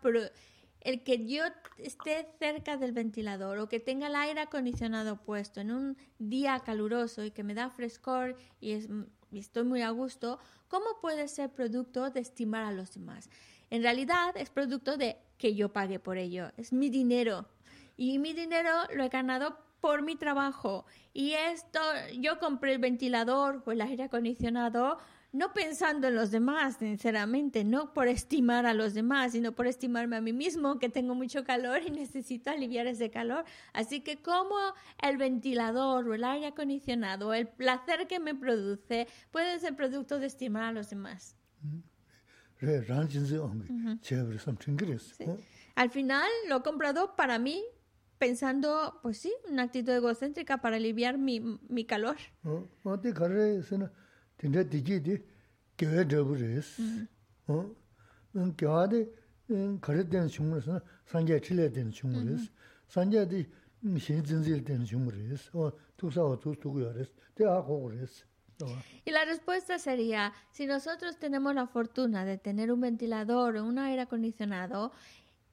el 0.81 1.03
que 1.03 1.27
yo 1.27 1.43
esté 1.77 2.27
cerca 2.39 2.77
del 2.77 2.91
ventilador 2.91 3.57
o 3.59 3.69
que 3.69 3.79
tenga 3.79 4.07
el 4.07 4.15
aire 4.15 4.41
acondicionado 4.41 5.17
puesto 5.17 5.59
en 5.61 5.71
un 5.71 5.97
día 6.19 6.59
caluroso 6.59 7.23
y 7.23 7.31
que 7.31 7.43
me 7.43 7.53
da 7.53 7.69
frescor 7.69 8.35
y 8.59 8.71
es 8.71 8.89
y 9.31 9.39
estoy 9.39 9.63
muy 9.63 9.81
a 9.81 9.89
gusto, 9.89 10.39
¿cómo 10.67 10.85
puede 11.01 11.27
ser 11.27 11.51
producto 11.51 12.09
de 12.09 12.21
estimar 12.21 12.63
a 12.63 12.71
los 12.71 12.93
demás? 12.93 13.29
En 13.69 13.83
realidad 13.83 14.35
es 14.37 14.49
producto 14.49 14.97
de 14.97 15.17
que 15.37 15.55
yo 15.55 15.73
pague 15.73 15.99
por 15.99 16.17
ello, 16.17 16.51
es 16.57 16.71
mi 16.71 16.89
dinero. 16.89 17.47
Y 17.97 18.19
mi 18.19 18.33
dinero 18.33 18.71
lo 18.93 19.03
he 19.03 19.09
ganado 19.09 19.57
por 19.81 20.01
mi 20.01 20.15
trabajo. 20.15 20.85
Y 21.13 21.33
esto, 21.33 21.79
yo 22.19 22.39
compré 22.39 22.73
el 22.73 22.79
ventilador 22.79 23.63
o 23.65 23.71
el 23.71 23.81
aire 23.81 24.03
acondicionado 24.03 24.97
no 25.33 25.53
pensando 25.53 26.07
en 26.07 26.15
los 26.15 26.31
demás, 26.31 26.77
sinceramente, 26.77 27.63
no 27.63 27.93
por 27.93 28.07
estimar 28.07 28.65
a 28.65 28.73
los 28.73 28.93
demás, 28.93 29.33
sino 29.33 29.51
por 29.53 29.67
estimarme 29.67 30.15
a 30.15 30.21
mí 30.21 30.33
mismo, 30.33 30.79
que 30.79 30.89
tengo 30.89 31.15
mucho 31.15 31.43
calor 31.43 31.81
y 31.85 31.91
necesito 31.91 32.49
aliviar 32.49 32.87
ese 32.87 33.09
calor. 33.09 33.43
Así 33.73 34.01
que 34.01 34.21
como 34.21 34.55
el 35.01 35.17
ventilador 35.17 36.07
o 36.07 36.13
el 36.13 36.23
aire 36.23 36.47
acondicionado, 36.47 37.33
el 37.33 37.47
placer 37.47 38.07
que 38.07 38.19
me 38.19 38.35
produce, 38.35 39.07
puede 39.31 39.59
ser 39.59 39.75
producto 39.75 40.19
de 40.19 40.27
estimar 40.27 40.63
a 40.63 40.71
los 40.71 40.89
demás. 40.89 41.35
Al 45.75 45.91
final 45.91 46.27
lo 46.49 46.57
he 46.57 46.63
comprado 46.63 47.15
para 47.15 47.37
mí, 47.37 47.63
pensando, 48.17 48.99
pues 49.03 49.19
sí, 49.19 49.31
una 49.47 49.63
actitud 49.63 49.91
egocéntrica 49.91 50.57
para 50.59 50.77
aliviar 50.77 51.19
mi, 51.19 51.39
mi 51.69 51.85
calor. 51.85 52.15
O 52.83 52.99
te 52.99 53.13
carre 54.37 54.53
sena 54.53 54.63
tendrá 54.63 54.63
digi 54.63 54.99
de 54.99 55.23
que 55.75 55.85
de 55.85 56.23
bures. 56.23 56.79
O 57.47 57.75
un 58.33 58.51
que 58.53 58.65
ha 58.65 58.87
de 58.87 59.07
carre 59.81 60.03
den 60.03 60.29
chung 60.29 60.61
sena 60.61 60.81
sanje 61.05 61.41
chile 61.41 61.69
den 61.69 61.91
chung 61.91 62.13
bures. 62.13 62.51
Sanje 62.87 63.25
de 63.25 63.45
xin 63.81 64.25
zin 64.25 64.43
zil 64.43 64.63
den 64.63 64.85
chung 64.85 65.05
bures. 65.05 65.49
O 65.53 65.71
tu 65.97 66.11
sa 66.11 66.23
o 66.23 66.37
tu 66.37 66.55
tu 66.55 66.71
gures. 66.71 67.11
Te 67.35 67.45
a 67.45 67.61
go 67.61 67.79
bures. 67.79 68.25
Y 69.05 69.11
la 69.11 69.23
respuesta 69.23 69.77
sería, 69.77 70.33
si 70.49 70.65
nosotros 70.65 71.19
tenemos 71.19 71.53
la 71.53 71.67
fortuna 71.67 72.25
de 72.25 72.39
tener 72.39 72.71
un 72.71 72.81
ventilador 72.81 73.55
o 73.57 73.63
un 73.63 73.77
aire 73.77 74.01
acondicionado, 74.01 74.91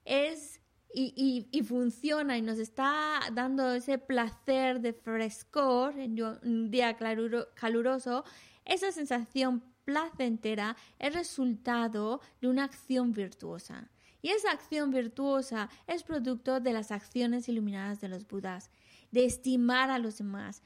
es 0.05 0.59
y, 0.95 1.47
y, 1.51 1.61
funciona 1.63 2.37
y 2.37 2.41
nos 2.41 2.57
está 2.57 3.19
dando 3.33 3.73
ese 3.73 3.97
placer 3.97 4.79
de 4.79 4.93
frescor 4.93 5.99
en 5.99 6.21
un 6.23 6.71
día 6.71 6.95
caluroso, 6.95 8.23
esa 8.65 8.91
sensación 8.91 9.63
placentera 9.85 10.75
es 10.99 11.13
resultado 11.13 12.21
de 12.41 12.47
una 12.47 12.63
acción 12.63 13.13
virtuosa. 13.13 13.89
Y 14.21 14.29
esa 14.29 14.51
acción 14.51 14.89
virtuosa 14.89 15.69
es 15.85 16.03
producto 16.03 16.59
de 16.59 16.73
las 16.73 16.91
acciones 16.91 17.47
iluminadas 17.47 18.01
de 18.01 18.09
los 18.09 18.27
Budas, 18.27 18.71
de 19.11 19.23
estimar 19.23 19.91
a 19.91 19.99
los 19.99 20.17
demás, 20.17 20.63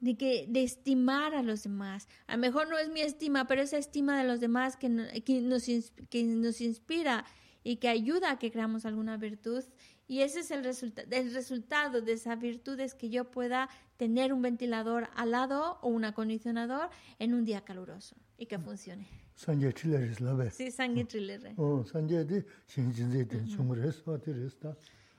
de, 0.00 0.16
que, 0.16 0.46
de 0.48 0.64
estimar 0.64 1.34
a 1.34 1.42
los 1.42 1.62
demás. 1.62 2.08
A 2.26 2.32
lo 2.32 2.38
mejor 2.38 2.68
no 2.68 2.76
es 2.76 2.90
mi 2.90 3.00
estima, 3.00 3.46
pero 3.46 3.62
esa 3.62 3.78
estima 3.78 4.18
de 4.18 4.26
los 4.26 4.40
demás 4.40 4.76
que, 4.76 5.22
que, 5.24 5.40
nos, 5.40 5.66
que 6.10 6.24
nos 6.24 6.60
inspira 6.60 7.24
y 7.62 7.76
que 7.76 7.88
ayuda 7.88 8.32
a 8.32 8.38
que 8.40 8.50
creamos 8.50 8.84
alguna 8.84 9.16
virtud. 9.16 9.62
Y 10.08 10.22
ese 10.22 10.40
es 10.40 10.50
el, 10.50 10.66
el 10.66 11.34
resultado 11.34 12.00
de 12.00 12.12
esa 12.12 12.34
virtud, 12.34 12.78
es 12.80 12.94
que 12.94 13.08
yo 13.08 13.30
pueda 13.30 13.68
tener 13.96 14.32
un 14.32 14.42
ventilador 14.42 15.08
al 15.14 15.30
lado 15.30 15.78
o 15.82 15.88
un 15.88 16.04
acondicionador 16.04 16.90
en 17.18 17.34
un 17.34 17.44
día 17.44 17.62
caluroso 17.62 18.16
y 18.36 18.46
que 18.46 18.58
funcione. 18.58 19.06
Sí, 19.36 20.70
sangre 20.70 21.06
oh, 21.56 21.84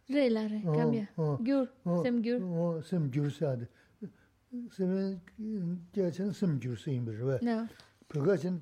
레라레 0.08 0.62
까메야. 0.62 1.08
귤 1.42 1.66
semgyur 2.06 2.38
어 2.46 2.78
semgyur 2.86 3.34
사데 3.34 3.66
세면 4.70 5.20
제천 5.92 6.30
semgyur 6.30 6.78
쓰임 6.78 7.02
버베 7.04 7.42
그거 8.08 8.38
진 8.38 8.62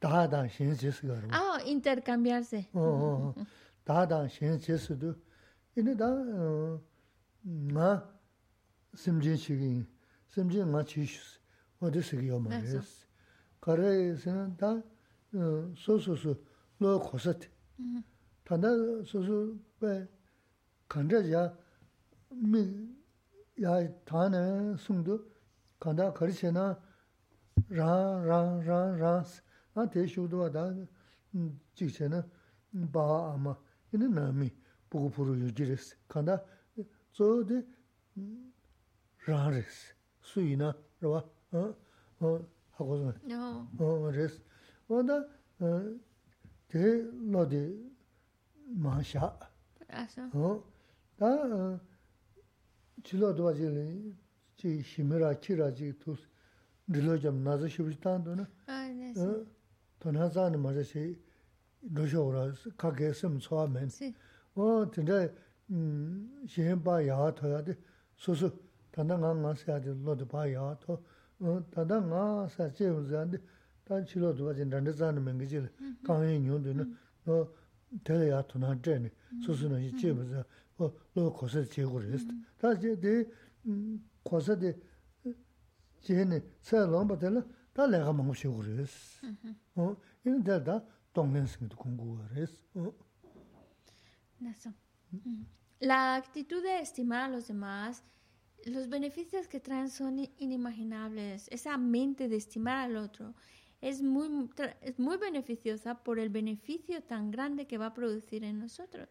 다다 0.00 0.46
신지스가 0.48 1.32
아 1.32 1.56
인터캠비아세. 1.64 2.68
어 2.74 3.32
다다 3.84 4.28
신지스도. 4.28 5.14
이제 5.78 5.96
다나 5.96 6.80
심진 8.94 9.36
시기 9.36 9.84
심진 10.28 10.70
마치 10.70 11.06
어디 11.78 12.02
시기 12.02 12.30
오마레스 12.30 13.06
가래에서는 13.60 14.56
다 14.56 14.82
소소소 15.76 16.34
로 16.78 16.98
고서트 16.98 17.48
단다 18.44 18.68
소소 19.04 19.56
배 19.78 20.08
간자야 20.88 21.56
미야 22.30 24.02
다네 24.04 24.76
숨도 24.76 25.24
간다 25.78 26.12
거리세나 26.12 26.80
라라라라 27.68 29.24
아 29.74 29.88
대슈도 29.88 30.50
다 30.50 30.74
직세는 31.74 32.22
바 32.92 33.32
아마 33.34 33.56
이는 33.92 34.10
남이 34.12 34.50
보고 34.88 35.10
보러 35.10 35.36
유지레스 35.38 35.96
간다 36.08 36.42
저데 37.12 37.64
rāng 39.26 39.50
rēs, 39.54 39.80
sūyī 40.30 40.56
nā 40.60 40.70
rāwa, 41.02 41.22
hāgu 42.20 42.98
zhōng 43.00 44.08
rēs. 44.16 44.38
Wāndā 44.90 45.18
tē 46.70 46.84
lō 47.34 47.44
dī 47.50 47.62
mā 48.80 48.96
shā. 49.04 49.28
Tā 49.90 51.32
chī 53.04 53.20
lō 53.20 53.32
dhwā 53.36 53.52
jī 53.56 53.68
lī, 53.74 53.86
jī 54.60 54.74
shimī 54.84 55.20
rā, 55.20 55.34
chī 55.40 55.56
rā 55.60 55.70
jī 55.76 55.92
tūs, 56.00 56.20
dhī 56.90 57.04
lō 57.04 57.18
jam 57.20 57.42
nā 57.44 57.56
zhā 57.60 57.68
shibu 57.72 57.92
jī 57.92 58.00
tān 58.00 58.24
dhō 58.24 58.34
na. 58.40 58.46
Tō 60.00 60.12
nā 60.16 60.28
zā 60.32 60.48
nī 60.52 60.60
mā 60.60 60.72
rā 60.76 60.84
shī 60.84 61.04
dhō 61.84 62.08
shō 62.12 62.24
rā, 62.34 62.42
kā 62.80 62.92
kē 62.96 63.12
sīm 63.16 63.38
tsō 63.40 63.56
wā 63.56 63.68
mēn. 63.72 63.92
Wā 64.56 64.68
tī 64.92 65.04
rā 65.08 65.20
shīn 66.50 66.82
bā 66.84 67.00
yā 67.04 67.20
tō 67.36 67.52
yā 67.52 67.62
dī, 67.68 67.76
sū 68.20 68.36
sū, 68.36 68.52
tanda 68.92 69.16
ngā 69.16 69.30
ngā 69.38 69.52
sāyā 69.60 69.94
lōdhī 70.06 70.26
pāyā 70.30 70.62
tō, 70.82 70.92
tanda 71.74 71.96
ngā 72.02 72.22
sāyā 72.54 72.70
chē 72.76 72.84
yu 72.90 73.00
sāyā, 73.06 73.40
tā 73.86 73.94
chī 74.08 74.16
lōdhī 74.22 74.42
pāyā 74.48 74.64
rāndā 74.74 74.92
sāyā 74.98 75.20
mēngi 75.26 75.46
chī 75.50 75.58
rā, 75.64 75.70
kāngyā 76.06 76.30
nyō 76.44 76.56
tu 76.64 76.70
nā, 76.78 76.84
nō 77.26 77.34
tēlā 78.06 78.24
yā 78.32 78.40
tu 78.50 78.56
nā 78.62 78.68
chē 78.82 78.94
nī, 79.04 79.10
sū 79.46 79.50
sū 79.60 79.66
nā 79.70 79.78
yī 79.84 79.90
chē 79.98 80.06
yu 80.10 80.14
sāyā, 80.26 80.44
o 80.78 80.80
lō 81.16 81.22
kōsā 81.38 81.60
chē 81.70 81.82
gu 81.86 81.98
rē 82.02 82.16
sā. 82.18 82.32
Tā 82.60 82.68
chē 82.82 82.90
tē, 83.04 83.12
kōsā 84.26 84.54
tē, 84.58 84.70
chē 86.06 86.14
nī, 86.26 86.38
sāyā 86.66 86.84
lōmbā 86.90 87.14
tēlā, 87.22 87.40
tā 87.74 87.82
lē 87.86 87.98
gā 88.02 88.12
māngu 88.16 88.34
chē 88.34 88.48
gu 88.50 88.60
rē 88.66 88.84
sā. 88.90 88.98
Yīn 90.26 90.42
tēlā 90.46 90.62
tā 90.66 90.76
tōng 91.14 91.30
lēn 91.34 91.46
sīngi 91.46 91.70
tu 91.70 91.76
kōngu 91.78 92.06
rē 92.34 92.44
sā. 92.50 92.90
La 95.80 96.14
actitud 96.14 96.62
de 96.62 96.80
estimar 96.80 97.24
a 97.24 97.28
los 97.28 97.48
demás 97.48 98.02
los 98.64 98.88
beneficios 98.88 99.48
que 99.48 99.60
traen 99.60 99.90
son 99.90 100.28
inimaginables. 100.38 101.48
Esa 101.48 101.76
mente 101.78 102.28
de 102.28 102.36
estimar 102.36 102.78
al 102.78 102.96
otro 102.96 103.34
es 103.80 104.02
muy, 104.02 104.50
es 104.82 104.98
muy 104.98 105.16
beneficiosa 105.16 106.02
por 106.02 106.18
el 106.18 106.28
beneficio 106.28 107.02
tan 107.02 107.30
grande 107.30 107.66
que 107.66 107.78
va 107.78 107.86
a 107.86 107.94
producir 107.94 108.44
en 108.44 108.58
nosotros. 108.58 109.08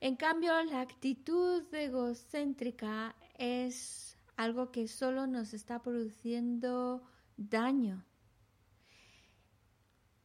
En 0.00 0.16
cambio, 0.16 0.52
la 0.64 0.80
actitud 0.80 1.62
egocéntrica 1.72 3.14
es 3.36 4.16
algo 4.36 4.72
que 4.72 4.88
solo 4.88 5.26
nos 5.26 5.52
está 5.52 5.82
produciendo 5.82 7.02
daño. 7.36 8.04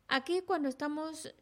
Aquí 0.08 0.42
cuando 0.42 0.70
estamos 0.70 1.34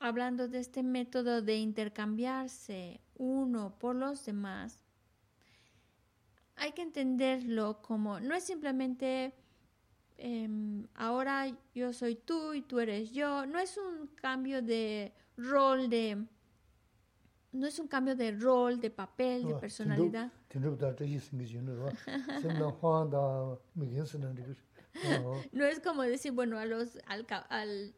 hablando 0.00 0.48
de 0.48 0.58
este 0.58 0.82
método 0.82 1.40
de 1.40 1.56
intercambiarse 1.56 3.00
uno 3.16 3.78
por 3.78 3.96
los 3.96 4.24
demás, 4.24 4.87
hay 6.58 6.72
que 6.72 6.82
entenderlo 6.82 7.80
como 7.82 8.20
no 8.20 8.34
es 8.34 8.44
simplemente 8.44 9.34
em, 10.16 10.86
ahora 10.94 11.46
yo 11.74 11.92
soy 11.92 12.16
tú 12.16 12.54
y 12.54 12.62
tú 12.62 12.80
eres 12.80 13.12
yo, 13.12 13.46
no 13.46 13.58
es 13.58 13.76
un 13.78 14.08
cambio 14.08 14.62
de 14.62 15.12
rol 15.36 15.88
de 15.88 16.26
no 17.52 17.66
es 17.66 17.78
un 17.78 17.88
cambio 17.88 18.14
de 18.14 18.32
rol, 18.32 18.78
de 18.78 18.90
papel, 18.90 19.46
de 19.46 19.54
personalidad. 19.54 20.30
No 25.52 25.64
es 25.64 25.80
como 25.80 26.02
decir, 26.02 26.32
bueno, 26.32 26.58
a 26.58 26.64
los, 26.64 26.98
al, 27.06 27.26
al, 27.48 27.94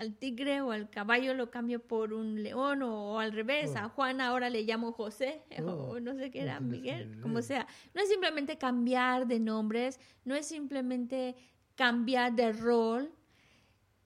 al, 0.00 0.14
tigre 0.14 0.60
o 0.62 0.72
al 0.72 0.90
caballo 0.90 1.34
lo 1.34 1.50
cambio 1.50 1.80
por 1.80 2.12
un 2.12 2.42
león 2.42 2.82
o, 2.82 3.18
al 3.20 3.32
revés, 3.32 3.76
a 3.76 3.88
Juan 3.88 4.20
ahora 4.20 4.50
le 4.50 4.62
llamo 4.62 4.92
José 4.92 5.42
o 5.64 6.00
no 6.00 6.14
sé 6.14 6.30
qué 6.30 6.42
era, 6.42 6.60
Miguel, 6.60 7.20
como 7.20 7.42
sea. 7.42 7.66
No 7.94 8.02
es 8.02 8.08
simplemente 8.08 8.58
cambiar 8.58 9.26
de 9.26 9.40
nombres, 9.40 10.00
no 10.24 10.34
es 10.34 10.46
simplemente 10.46 11.36
cambiar 11.74 12.34
de 12.34 12.52
rol, 12.52 13.12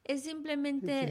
es 0.05 0.23
simplemente... 0.23 1.11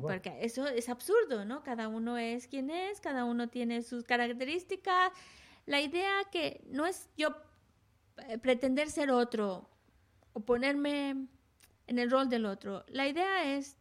porque 0.00 0.36
eso 0.40 0.66
es 0.66 0.88
absurdo, 0.88 1.44
¿no? 1.44 1.62
Cada 1.62 1.86
uno 1.86 2.18
es 2.18 2.48
quien 2.48 2.70
es, 2.70 3.00
cada 3.00 3.24
uno 3.24 3.48
tiene 3.48 3.82
sus 3.82 4.04
características. 4.04 5.12
La 5.64 5.80
idea 5.80 6.12
que 6.32 6.64
no 6.68 6.86
es 6.86 7.08
yo 7.16 7.28
eh, 8.28 8.38
pretender 8.38 8.90
ser 8.90 9.10
otro, 9.10 9.68
o 10.32 10.40
ponerme 10.40 11.28
en 11.86 11.98
el 11.98 12.10
rol 12.10 12.28
del 12.28 12.46
otro. 12.46 12.84
La 12.88 13.08
idea 13.08 13.56
es 13.56 13.76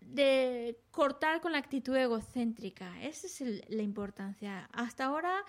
de 0.00 0.80
cortar 0.90 1.40
con 1.40 1.52
la 1.52 1.58
actitud 1.58 1.94
egocéntrica. 1.96 3.00
Esa 3.02 3.26
es 3.26 3.68
la 3.68 3.82
importancia. 3.82 4.68
Hasta 4.72 5.04
ahora 5.04 5.44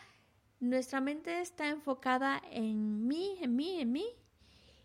nuestra 0.60 1.00
mente 1.00 1.40
está 1.40 1.70
enfocada 1.70 2.42
en 2.52 3.08
mí, 3.08 3.38
en 3.42 3.56
mí, 3.56 3.80
en 3.80 3.92
mí. 3.92 4.08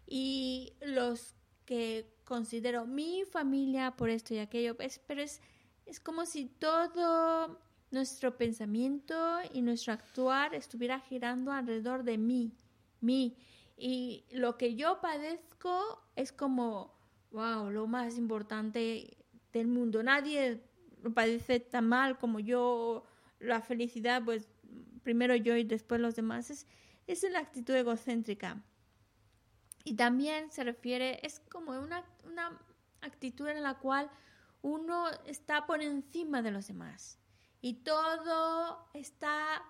Y 0.06 0.74
los 0.80 1.34
que 1.64 2.14
considero 2.24 2.86
mi 2.86 3.24
familia 3.24 3.96
por 3.96 4.10
esto 4.10 4.34
y 4.34 4.38
aquello, 4.38 4.76
pues, 4.76 5.00
pero 5.06 5.22
es, 5.22 5.40
es 5.86 5.98
como 5.98 6.26
si 6.26 6.46
todo 6.46 7.58
nuestro 7.90 8.36
pensamiento 8.36 9.38
y 9.52 9.62
nuestro 9.62 9.92
actuar 9.92 10.54
estuviera 10.54 11.00
girando 11.00 11.52
alrededor 11.52 12.04
de 12.04 12.18
mí, 12.18 12.52
mí. 13.00 13.36
Y 13.76 14.24
lo 14.30 14.56
que 14.56 14.76
yo 14.76 15.00
padezco 15.00 16.02
es 16.16 16.32
como, 16.32 16.94
wow, 17.30 17.70
lo 17.70 17.86
más 17.86 18.16
importante 18.16 19.16
del 19.52 19.66
mundo. 19.66 20.02
Nadie 20.02 20.62
lo 21.02 21.12
padece 21.12 21.60
tan 21.60 21.88
mal 21.88 22.18
como 22.18 22.40
yo. 22.40 23.04
La 23.40 23.60
felicidad, 23.60 24.22
pues 24.24 24.48
primero 25.02 25.34
yo 25.34 25.56
y 25.56 25.64
después 25.64 26.00
los 26.00 26.16
demás. 26.16 26.50
Es, 26.50 26.66
es 27.06 27.22
la 27.30 27.40
actitud 27.40 27.74
egocéntrica. 27.74 28.62
Y 29.84 29.94
también 29.94 30.50
se 30.50 30.64
refiere, 30.64 31.24
es 31.26 31.40
como 31.40 31.72
una, 31.72 32.04
una 32.24 32.58
actitud 33.02 33.48
en 33.48 33.62
la 33.62 33.74
cual 33.74 34.10
uno 34.62 35.10
está 35.26 35.66
por 35.66 35.82
encima 35.82 36.40
de 36.40 36.50
los 36.50 36.68
demás. 36.68 37.18
Y 37.60 37.74
todo 37.82 38.88
está 38.94 39.62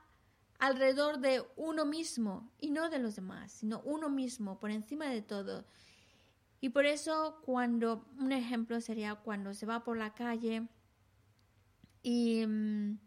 alrededor 0.65 1.19
de 1.19 1.43
uno 1.57 1.85
mismo 1.85 2.51
y 2.59 2.71
no 2.71 2.89
de 2.89 2.99
los 2.99 3.17
demás, 3.17 3.53
sino 3.53 3.81
uno 3.85 4.09
mismo, 4.09 4.59
por 4.59 4.71
encima 4.71 5.07
de 5.07 5.21
todo. 5.21 5.67
Y 6.61 6.71
por 6.71 6.87
eso 6.87 7.43
cuando, 7.45 8.07
un 8.19 8.33
ejemplo 8.33 8.81
sería 8.81 9.15
cuando 9.15 9.53
se 9.53 9.67
va 9.67 9.85
por 9.85 9.99
la 9.99 10.15
calle 10.15 10.67
y, 12.03 12.47
mm, 12.47 12.99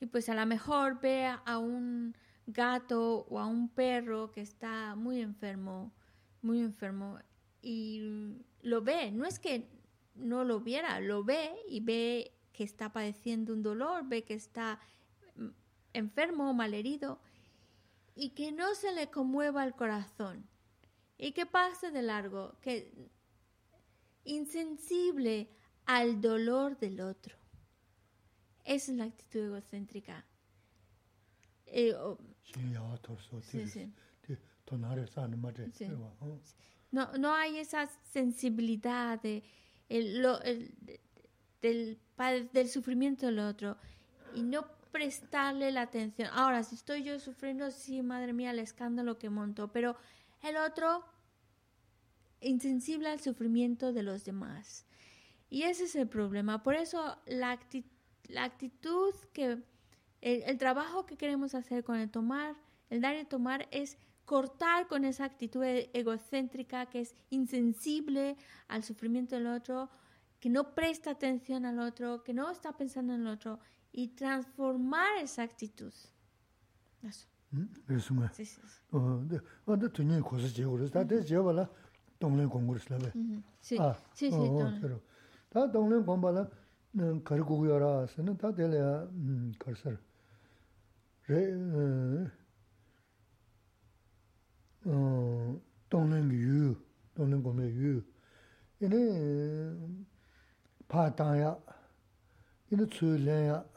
y 0.00 0.06
pues 0.06 0.28
a 0.28 0.34
lo 0.34 0.44
mejor 0.44 1.00
ve 1.00 1.26
a 1.26 1.58
un 1.58 2.16
gato 2.46 3.26
o 3.30 3.38
a 3.38 3.46
un 3.46 3.68
perro 3.68 4.32
que 4.32 4.40
está 4.40 4.96
muy 4.96 5.20
enfermo, 5.20 5.92
muy 6.40 6.58
enfermo 6.60 7.20
y 7.60 8.42
lo 8.62 8.82
ve, 8.82 9.12
no 9.12 9.24
es 9.24 9.38
que 9.38 9.68
no 10.16 10.42
lo 10.42 10.58
viera, 10.58 10.98
lo 10.98 11.22
ve 11.22 11.54
y 11.68 11.78
ve 11.78 12.32
que 12.52 12.64
está 12.64 12.92
padeciendo 12.92 13.52
un 13.52 13.62
dolor, 13.62 14.08
ve 14.08 14.24
que 14.24 14.34
está 14.34 14.80
enfermo 15.92 16.50
o 16.50 16.54
malherido 16.54 17.20
y 18.14 18.30
que 18.30 18.52
no 18.52 18.74
se 18.74 18.92
le 18.92 19.10
conmueva 19.10 19.64
el 19.64 19.74
corazón 19.74 20.46
y 21.18 21.32
que 21.32 21.46
pase 21.46 21.90
de 21.90 22.02
largo, 22.02 22.56
que 22.60 23.10
insensible 24.24 25.48
al 25.86 26.20
dolor 26.20 26.78
del 26.78 27.00
otro. 27.00 27.36
Esa 28.64 28.92
es 28.92 28.98
la 28.98 29.04
actitud 29.04 29.40
egocéntrica. 29.40 30.24
Eh, 31.66 31.94
no, 36.92 37.12
no 37.18 37.34
hay 37.34 37.58
esa 37.58 37.86
sensibilidad 38.04 39.20
de, 39.20 39.42
del, 39.88 41.98
del 42.52 42.68
sufrimiento 42.68 43.26
del 43.26 43.40
otro 43.40 43.76
y 44.34 44.42
no 44.42 44.64
prestarle 44.92 45.72
la 45.72 45.82
atención. 45.82 46.28
Ahora, 46.32 46.62
si 46.62 46.74
estoy 46.74 47.02
yo 47.02 47.18
sufriendo, 47.18 47.70
sí, 47.70 48.02
madre 48.02 48.32
mía, 48.32 48.50
el 48.50 48.58
escándalo 48.58 49.18
que 49.18 49.30
monto, 49.30 49.72
pero 49.72 49.96
el 50.42 50.56
otro 50.56 51.04
insensible 52.40 53.08
al 53.08 53.20
sufrimiento 53.20 53.92
de 53.92 54.02
los 54.02 54.24
demás. 54.24 54.86
Y 55.48 55.62
ese 55.62 55.84
es 55.84 55.96
el 55.96 56.08
problema. 56.08 56.62
Por 56.62 56.74
eso 56.74 57.16
la, 57.26 57.58
la 58.28 58.44
actitud 58.44 59.14
que, 59.32 59.62
el, 60.20 60.58
trabajo 60.58 61.06
que 61.06 61.16
queremos 61.16 61.54
hacer 61.54 61.84
con 61.84 61.96
el 61.96 62.10
tomar, 62.10 62.56
el 62.90 63.00
dar 63.00 63.16
y 63.16 63.24
tomar 63.24 63.68
es 63.70 63.98
cortar 64.24 64.86
con 64.88 65.04
esa 65.04 65.24
actitud 65.24 65.62
e-, 65.64 65.90
egocéntrica 65.94 66.86
que 66.86 67.00
es 67.00 67.14
insensible 67.30 68.36
al 68.68 68.82
sufrimiento 68.82 69.36
del 69.36 69.46
otro, 69.46 69.90
que 70.40 70.50
no 70.50 70.74
presta 70.74 71.10
atención 71.10 71.64
al 71.64 71.78
otro, 71.78 72.22
que 72.24 72.34
no 72.34 72.50
está 72.50 72.76
pensando 72.76 73.14
en 73.14 73.22
el 73.22 73.28
otro 73.28 73.60
y 73.91 74.09
transformar 74.09 75.17
esa 75.21 75.43
actitud. 75.43 75.93
Eso. 77.03 77.27
Sí, 78.33 78.45
sí. 78.45 78.59
동네 82.19 82.45
공부를 82.45 82.81
했어요. 82.81 82.99
시. 83.61 83.77
시, 84.13 84.31
시. 84.31 84.37
그래서 84.81 84.99
다 85.49 85.71
동네 85.71 86.03
공부라 86.03 86.49
가르고 87.23 87.67
요라서는 87.67 88.37
다 88.37 88.53
될이야. 88.53 89.03
음, 89.03 89.53
그래서 89.59 89.91
레 91.27 91.53
어, 94.85 95.61
동네 95.89 96.17
유, 96.35 96.75
동네 97.13 97.37
공부 97.37 97.63
유. 97.63 98.03
이네 98.79 99.75
파타야. 100.87 101.57
이네 102.71 102.87
출래야. 102.87 103.70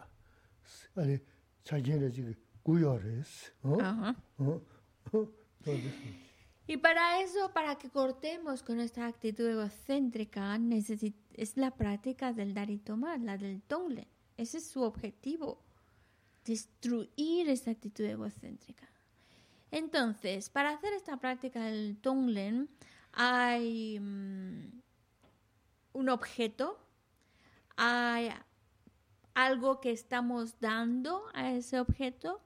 아니 0.96 1.18
자기네 1.64 2.10
지금 2.10 2.34
구요레스. 2.62 3.52
어? 3.62 3.78
어? 4.38 4.60
어? 5.12 5.40
Y 6.66 6.76
para 6.76 7.20
eso, 7.20 7.52
para 7.52 7.76
que 7.76 7.90
cortemos 7.90 8.62
con 8.62 8.78
esta 8.78 9.06
actitud 9.06 9.46
egocéntrica, 9.46 10.56
es 11.34 11.56
la 11.56 11.72
práctica 11.72 12.32
del 12.32 12.54
dar 12.54 12.70
y 12.70 12.78
tomar, 12.78 13.20
la 13.20 13.36
del 13.36 13.60
tongle. 13.62 14.06
Ese 14.36 14.58
es 14.58 14.68
su 14.68 14.82
objetivo, 14.82 15.62
destruir 16.44 17.48
esta 17.48 17.72
actitud 17.72 18.04
egocéntrica. 18.04 18.88
Entonces, 19.72 20.48
para 20.48 20.70
hacer 20.70 20.92
esta 20.92 21.16
práctica 21.18 21.64
del 21.64 21.98
tonglen, 22.00 22.68
hay 23.12 23.98
mm, 24.00 24.80
un 25.92 26.08
objeto, 26.08 26.78
hay 27.76 28.30
algo 29.35 29.79
que 29.79 29.91
estamos 29.91 30.59
dando 30.59 31.25
a 31.33 31.51
ese 31.51 31.79
objeto, 31.79 32.41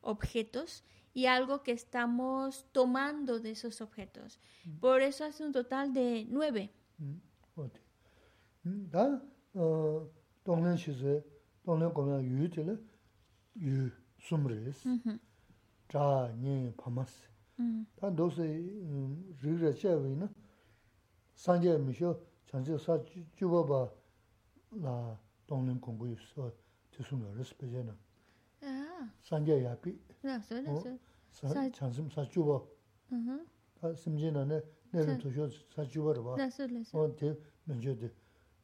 objetos, 0.00 0.84
y 1.12 1.26
algo 1.26 1.62
que 1.62 1.72
estamos 1.72 2.66
tomando 2.72 3.38
de 3.38 3.52
esos 3.52 3.80
objetos. 3.80 4.40
Mm. 4.64 4.78
Por 4.78 5.02
eso 5.02 5.24
hace 5.24 5.44
un 5.44 5.52
total 5.52 5.92
de 5.92 6.26
nueve. 6.28 6.72
Da, 8.64 9.22
동는 25.46 25.80
공부 25.80 26.08
있어 26.08 26.50
죄송해요 26.90 27.42
스페셜은 27.42 27.94
아. 28.62 29.10
상계 29.22 29.64
야피 29.64 29.98
나 30.22 30.38
소리 30.40 30.64
사 31.30 31.70
찬심 31.70 32.08
사 32.10 32.26
주고 32.28 32.68
음 33.12 33.46
심진은 33.96 34.48
내는 34.90 35.18
도셔 35.18 35.48
사 35.74 35.84
주고 35.84 36.14
봐. 36.24 36.36
어때 36.92 37.36
먼저도 37.64 38.08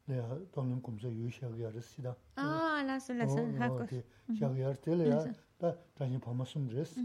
내가 0.06 0.38
동는 0.52 0.80
공부 0.80 1.06
유시하게 1.08 1.66
알았습니다. 1.66 2.16
아 2.36 2.82
라스 2.86 3.12
라스 3.12 3.36
하고 3.38 3.86
시작이 4.32 4.60
할때야. 4.62 5.24
다 5.58 5.76
다시 5.94 6.18
밤았음 6.18 6.68
드레스 6.68 7.00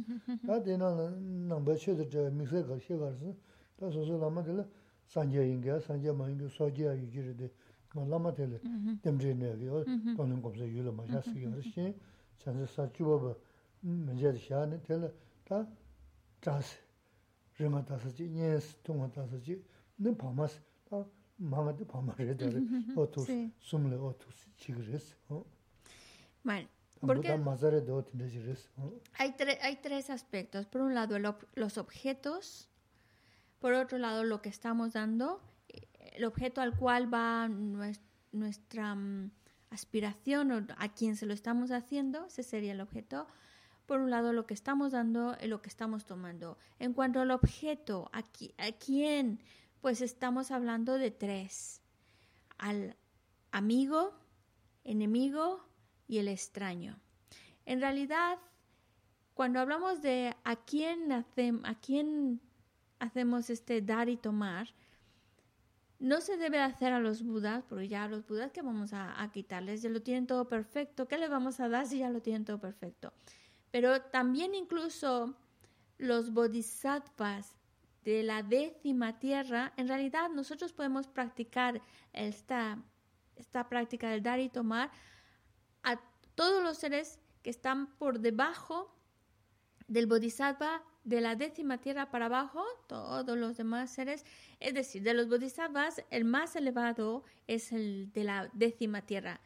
다 0.47 0.63
되는 0.63 1.47
넘버 1.49 1.75
쳐도 1.75 2.31
믹스 2.31 2.65
거 2.65 2.79
시작해서. 2.79 3.33
다 3.77 3.89
소소라마들 3.91 4.65
상계 5.07 5.49
인가 5.49 5.79
상계 5.81 6.11
마인도 6.13 6.47
소지야 6.47 6.95
유지르데 6.97 7.51
Ma 7.95 8.03
lama 8.05 8.33
tele, 8.33 8.59
temre 9.01 9.33
ne 9.33 9.47
ya, 9.57 9.83
tonglin 10.15 10.41
kumsa 10.41 10.65
yu 10.65 10.83
la 10.83 10.91
ma 10.91 11.05
sha 11.07 11.21
siga 11.21 11.49
res. 11.55 11.95
chansi 12.39 12.67
sa 12.67 12.87
chubo 12.91 13.17
ba 13.19 13.35
menje 13.81 14.31
de 14.31 14.37
sha 14.37 14.65
ne 14.65 14.81
tela 14.81 15.11
ta 15.45 15.65
chasi 16.41 16.77
ringa 17.57 17.81
tasa 17.83 18.09
chi, 18.09 18.27
nyen 18.29 18.59
si 18.59 18.75
tunga 18.83 19.07
tasa 19.07 19.37
chi 19.39 19.55
ne 19.95 20.11
pama 20.13 20.47
si, 20.47 20.59
ta 20.89 21.05
manga 21.37 21.71
de 21.71 21.85
pama 21.85 22.13
re 22.17 22.35
dare 22.35 22.61
otu 22.95 23.25
sumle 23.59 23.95
otu 23.95 24.27
chigi 24.57 24.81
res 24.91 25.15
Bueno, 26.43 26.67
porque 26.99 27.29
hay, 29.17 29.35
hay 29.61 29.75
tres 29.77 30.09
aspectos. 30.11 30.67
Por 30.67 30.81
un 30.81 30.93
lado, 30.93 31.17
los 31.55 31.77
objetos. 31.77 32.69
Por 33.59 33.73
otro 33.73 33.97
lado, 33.97 34.23
lo 34.23 34.43
que 34.43 34.49
estamos 34.49 34.93
dando. 34.93 35.41
El 36.15 36.25
objeto 36.25 36.61
al 36.61 36.77
cual 36.77 37.13
va 37.13 37.49
nuestra 38.31 38.95
mm, 38.95 39.31
aspiración 39.69 40.51
o 40.51 40.65
a 40.77 40.89
quien 40.89 41.15
se 41.15 41.25
lo 41.25 41.33
estamos 41.33 41.71
haciendo, 41.71 42.25
ese 42.25 42.43
sería 42.43 42.71
el 42.71 42.81
objeto. 42.81 43.27
Por 43.85 43.99
un 43.99 44.09
lado, 44.09 44.33
lo 44.33 44.47
que 44.47 44.53
estamos 44.53 44.93
dando 44.93 45.37
y 45.41 45.47
lo 45.47 45.61
que 45.61 45.69
estamos 45.69 46.05
tomando. 46.05 46.57
En 46.79 46.93
cuanto 46.93 47.19
al 47.19 47.31
objeto, 47.31 48.09
¿a, 48.13 48.23
quién? 48.73 49.43
Pues 49.81 50.01
estamos 50.01 50.51
hablando 50.51 50.97
de 50.97 51.11
tres. 51.11 51.81
Al, 52.57 52.95
amigo, 53.51 54.13
enemigo 54.83 55.67
y 56.07 56.17
el 56.17 56.29
extraño. 56.29 56.97
En 57.65 57.81
realidad, 57.81 58.39
cuando 59.33 59.59
hablamos 59.59 60.01
de 60.01 60.33
a 60.43 60.55
quién, 60.55 61.11
a 61.11 61.75
quién 61.81 62.41
hacemos 62.99 63.49
este 63.49 63.81
dar 63.81 64.09
y 64.09 64.17
tomar, 64.17 64.73
no 65.99 66.21
se 66.21 66.37
debe 66.37 66.59
hacer 66.59 66.93
a 66.93 66.99
los 66.99 67.23
budas, 67.23 67.63
porque 67.67 67.87
ya 67.87 68.03
a 68.03 68.09
los 68.09 68.25
budas 68.27 68.51
que 68.51 68.61
vamos 68.61 68.93
a, 68.93 69.21
a, 69.21 69.31
quitarles, 69.31 69.81
ya 69.81 69.89
lo 69.89 70.01
tienen 70.01 70.27
todo 70.27 70.47
perfecto, 70.47 71.07
¿qué 71.07 71.17
les 71.17 71.29
vamos 71.29 71.59
a 71.59 71.69
dar 71.69 71.85
si 71.87 71.99
ya 71.99 72.09
lo 72.09 72.21
tienen 72.21 72.45
todo 72.45 72.59
perfecto? 72.59 73.13
Pero 73.71 74.01
también 74.01 74.55
incluso 74.55 75.35
los 75.97 76.31
bodhisattvas 76.31 77.55
de 78.03 78.23
la 78.23 78.43
décima 78.43 79.19
tierra, 79.19 79.73
en 79.77 79.87
realidad 79.87 80.29
nosotros 80.29 80.73
podemos 80.73 81.07
practicar 81.07 81.81
esta, 82.13 82.77
esta 83.35 83.67
práctica 83.67 84.09
del 84.09 84.21
dar 84.21 84.39
y 84.39 84.49
tomar 84.49 84.91
a 85.83 85.99
todos 86.35 86.61
los 86.61 86.77
seres 86.77 87.19
que 87.41 87.49
están 87.49 87.87
por 87.97 88.19
debajo 88.19 88.95
del 89.87 90.07
bodhisattva 90.07 90.83
de 91.05 91.21
la 91.21 91.35
décima 91.35 91.77
tierra 91.77 92.09
para 92.09 92.25
abajo, 92.25 92.63
todos 92.87 93.37
los 93.37 93.55
demás 93.55 93.91
seres, 93.91 94.25
es 94.59 94.73
decir, 94.73 95.03
de 95.03 95.13
los 95.13 95.29
bodhisattvas, 95.29 96.03
el 96.09 96.25
más 96.25 96.55
elevado 96.55 97.23
es 97.47 97.71
el 97.71 98.11
de 98.11 98.23
la 98.23 98.49
décima 98.53 99.03
tierra. 99.03 99.39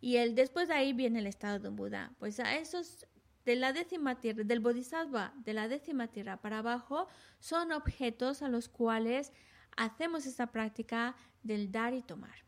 Y 0.00 0.16
el, 0.16 0.34
después 0.34 0.68
de 0.68 0.74
ahí 0.74 0.92
viene 0.92 1.20
el 1.20 1.26
estado 1.26 1.58
de 1.60 1.68
un 1.68 1.76
Buda. 1.76 2.12
Pues 2.18 2.38
a 2.40 2.56
esos 2.56 3.06
de 3.44 3.54
la 3.56 3.72
décima 3.72 4.20
tierra, 4.20 4.42
del 4.42 4.60
bodhisattva 4.60 5.32
de 5.36 5.54
la 5.54 5.68
décima 5.68 6.08
tierra 6.08 6.36
para 6.38 6.58
abajo, 6.58 7.06
son 7.38 7.70
objetos 7.70 8.42
a 8.42 8.48
los 8.48 8.68
cuales 8.68 9.32
hacemos 9.76 10.26
esta 10.26 10.48
práctica 10.48 11.14
del 11.44 11.70
dar 11.70 11.94
y 11.94 12.02
tomar. 12.02 12.44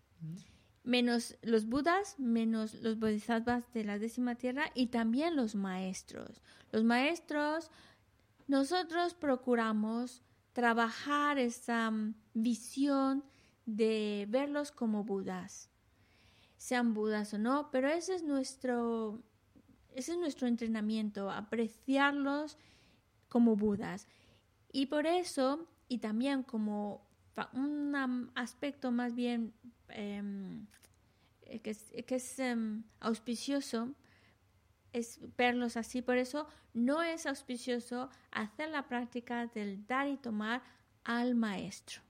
Menos 0.83 1.37
los 1.43 1.67
budas, 1.67 2.19
menos 2.19 2.75
los 2.75 2.99
bodhisattvas 2.99 3.73
de 3.73 3.85
la 3.85 3.99
décima 3.99 4.35
tierra 4.35 4.73
y 4.75 4.89
también 4.89 5.37
los 5.37 5.55
maestros. 5.55 6.43
Los 6.73 6.83
maestros, 6.83 7.71
nosotros 8.49 9.15
procuramos 9.15 10.23
trabajar 10.53 11.39
esa 11.39 11.91
mm, 11.91 12.15
visión 12.35 13.23
de 13.67 14.27
verlos 14.29 14.73
como 14.73 15.05
budas, 15.05 15.71
sean 16.57 16.95
budas 16.95 17.33
o 17.35 17.39
no, 17.39 17.71
pero 17.71 17.89
ese 17.89 18.15
es 18.15 18.25
nuestro, 18.25 19.23
ese 19.95 20.13
es 20.13 20.19
nuestro 20.19 20.49
entrenamiento, 20.49 21.31
apreciarlos 21.31 22.57
como 23.29 23.55
budas. 23.55 24.09
Y 24.73 24.87
por 24.87 25.07
eso, 25.07 25.69
y 25.87 25.99
también 25.99 26.43
como 26.43 27.07
un 27.53 28.31
aspecto 28.35 28.91
más 28.91 29.15
bien 29.15 29.53
em, 29.91 30.67
que 31.63 31.71
es, 31.71 31.93
que 32.07 32.17
es 32.17 32.39
em, 32.39 32.83
auspicioso, 33.01 33.95
es 34.93 35.21
verlos 35.37 35.77
así. 35.77 36.03
Por 36.03 36.17
eso 36.17 36.47
no 36.75 37.03
es 37.03 37.27
auspicioso 37.27 38.11
hacer 38.31 38.69
la 38.71 38.89
práctica 38.89 39.47
del 39.47 39.87
dar 39.87 40.09
y 40.09 40.17
tomar 40.17 40.63
al 41.05 41.35
maestro. 41.35 42.03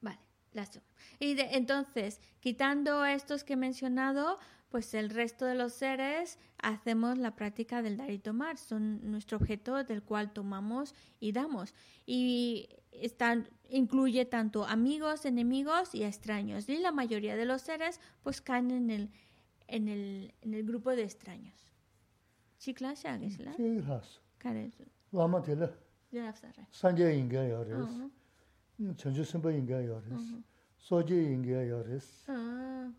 Vale, 0.00 0.18
las 0.52 0.80
Y 1.18 1.34
de, 1.34 1.48
entonces, 1.52 2.20
quitando 2.40 3.04
estos 3.04 3.44
que 3.44 3.54
he 3.54 3.56
mencionado, 3.56 4.38
pues 4.72 4.94
el 4.94 5.10
resto 5.10 5.44
de 5.44 5.54
los 5.54 5.74
seres 5.74 6.38
hacemos 6.62 7.18
la 7.18 7.36
práctica 7.36 7.82
del 7.82 7.98
dar 7.98 8.10
y 8.10 8.18
tomar, 8.18 8.56
son 8.56 9.10
nuestro 9.10 9.36
objeto 9.36 9.84
del 9.84 10.02
cual 10.02 10.32
tomamos 10.32 10.94
y 11.20 11.32
damos. 11.32 11.74
Y 12.06 12.70
están, 12.90 13.50
incluye 13.68 14.24
tanto 14.24 14.64
amigos, 14.64 15.26
enemigos 15.26 15.94
y 15.94 16.04
extraños. 16.04 16.68
Y 16.70 16.78
la 16.78 16.90
mayoría 16.90 17.36
de 17.36 17.44
los 17.44 17.60
seres 17.60 18.00
pues 18.22 18.40
caen 18.40 18.70
en 18.70 18.90
el, 18.90 19.10
en 19.72 19.88
el, 19.88 20.34
en 20.42 20.54
el 20.54 20.64
grupo 20.64 20.90
de 20.90 21.02
extraños. 21.02 21.58
Sí, 22.58 22.74
clase. 22.74 23.08
Lama 25.12 25.42
tela. 25.42 25.70
Sanje 26.70 27.16
inga. 27.16 27.42
Chanju 28.96 29.24
simba 29.24 29.52
inga 29.52 29.80
yores. 29.80 30.34
Soje 30.76 31.16
inga. 31.32 31.60
Ah. 32.28 32.90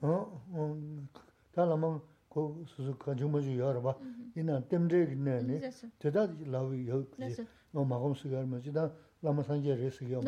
nē, 5.46 5.60
tētā 6.02 6.24
lāwī 6.50 6.80
yō 6.90 6.98
kī, 7.14 7.46
ngō 7.76 7.84
mā 7.86 8.00
gōm 8.02 8.16
sī 8.18 8.32
kār 8.32 8.48
mōchī, 8.50 8.74
tā 8.74 8.88
lāma 9.22 9.46
sāngyē 9.46 9.76
rē 9.78 9.92
sī 9.94 10.08
kia 10.10 10.18
mō 10.18 10.24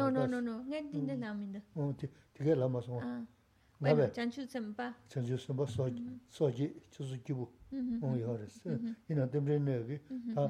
kār. 3.02 3.26
Sōjī, 6.32 6.68
chūsū 6.96 7.20
kīpū, 7.28 7.48
ngō 7.76 8.12
yā 8.22 8.36
rē 8.40 8.48
sī. 8.52 8.76
Inā 9.12 9.26
tēmdrē 9.32 9.58
nē 9.60 9.80
kī, 9.90 9.98
tā 10.36 10.46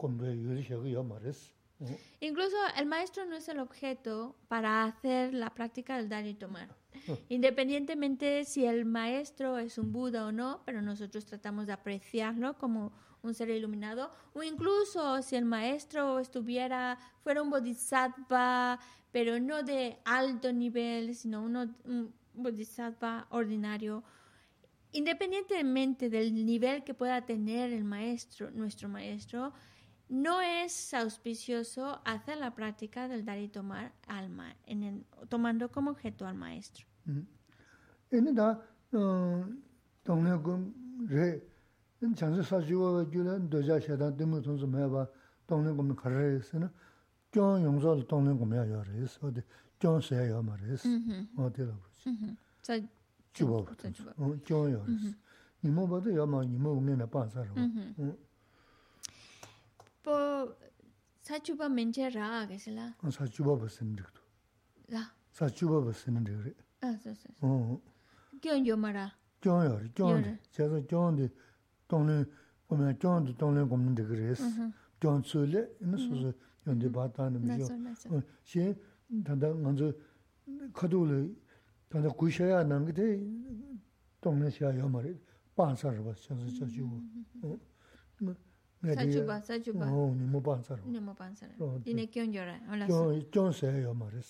kōmbē 0.00 0.32
yōrī 0.32 0.64
shā 0.68 0.78
kī 0.80 0.94
yā 0.94 1.04
mā 1.04 1.18
rē 1.20 1.34
sī. 1.36 1.52
Incluso 2.20 2.56
el 2.78 2.86
maestro 2.86 3.24
no 3.26 3.34
es 3.36 3.48
el 3.48 3.58
objeto 3.58 4.36
para 4.48 4.84
hacer 4.84 5.34
la 5.34 5.50
práctica 5.50 5.96
del 5.96 6.08
dar 6.08 6.24
y 6.26 6.34
tomar. 6.34 6.68
Independientemente 7.28 8.44
si 8.44 8.64
el 8.64 8.84
maestro 8.84 9.58
es 9.58 9.78
un 9.78 9.92
Buda 9.92 10.26
o 10.26 10.32
no, 10.32 10.62
pero 10.64 10.80
nosotros 10.80 11.24
tratamos 11.24 11.66
de 11.66 11.72
apreciarlo 11.72 12.56
como 12.56 12.92
un 13.22 13.34
ser 13.34 13.50
iluminado, 13.50 14.10
o 14.32 14.42
incluso 14.42 15.22
si 15.22 15.36
el 15.36 15.44
maestro 15.44 16.18
estuviera, 16.18 16.98
fuera 17.22 17.42
un 17.42 17.50
bodhisattva, 17.50 18.78
pero 19.12 19.38
no 19.38 19.62
de 19.62 19.98
alto 20.04 20.52
nivel, 20.52 21.14
sino 21.14 21.42
uno, 21.42 21.74
un 21.84 22.12
bodhisattva 22.34 23.26
ordinario, 23.30 24.02
independientemente 24.92 26.10
del 26.10 26.32
nivel 26.44 26.84
que 26.84 26.94
pueda 26.94 27.24
tener 27.24 27.72
el 27.72 27.84
maestro, 27.84 28.50
nuestro 28.50 28.88
maestro, 28.88 29.52
no 30.08 30.42
es 30.42 30.92
auspicioso 30.92 32.02
hacer 32.04 32.36
la 32.36 32.54
práctica 32.54 33.08
del 33.08 33.24
dar 33.24 33.38
y 33.38 33.48
tomar 33.48 33.92
alma, 34.06 34.54
en 34.66 35.06
tomando 35.28 35.70
como 35.70 35.90
objeto 35.90 36.26
al 36.26 36.34
maestro. 36.34 36.86
자 52.62 52.78
주보 53.32 53.66
어 54.16 54.36
교요 54.44 54.84
니모 55.64 55.88
봐도 55.88 56.16
야마 56.16 56.44
니모 56.44 56.78
응에나 56.78 57.06
빠서로 57.06 57.54
뭐 60.04 60.56
사주바 61.20 61.68
멘제라 61.68 62.46
그랬라? 62.48 62.94
어 63.02 63.10
사주바 63.10 63.56
벗으면 63.56 63.96
되고 63.96 64.08
라 64.88 65.14
사주바 65.30 65.80
벗으면 65.84 66.24
되고 66.24 66.42
아 66.80 66.92
사사 66.96 67.28
어 67.40 67.80
교요 68.42 68.76
말아 68.76 69.12
교요 69.40 69.80
교요 69.94 70.36
제가 70.50 70.80
교는데 70.88 71.32
동네 71.86 72.24
보면 72.66 72.98
교는데 72.98 73.36
동네 73.36 73.64
보면 73.64 73.94
되고 73.94 74.08
그랬어 74.08 74.44
교수래? 75.00 75.68
무슨 75.80 76.32
연대 76.66 76.90
바다는 76.90 77.42
미요 77.42 77.66
시 78.42 78.74
단다 79.24 79.52
먼저 79.54 79.92
카도를 80.72 81.34
quién 81.91 82.03
de 82.03 82.09
donde 82.09 82.17
como 82.17 82.29
de 82.29 82.37
gres. 82.37 83.19
¿Quién 83.19 83.27
suele? 83.27 83.27
No 83.27 83.27
sé 83.27 83.27
si 83.27 83.27
yo 83.27 83.27
de 83.27 83.27
bata 83.27 83.27
no 83.27 83.29
me 83.29 83.29
yo. 83.29 83.29
Sí, 83.29 83.29
tanda 83.29 83.29
manzo 83.29 83.29
kadule 83.29 83.47
tanda 83.47 83.49
kuishaya 83.69 83.77
nang 84.13 84.13
de 84.13 84.13
donde 84.21 84.51
se 84.51 84.65
yo 84.77 84.89
mare. 84.89 85.19
Pansa 85.55 85.91
ro 85.91 86.03
ba, 86.03 86.11
ya 86.11 86.17
sé 86.17 86.65
yo 86.71 86.87
yo. 87.41 87.57
Sachuba, 88.93 89.41
sachuba. 89.41 89.91
Oh, 89.91 90.13
ni 90.13 90.25
mo 90.25 90.41
pansa 90.41 90.75
ro. 90.75 90.83
Ni 90.85 90.99
mo 90.99 91.13
pansa 91.13 91.47
ro. 91.57 91.79
Dine 91.83 92.09
quién 92.09 92.31
llora. 92.31 92.61
Hola. 92.69 92.85
Quién, 92.85 93.27
quién 93.31 93.53
se 93.53 93.81
yo 93.81 93.93
mare. 93.93 94.21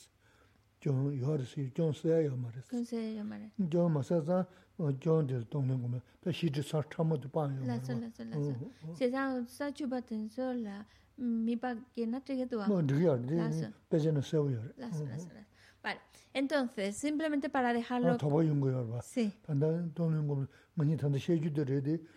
좀 0.80 1.20
요르시 1.20 1.74
좀 1.74 1.92
세요 1.92 2.38
말이야. 2.38 2.62
좀 2.70 2.84
세요 2.84 3.24
말이야. 3.24 3.50
좀 3.68 3.92
마사자 3.94 4.46
좀들 4.78 5.50
동네 5.50 5.76
보면 5.76 6.02
또 6.22 6.32
시지 6.32 6.62
사 6.62 6.84
참어도 6.88 7.28
봐요. 7.30 7.66
라서 7.66 8.00
라서 8.00 8.24
라서. 8.24 8.54
세상 8.94 9.44
사주 9.48 9.90
받은 9.90 10.30
소라 10.30 10.86
미밖에 11.16 12.06
나 12.06 12.20
되게 12.20 12.46
도와. 12.46 12.68
뭐 12.68 12.86
되게 12.86 13.08
돼. 13.26 13.74
배제는 13.90 14.22
세워요. 14.22 14.70
라서 14.78 15.04
라서. 15.04 15.28
Vale, 15.83 16.01
entonces, 16.33 16.97
simplemente 16.97 17.51
para 17.51 17.73
dejarlo... 17.73 18.09
Sí. 19.03 19.33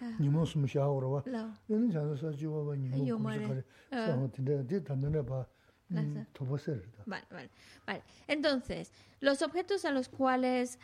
Ah. 0.02 0.16
Ah. 3.92 4.16
Vale, 7.06 7.26
vale, 7.32 7.50
vale. 7.86 8.04
Entonces, 8.28 8.92
los 9.20 9.42
objetos 9.42 9.84
a 9.86 9.92
los 9.92 10.10
cuales 10.10 10.80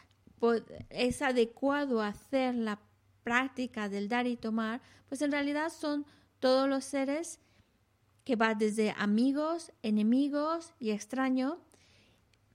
es 0.89 1.21
adecuado 1.21 2.01
hacer 2.01 2.55
la 2.55 2.79
práctica 3.23 3.89
del 3.89 4.09
dar 4.09 4.27
y 4.27 4.35
tomar, 4.35 4.81
pues 5.07 5.21
en 5.21 5.31
realidad 5.31 5.69
son 5.69 6.05
todos 6.39 6.67
los 6.67 6.83
seres 6.83 7.39
que 8.23 8.35
va 8.35 8.55
desde 8.55 8.91
amigos, 8.97 9.71
enemigos 9.83 10.73
y 10.79 10.91
extraños 10.91 11.57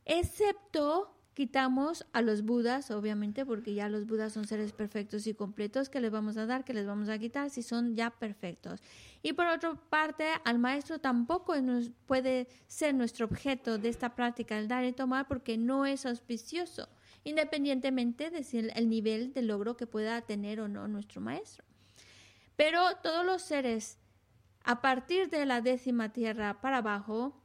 excepto 0.07 1.13
quitamos 1.37 2.07
a 2.15 2.23
los 2.23 2.43
budas, 2.43 2.91
obviamente, 2.91 3.45
porque 3.45 3.75
ya 3.75 3.91
los 3.91 4.07
budas 4.07 4.33
son 4.33 4.47
seres 4.47 4.73
perfectos 4.73 5.27
y 5.27 5.35
completos, 5.35 5.91
que 5.91 6.01
les 6.01 6.11
vamos 6.11 6.39
a 6.39 6.47
dar, 6.47 6.65
que 6.65 6.73
les 6.73 6.87
vamos 6.87 7.11
a 7.11 7.19
quitar 7.19 7.51
si 7.51 7.63
son 7.63 7.95
ya 7.95 8.09
perfectos. 8.09 8.81
Y 9.23 9.35
por 9.35 9.47
otra 9.47 9.75
parte, 9.75 10.25
al 10.47 10.59
maestro 10.59 10.99
tampoco 10.99 11.53
puede 12.07 12.49
ser 12.69 12.95
nuestro 12.95 13.27
objeto 13.27 13.77
de 13.77 13.91
esta 13.91 14.15
práctica, 14.15 14.59
el 14.59 14.67
dar 14.67 14.87
y 14.87 14.93
tomar, 14.93 15.29
porque 15.29 15.59
no 15.59 15.85
es 15.85 16.07
auspicioso, 16.07 16.89
independientemente 17.23 18.31
de 18.31 18.73
el 18.75 18.89
nivel 18.89 19.35
de 19.35 19.43
logro 19.43 19.77
que 19.77 19.87
pueda 19.87 20.23
tener 20.23 20.59
o 20.61 20.69
no 20.69 20.89
nuestro 20.89 21.21
maestro. 21.21 21.67
Pero 22.57 22.81
todos 23.03 23.27
los 23.27 23.43
seres, 23.43 23.99
a 24.65 24.81
partir 24.81 25.29
de 25.29 25.45
la 25.45 25.61
décima 25.61 26.15
tierra 26.15 26.63
para 26.63 26.79
abajo, 26.79 27.43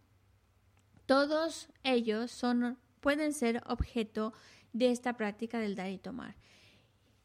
todos 1.11 1.67
ellos 1.83 2.31
son 2.31 2.77
pueden 3.01 3.33
ser 3.33 3.61
objeto 3.67 4.31
de 4.71 4.91
esta 4.91 5.17
práctica 5.17 5.59
del 5.59 5.75
dar 5.75 5.89
y 5.89 5.97
tomar. 5.97 6.37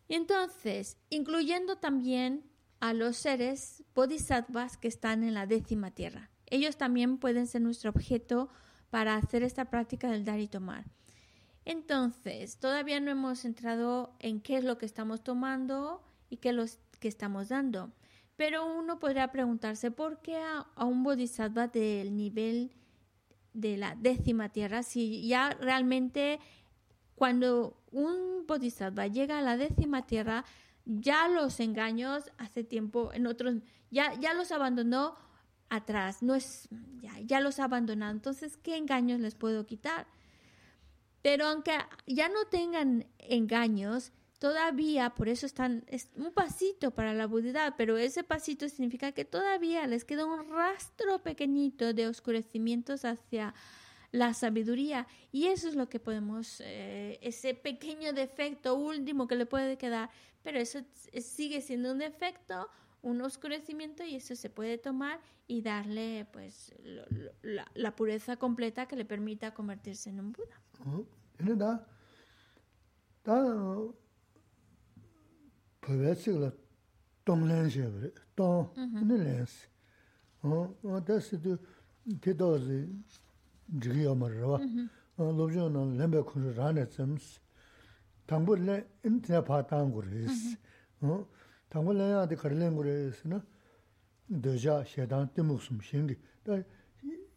entonces, 0.09 0.99
incluyendo 1.09 1.77
también 1.77 2.43
a 2.81 2.93
los 2.93 3.17
seres 3.17 3.85
bodhisattvas 3.95 4.77
que 4.77 4.89
están 4.89 5.23
en 5.23 5.35
la 5.35 5.47
décima 5.47 5.93
tierra. 5.93 6.33
Ellos 6.47 6.77
también 6.77 7.19
pueden 7.19 7.47
ser 7.47 7.63
nuestro 7.63 7.91
objeto 7.91 8.49
para 8.91 9.15
hacer 9.15 9.45
esta 9.45 9.67
práctica 9.67 10.11
del 10.11 10.25
dar 10.25 10.41
y 10.41 10.49
tomar. 10.49 10.87
Entonces, 11.65 12.59
todavía 12.59 12.99
no 12.99 13.13
hemos 13.13 13.45
entrado 13.45 14.17
en 14.19 14.41
qué 14.41 14.57
es 14.57 14.65
lo 14.65 14.79
que 14.79 14.87
estamos 14.87 15.23
tomando 15.23 16.03
y 16.29 16.39
qué 16.39 16.49
es 16.49 16.57
lo 16.57 16.65
que 16.99 17.07
estamos 17.07 17.51
dando. 17.51 17.93
Pero 18.35 18.67
uno 18.67 18.99
podría 18.99 19.31
preguntarse 19.31 19.93
por 19.93 20.23
qué 20.23 20.39
a, 20.39 20.67
a 20.75 20.85
un 20.85 21.05
bodhisattva 21.05 21.69
del 21.69 22.17
nivel 22.17 22.73
de 23.57 23.77
la 23.79 23.95
décima 23.95 24.51
tierra, 24.51 24.83
si 24.83 25.27
ya 25.27 25.51
realmente 25.51 26.39
cuando 27.15 27.83
un 27.91 28.47
bodhisattva 28.47 29.07
llega 29.07 29.39
a 29.39 29.43
la 29.43 29.57
décima 29.57 30.07
tierra, 30.07 30.45
ya 30.85 31.27
los 31.29 31.59
engaños 31.61 32.31
hace 32.37 32.63
tiempo 32.63 33.11
en 33.15 33.27
otros, 33.27 33.55
ya, 33.91 34.13
ya 34.21 34.35
los 34.35 34.53
abandonó 34.53 35.17
atrás, 35.71 36.23
no 36.23 36.35
es, 36.35 36.69
ya, 37.01 37.19
ya 37.21 37.41
los 37.41 37.59
abandonado. 37.59 38.13
Entonces, 38.13 38.59
¿qué 38.59 38.77
engaños 38.77 39.21
les 39.21 39.35
puedo 39.35 39.67
quitar? 39.67 40.07
Pero 41.23 41.47
aunque 41.47 41.77
ya 42.07 42.29
no 42.29 42.45
tengan 42.51 43.07
engaños, 43.19 44.13
todavía, 44.39 45.15
por 45.15 45.29
eso 45.29 45.47
están, 45.47 45.85
es 45.87 46.11
un 46.15 46.33
pasito 46.33 46.91
para 46.91 47.15
la 47.15 47.27
budidad, 47.27 47.75
pero 47.77 47.97
ese 47.97 48.25
pasito 48.25 48.69
significa 48.69 49.13
que 49.13 49.25
todavía 49.25 49.87
les 49.87 50.05
queda 50.05 50.27
un 50.27 50.51
rastro 50.51 51.23
pequeñito 51.23 51.93
de 51.93 52.07
oscurecimientos 52.07 53.05
hacia 53.05 53.55
la 54.13 54.35
sabiduría 54.35 55.07
y 55.33 55.47
eso 55.47 55.69
es 55.69 55.75
lo 55.75 55.89
que 55.89 56.01
podemos, 56.01 56.61
eh, 56.65 57.19
ese 57.23 57.55
pequeño 57.55 58.13
defecto 58.13 58.75
último 58.75 59.27
que 59.27 59.37
le 59.37 59.47
puede 59.47 59.77
quedar, 59.79 60.11
pero 60.43 60.59
eso 60.59 60.81
sigue 61.21 61.61
siendo 61.61 61.93
un 61.93 61.99
defecto, 61.99 62.69
un 63.03 63.21
oscurecimiento 63.23 64.05
y 64.05 64.17
eso 64.17 64.35
se 64.37 64.51
puede 64.51 64.79
tomar 64.79 65.21
y 65.47 65.63
darle 65.63 66.27
pues 66.33 66.75
la, 67.43 67.97
pureza 67.97 68.37
completa 68.37 68.87
que 68.87 68.97
le 68.97 69.05
permita 69.05 69.55
convertirse 69.55 70.11
en 70.11 70.21
un 70.21 70.33
Buda. 70.33 70.61
pōwē 75.87 76.15
sīk 76.19 76.39
lā 76.43 76.51
tōng 77.27 77.47
lēn 77.47 77.71
shē 77.71 77.87
bē, 77.91 78.11
tōng 78.39 78.79
nē 79.07 79.17
lēn 79.23 79.47
sī. 79.51 79.67
Wā 80.47 81.01
tā 81.07 81.19
sī 81.23 81.39
tū 81.43 81.57
tē 82.23 82.35
tō 82.39 82.51
sī 82.63 82.79
jirgī 83.83 84.07
yō 84.07 84.15
mā 84.19 84.31
rā 84.31 84.53
wā, 84.53 84.61
lōb 85.19 85.55
chō 85.55 85.67
nā 85.75 85.83
lēn 85.99 86.15
bē 86.15 86.23
khun 86.29 86.47
shō 86.47 86.55
rā 86.59 86.71
nē 86.75 86.87
tsam 86.91 87.17
sī. 87.19 87.39
Tāng 88.31 88.47
bō 88.47 88.59
lēn 88.63 88.85
im 89.07 89.21
tē 89.23 89.43
pā 89.47 89.63
tāng 89.71 89.91
gu 89.95 90.03
rē 90.07 90.27
sī. 90.31 90.55
Tāng 91.71 91.87
bō 91.87 91.95
lēn 91.99 92.15
yā 92.15 92.23
tē 92.31 92.39
khar 92.43 92.55
lēn 92.55 92.79
gu 92.79 92.87
rē 92.87 92.95
sī 93.19 93.35
na, 93.35 93.43
dō 94.31 94.55
chā 94.63 94.81
shē 94.87 95.07
tāng 95.11 95.31
tē 95.35 95.47
mūk 95.47 95.63
sum 95.67 95.83
shēng 95.83 96.11
kī. 96.11 96.19
Tā 96.47 96.63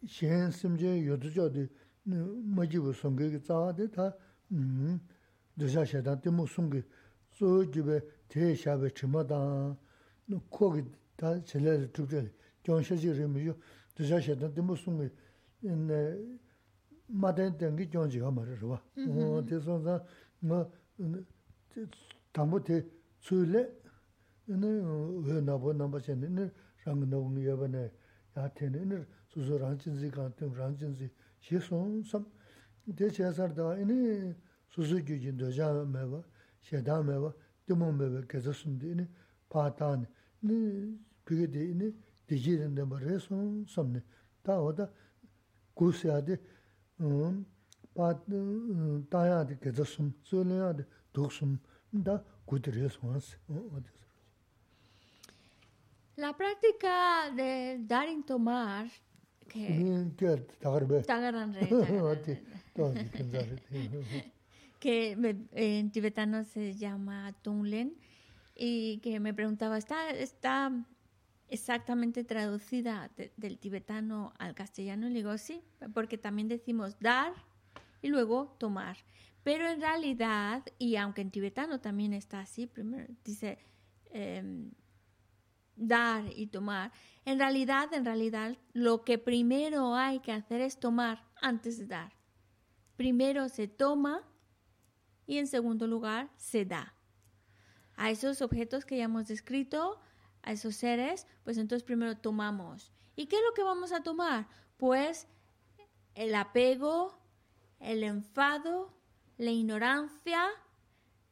shēng 0.06 0.54
sīm 0.54 0.78
chē 0.78 0.94
yō 1.02 1.18
tū 1.22 1.34
chō 1.34 1.50
tē 1.54 1.66
mā 2.06 2.66
jī 2.66 2.82
gu 2.82 2.94
sōng 2.94 3.18
kī 3.18 3.30
kī 3.34 3.42
tsā 3.46 3.58
tē 3.78 3.90
tā 3.94 4.06
dō 5.58 5.66
chā 5.74 5.86
shē 5.86 6.02
tāng 6.06 6.22
tē 6.22 6.30
mūk 6.34 6.50
sum 6.50 6.70
kī 6.70 6.82
tsō 7.34 7.50
jī 7.74 7.82
bē 7.86 7.98
tē 8.30 8.54
shābē 8.54 8.90
chīmā 8.94 9.24
tāng, 9.26 9.74
nū 10.30 10.38
kō 10.54 10.66
kī 10.74 10.82
tā 11.18 11.34
chēlē 11.42 11.72
rī 11.82 11.88
tūk 11.90 12.06
chēlē, 12.14 12.30
gyōng 12.64 12.84
shē 12.86 12.96
chī 13.02 13.10
rī 13.18 13.26
mī 13.26 13.48
yō, 13.48 13.54
tū 13.98 14.06
shā 14.06 14.20
shē 14.22 14.38
tāng 14.38 14.54
tī 14.54 14.62
mū 14.62 14.76
sūng 14.78 15.02
kī, 15.02 15.08
mā 17.10 17.32
tēng 17.34 17.58
tēng 17.58 17.74
kī 17.78 17.88
gyōng 17.90 18.10
chī 18.14 18.22
kā 18.22 18.30
mā 18.30 18.46
rī 18.46 18.54
rī 18.60 18.70
wā. 18.70 18.78
Mm-hmm. 18.94 19.50
Tē 19.50 19.58
sōng 19.66 19.82
tāng, 19.82 20.02
mā 20.46 20.58
tāng 22.30 22.54
bō 22.54 22.62
tē 22.70 22.78
tsū 23.26 23.42
lē, 23.50 23.66
wē 24.46 25.42
nā 25.42 25.58
bō 25.58 25.74
nā 25.74 25.90
bā 25.90 25.98
chē 25.98 26.14
nē, 26.14 26.46
rāng 26.86 27.02
nā 27.02 27.18
wōng 27.18 27.42
yā 27.42 27.58
bā 27.58 27.66
nē, 27.66 27.84
yā 28.38 28.46
tē 28.54 28.70
nē, 28.70 29.02
sū 29.34 29.42
sū 29.42 29.58
rāng 29.58 29.74
chīn 29.82 29.98
zī 29.98 30.14
kāng 30.14 30.30
tēng 30.38 30.54
rāng 30.54 30.78
chīn 30.78 30.94
zī, 30.94 31.10
shē 31.42 31.58
sōng 31.66 32.06
sām, 32.06 32.30
tē 32.94 33.10
chē 33.10 33.34
sār 33.34 33.50
tā, 33.58 33.74
sū 34.70 34.86
sū 34.86 35.02
gyū 35.02 35.18
jīn 35.18 35.38
dō 35.38 35.50
chā 35.50 35.66
mē 35.82 36.06
bā, 36.06 36.22
shē 36.62 36.78
tā 36.86 37.02
mē 37.02 37.18
bā, 37.18 37.30
gyamambewe 37.70 38.26
kesa 38.26 38.52
sumdi 38.52 38.86
ini 38.86 39.06
paataani, 39.50 40.06
ini 40.42 40.98
pigidi 41.24 41.58
ini 41.58 41.92
dijirinde 42.28 42.82
mara 42.84 43.20
son 43.20 43.64
samni. 43.68 44.02
Ta 44.44 44.60
oda 44.60 44.90
gusyadi 45.76 46.38
um, 47.00 47.46
um, 47.96 49.06
taayadi 49.10 49.60
kesa 49.60 49.84
sum, 49.84 50.14
zuliyadi 50.24 50.84
duk 51.14 51.32
sum, 51.32 51.58
da 51.92 52.24
gudire 52.46 52.88
sonsi. 52.88 53.36
Um, 53.48 53.84
La 56.18 56.32
práctica 56.34 57.30
de 57.36 57.78
dar 57.88 58.06
en 58.08 58.22
tomar 58.22 58.90
que... 59.48 60.12
Tagarbe. 60.60 61.02
Tagaran 61.02 61.54
re. 61.54 61.66
Tagaran 62.76 63.58
re. 63.70 64.32
que 64.80 65.16
en 65.52 65.92
tibetano 65.92 66.42
se 66.42 66.74
llama 66.74 67.32
Tunglen, 67.42 67.96
y 68.62 68.98
que 68.98 69.20
me 69.20 69.32
preguntaba, 69.32 69.78
¿está, 69.78 70.10
está 70.10 70.70
exactamente 71.48 72.24
traducida 72.24 73.10
del 73.38 73.58
tibetano 73.58 74.34
al 74.38 74.54
castellano? 74.54 75.06
Y 75.06 75.10
le 75.10 75.16
digo, 75.20 75.38
sí, 75.38 75.62
porque 75.94 76.18
también 76.18 76.46
decimos 76.46 76.98
dar 77.00 77.32
y 78.02 78.08
luego 78.08 78.54
tomar. 78.58 78.98
Pero 79.42 79.66
en 79.66 79.80
realidad, 79.80 80.62
y 80.78 80.96
aunque 80.96 81.22
en 81.22 81.30
tibetano 81.30 81.80
también 81.80 82.12
está 82.12 82.40
así, 82.40 82.66
primero 82.66 83.06
dice 83.24 83.58
em, 84.10 84.70
dar 85.74 86.24
y 86.36 86.48
tomar, 86.48 86.92
en 87.24 87.38
realidad, 87.38 87.94
en 87.94 88.04
realidad, 88.04 88.58
lo 88.74 89.04
que 89.06 89.16
primero 89.16 89.94
hay 89.94 90.20
que 90.20 90.32
hacer 90.32 90.60
es 90.60 90.78
tomar 90.78 91.24
antes 91.40 91.78
de 91.78 91.86
dar. 91.86 92.12
Primero 92.96 93.48
se 93.48 93.68
toma 93.68 94.22
y 95.30 95.38
en 95.38 95.46
segundo 95.46 95.86
lugar 95.86 96.28
se 96.36 96.64
da. 96.64 96.92
A 97.94 98.10
esos 98.10 98.42
objetos 98.42 98.84
que 98.84 98.96
ya 98.96 99.04
hemos 99.04 99.28
descrito, 99.28 100.00
a 100.42 100.50
esos 100.50 100.74
seres, 100.74 101.24
pues 101.44 101.56
entonces 101.56 101.84
primero 101.84 102.16
tomamos. 102.16 102.90
¿Y 103.14 103.26
qué 103.26 103.36
es 103.36 103.42
lo 103.48 103.54
que 103.54 103.62
vamos 103.62 103.92
a 103.92 104.02
tomar? 104.02 104.48
Pues 104.76 105.28
el 106.16 106.34
apego, 106.34 107.16
el 107.78 108.02
enfado, 108.02 108.92
la 109.38 109.52
ignorancia, 109.52 110.48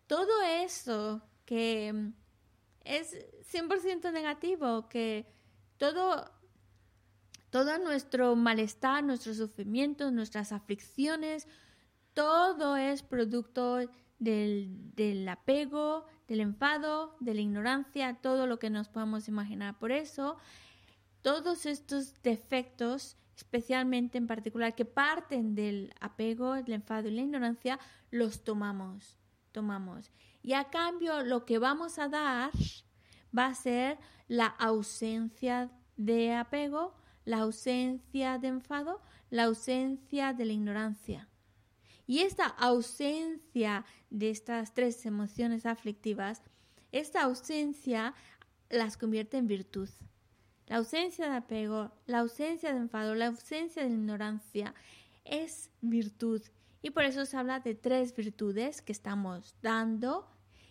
todo 0.07 0.43
eso 0.45 1.21
que 1.45 2.13
es 2.85 3.17
100% 3.53 4.13
negativo, 4.13 4.89
que 4.89 5.27
todo, 5.77 6.31
todo 7.51 7.79
nuestro 7.79 8.37
malestar, 8.37 9.03
nuestros 9.03 9.39
sufrimientos, 9.39 10.13
nuestras 10.13 10.53
aflicciones, 10.53 11.49
todo 12.15 12.77
es 12.77 13.03
producto 13.03 13.79
del, 14.19 15.29
apego, 15.29 16.07
del 16.27 16.41
enfado, 16.41 17.17
de 17.21 17.35
la 17.35 17.41
ignorancia, 17.41 18.19
todo 18.21 18.47
lo 18.47 18.59
que 18.59 18.71
nos 18.71 18.89
podamos 18.89 19.29
imaginar. 19.29 19.79
Por 19.79 19.93
eso, 19.93 20.37
todos 21.23 21.67
estos 21.67 22.21
defectos, 22.23 23.17
especialmente 23.37 24.19
en 24.19 24.27
particular, 24.27 24.75
que 24.75 24.85
parten 24.85 25.55
del 25.55 25.95
apego, 26.01 26.55
del 26.55 26.73
enfado 26.73 27.09
y 27.09 27.13
la 27.13 27.23
ignorancia, 27.23 27.79
los 28.11 28.45
tomamos, 28.45 29.17
tomamos. 29.53 30.11
Y 30.43 30.55
a 30.55 30.65
cambio, 30.65 31.23
lo 31.23 31.45
que 31.45 31.59
vamos 31.59 31.99
a 31.99 32.09
dar 32.09 32.51
va 33.37 33.47
a 33.47 33.55
ser 33.55 33.99
la 34.27 34.47
ausencia 34.47 35.71
de 35.97 36.35
apego, 36.35 36.95
la 37.25 37.39
ausencia 37.39 38.39
de 38.39 38.49
enfado, 38.49 39.03
la 39.31 39.45
ausencia 39.45 40.33
de 40.33 40.45
la 40.47 40.53
ignorancia. 40.53 41.29
Y 42.09 42.21
esta 42.21 42.47
ausencia 42.47 43.85
de 44.09 44.31
estas 44.31 44.73
tres 44.73 45.05
emociones 45.05 45.67
aflictivas, 45.67 46.41
esta 46.91 47.23
ausencia 47.23 48.15
las 48.71 48.97
convierte 48.97 49.37
en 49.37 49.47
virtud. 49.47 49.91
La 50.69 50.77
ausencia 50.77 51.29
de 51.29 51.37
apego, 51.37 51.93
la 52.07 52.21
ausencia 52.21 52.73
de 52.73 52.79
enfado, 52.79 53.15
la 53.15 53.27
ausencia 53.27 53.83
de 53.83 53.91
ignorancia 53.91 54.75
es 55.27 55.71
virtud. 55.83 56.41
Y 56.81 56.91
por 56.91 57.05
eso 57.05 57.27
se 57.27 57.37
habla 57.37 57.61
de 57.61 57.75
tres 57.75 58.17
virtudes 58.17 58.81
que 58.81 58.93
estamos 58.93 59.55
dando 59.61 60.27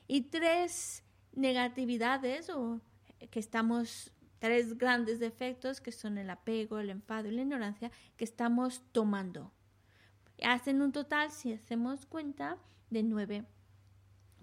y 0.08 0.22
tres 0.22 1.04
negatividades 1.34 2.50
o 2.50 2.82
que 3.30 3.40
estamos, 3.40 4.12
tres 4.40 4.76
grandes 4.76 5.20
defectos 5.20 5.82
que 5.82 5.92
son 5.92 6.18
el 6.18 6.32
apego, 6.32 6.80
el 6.80 6.90
enfado 6.90 7.28
y 7.28 7.32
la 7.32 7.44
ignorancia 7.44 7.92
que 8.16 8.24
estamos 8.24 8.82
tomando. 8.92 9.52
Hacen 10.44 10.82
un 10.82 10.92
total, 10.92 11.32
si 11.32 11.54
hacemos 11.54 12.06
cuenta, 12.06 12.58
de 12.90 13.04
nueve. 13.04 13.46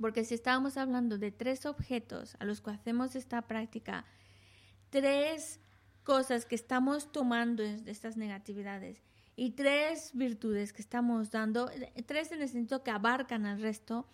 Porque 0.00 0.24
si 0.24 0.34
estábamos 0.34 0.76
hablando 0.76 1.18
de 1.18 1.30
tres 1.30 1.66
objetos 1.66 2.36
a 2.40 2.44
los 2.44 2.60
que 2.60 2.70
hacemos 2.70 3.14
esta 3.14 3.42
práctica, 3.42 4.04
tres 4.90 5.60
cosas 6.02 6.46
que 6.46 6.54
estamos 6.54 7.12
tomando 7.12 7.62
de 7.62 7.90
estas 7.90 8.16
negatividades 8.16 9.02
y 9.36 9.52
tres 9.52 10.10
virtudes 10.14 10.72
que 10.72 10.82
estamos 10.82 11.30
dando, 11.30 11.70
tres 12.06 12.32
en 12.32 12.42
el 12.42 12.48
sentido 12.48 12.82
que 12.82 12.90
abarcan 12.90 13.46
al 13.46 13.60
resto, 13.60 14.06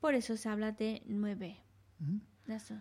por 0.00 0.14
eso 0.14 0.36
se 0.36 0.48
habla 0.48 0.72
de 0.72 1.02
nueve. 1.06 1.58
Eso. 2.46 2.74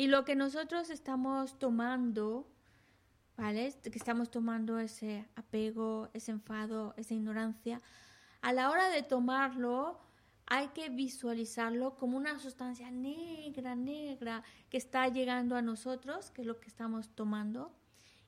Y 0.00 0.06
lo 0.06 0.24
que 0.24 0.34
nosotros 0.34 0.88
estamos 0.88 1.58
tomando, 1.58 2.48
¿vale? 3.36 3.74
Que 3.82 3.98
estamos 3.98 4.30
tomando 4.30 4.78
ese 4.78 5.28
apego, 5.36 6.08
ese 6.14 6.30
enfado, 6.30 6.94
esa 6.96 7.12
ignorancia, 7.12 7.82
a 8.40 8.54
la 8.54 8.70
hora 8.70 8.88
de 8.88 9.02
tomarlo, 9.02 10.00
hay 10.46 10.68
que 10.68 10.88
visualizarlo 10.88 11.98
como 11.98 12.16
una 12.16 12.38
sustancia 12.38 12.90
negra, 12.90 13.76
negra, 13.76 14.42
que 14.70 14.78
está 14.78 15.06
llegando 15.08 15.54
a 15.54 15.60
nosotros, 15.60 16.30
que 16.30 16.40
es 16.40 16.46
lo 16.46 16.60
que 16.60 16.68
estamos 16.68 17.10
tomando. 17.14 17.70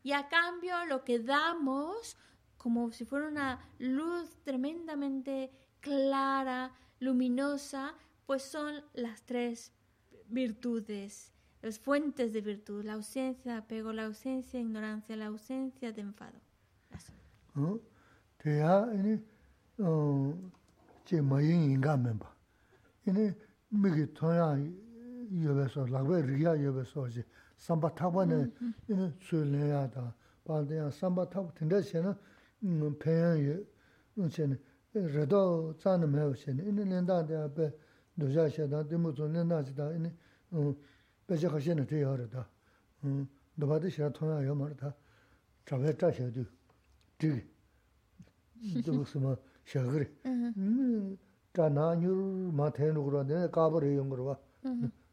Y 0.02 0.12
a 0.12 0.28
cambio 0.28 0.84
lo 0.84 1.04
que 1.04 1.20
damos, 1.20 2.18
como 2.58 2.92
si 2.92 3.06
fuera 3.06 3.28
una 3.28 3.66
luz 3.78 4.28
tremendamente 4.44 5.50
clara, 5.80 6.74
luminosa, 7.00 7.94
pues 8.26 8.42
son 8.42 8.84
las 8.92 9.22
tres 9.22 9.72
virtudes, 10.28 11.31
las 11.62 11.78
fuentes 11.78 12.32
de 12.32 12.40
virtud, 12.40 12.84
la 12.84 12.94
ausencia 12.94 13.52
de 13.52 13.58
apego, 13.58 13.92
la 13.92 14.04
ausencia 14.06 14.58
de 14.58 14.64
ignorancia, 14.66 15.16
la 15.16 15.26
ausencia 15.26 15.92
de 15.92 16.00
enfado. 16.00 16.38
che 21.04 21.20
ma 21.20 21.40
yin 21.40 21.62
yin 21.70 21.80
ga 21.80 21.96
men 21.96 22.16
ba. 22.16 22.34
Yine 23.04 23.36
mi 23.68 23.90
ki 23.92 24.12
tonya 24.12 24.56
yobe 25.30 25.68
so, 25.68 25.84
lakwe 25.86 26.22
riya 26.22 26.54
yobe 26.54 26.84
so 26.84 27.02
chi, 27.02 27.24
samba 27.56 27.90
thakwa 27.90 28.24
ne, 28.24 28.52
yine 28.86 29.16
tsui 29.18 29.48
le 29.50 29.66
ya 29.66 29.86
da, 29.86 30.14
pa 30.42 30.62
de 30.62 30.74
ya 30.76 30.90
samba 30.90 31.26
thakwa, 31.26 31.52
tinda 31.52 31.80
che 31.80 32.00
na, 32.00 32.16
penyan 32.98 33.62
배제 41.32 41.48
가시는 41.48 41.86
돼야 41.86 42.10
하다. 42.10 42.46
음, 43.04 43.26
너바도 43.54 43.88
싫어 43.88 44.12
통화 44.12 44.44
요 44.44 44.54
말다. 44.54 44.94
잡에 45.64 45.96
짜셔도 45.96 46.44
되게. 47.16 47.48
이거 48.60 48.92
무슨 48.92 49.34
샤그리. 49.64 50.06
음, 50.26 51.16
자나뉴 51.54 52.52
마태는 52.52 53.02
그러네. 53.02 53.48
까버려 53.50 53.94
용 53.96 54.10
그러와. 54.10 54.38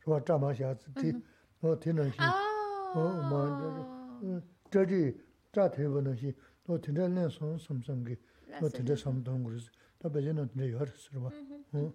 그와 0.04 0.22
짜마샤 0.26 0.76
티. 1.00 1.14
너 1.62 1.80
되는 1.80 2.12
시. 2.12 2.18
어, 2.20 3.30
뭐 3.30 4.42
저기 4.70 5.16
짜태버는 5.54 6.18
시. 6.18 6.36
너 6.66 6.82
되는 6.82 7.30
손 7.30 7.58
섬섬게. 7.58 8.18
너 8.60 8.68
되는 8.68 8.94
섬동 8.94 9.46
그러지. 9.46 9.70
다 10.00 10.10
배제는 10.10 10.50
되게 10.50 10.74
열스러 10.74 11.22
봐. 11.22 11.30
어. 11.72 11.94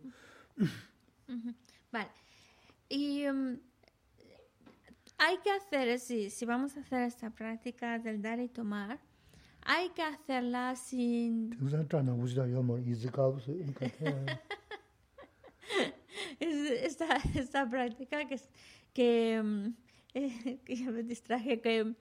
음. 1.28 1.54
말. 1.90 2.10
이 2.88 3.26
hay 5.24 5.38
que 5.38 5.50
hacer, 5.50 5.98
si, 5.98 6.28
si 6.28 6.44
vamos 6.44 6.76
a 6.76 6.80
hacer 6.80 7.02
esta 7.02 7.30
práctica 7.30 7.98
del 7.98 8.20
dar 8.20 8.40
y 8.40 8.48
tomar, 8.48 9.00
hay 9.62 9.88
que 9.90 10.02
hacerla 10.02 10.76
sin... 10.76 11.56
esta, 16.40 17.16
esta 17.34 17.68
práctica 17.68 18.26
que, 18.28 18.38
que, 18.92 19.42
mm, 19.42 19.74
que 20.64 20.76
ya 20.76 20.90
me 20.90 21.02
distraje, 21.02 21.60
que 21.62 21.94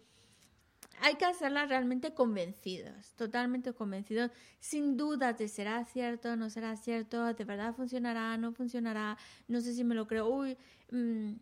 hay 0.99 1.15
que 1.15 1.25
hacerla 1.25 1.65
realmente 1.65 2.13
convencidos, 2.13 3.13
totalmente 3.15 3.71
convencidos, 3.73 4.31
sin 4.59 4.97
dudas 4.97 5.37
de 5.37 5.47
será 5.47 5.85
cierto, 5.85 6.35
no 6.35 6.49
será 6.49 6.75
cierto, 6.75 7.33
de 7.33 7.45
verdad 7.45 7.73
funcionará, 7.73 8.37
no 8.37 8.51
funcionará, 8.51 9.17
no 9.47 9.61
sé 9.61 9.73
si 9.73 9.85
me 9.85 9.95
lo 9.95 10.07
creo, 10.07 10.27
uy, 10.27 10.57
mm, 10.91 11.35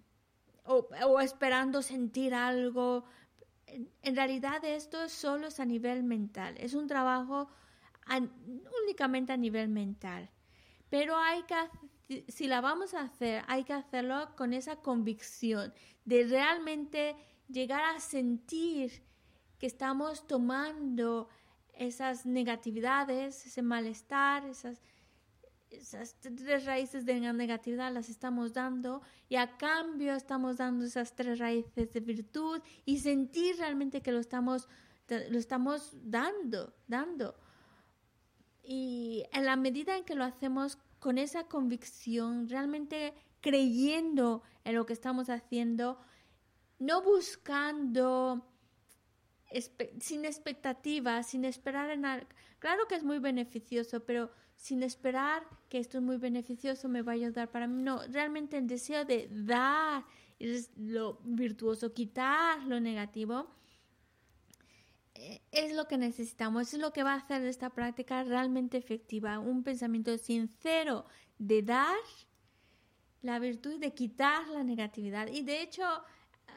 o, 0.63 1.19
esperando 1.19 1.81
sentir 1.81 2.33
algo, 2.33 3.05
en 3.65 4.15
realidad 4.15 4.63
esto 4.65 5.09
solo 5.09 5.47
es 5.47 5.59
a 5.59 5.65
nivel 5.65 6.03
mental, 6.03 6.55
es 6.57 6.73
un 6.73 6.87
trabajo 6.87 7.49
únicamente 8.83 9.31
a 9.33 9.37
nivel 9.37 9.69
mental. 9.69 10.29
Pero 10.89 11.15
hay 11.15 11.43
que, 11.43 12.25
si 12.29 12.47
la 12.47 12.59
vamos 12.59 12.93
a 12.93 13.01
hacer, 13.01 13.43
hay 13.47 13.63
que 13.63 13.73
hacerlo 13.73 14.35
con 14.35 14.53
esa 14.53 14.75
convicción 14.77 15.73
de 16.03 16.25
realmente 16.25 17.15
llegar 17.47 17.83
a 17.95 17.99
sentir 17.99 19.03
que 19.57 19.67
estamos 19.67 20.27
tomando 20.27 21.29
esas 21.73 22.25
negatividades, 22.25 23.45
ese 23.45 23.61
malestar, 23.61 24.45
esas 24.45 24.81
esas 25.71 26.15
tres 26.19 26.65
raíces 26.65 27.05
de 27.05 27.19
negatividad 27.19 27.93
las 27.93 28.09
estamos 28.09 28.53
dando 28.53 29.01
y 29.29 29.37
a 29.37 29.57
cambio 29.57 30.13
estamos 30.13 30.57
dando 30.57 30.85
esas 30.85 31.15
tres 31.15 31.39
raíces 31.39 31.91
de 31.93 31.99
virtud 32.01 32.61
y 32.85 32.99
sentir 32.99 33.57
realmente 33.57 34.01
que 34.01 34.11
lo 34.11 34.19
estamos, 34.19 34.67
lo 35.07 35.39
estamos 35.39 35.95
dando, 36.03 36.73
dando. 36.87 37.35
Y 38.63 39.25
en 39.31 39.45
la 39.45 39.55
medida 39.55 39.97
en 39.97 40.03
que 40.03 40.15
lo 40.15 40.23
hacemos 40.23 40.77
con 40.99 41.17
esa 41.17 41.45
convicción, 41.45 42.49
realmente 42.49 43.13
creyendo 43.39 44.43
en 44.65 44.75
lo 44.75 44.85
que 44.85 44.93
estamos 44.93 45.29
haciendo, 45.29 45.99
no 46.79 47.01
buscando 47.01 48.45
sin 49.99 50.25
expectativas, 50.25 51.27
sin 51.27 51.45
esperar 51.45 51.89
en 51.89 52.05
algo. 52.05 52.27
Claro 52.59 52.87
que 52.87 52.95
es 52.95 53.03
muy 53.03 53.19
beneficioso, 53.19 54.05
pero 54.05 54.31
sin 54.61 54.83
esperar 54.83 55.43
que 55.69 55.79
esto 55.79 55.97
es 55.97 56.03
muy 56.03 56.17
beneficioso, 56.17 56.87
me 56.87 57.01
va 57.01 57.13
a 57.13 57.15
ayudar 57.15 57.49
para 57.49 57.65
mí. 57.65 57.81
No, 57.81 57.99
realmente 58.09 58.59
el 58.59 58.67
deseo 58.67 59.05
de 59.05 59.27
dar 59.31 60.05
es 60.37 60.69
lo 60.77 61.17
virtuoso, 61.23 61.95
quitar 61.95 62.61
lo 62.65 62.79
negativo, 62.79 63.47
eh, 65.15 65.41
es 65.51 65.75
lo 65.75 65.87
que 65.87 65.97
necesitamos, 65.97 66.73
es 66.75 66.79
lo 66.79 66.93
que 66.93 67.01
va 67.01 67.13
a 67.13 67.17
hacer 67.17 67.43
esta 67.43 67.71
práctica 67.71 68.23
realmente 68.23 68.77
efectiva. 68.77 69.39
Un 69.39 69.63
pensamiento 69.63 70.15
sincero 70.19 71.05
de 71.39 71.63
dar 71.63 71.97
la 73.23 73.39
virtud 73.39 73.79
de 73.79 73.95
quitar 73.95 74.47
la 74.49 74.63
negatividad. 74.63 75.27
Y 75.27 75.41
de 75.41 75.63
hecho, 75.63 75.83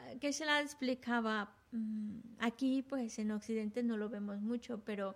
eh, 0.09 0.19
que 0.19 0.31
se 0.31 0.45
la 0.45 0.61
explicaba 0.61 1.55
mm, 1.71 2.19
aquí, 2.37 2.83
pues 2.83 3.17
en 3.17 3.31
Occidente 3.31 3.81
no 3.81 3.97
lo 3.97 4.09
vemos 4.09 4.41
mucho, 4.41 4.83
pero 4.85 5.15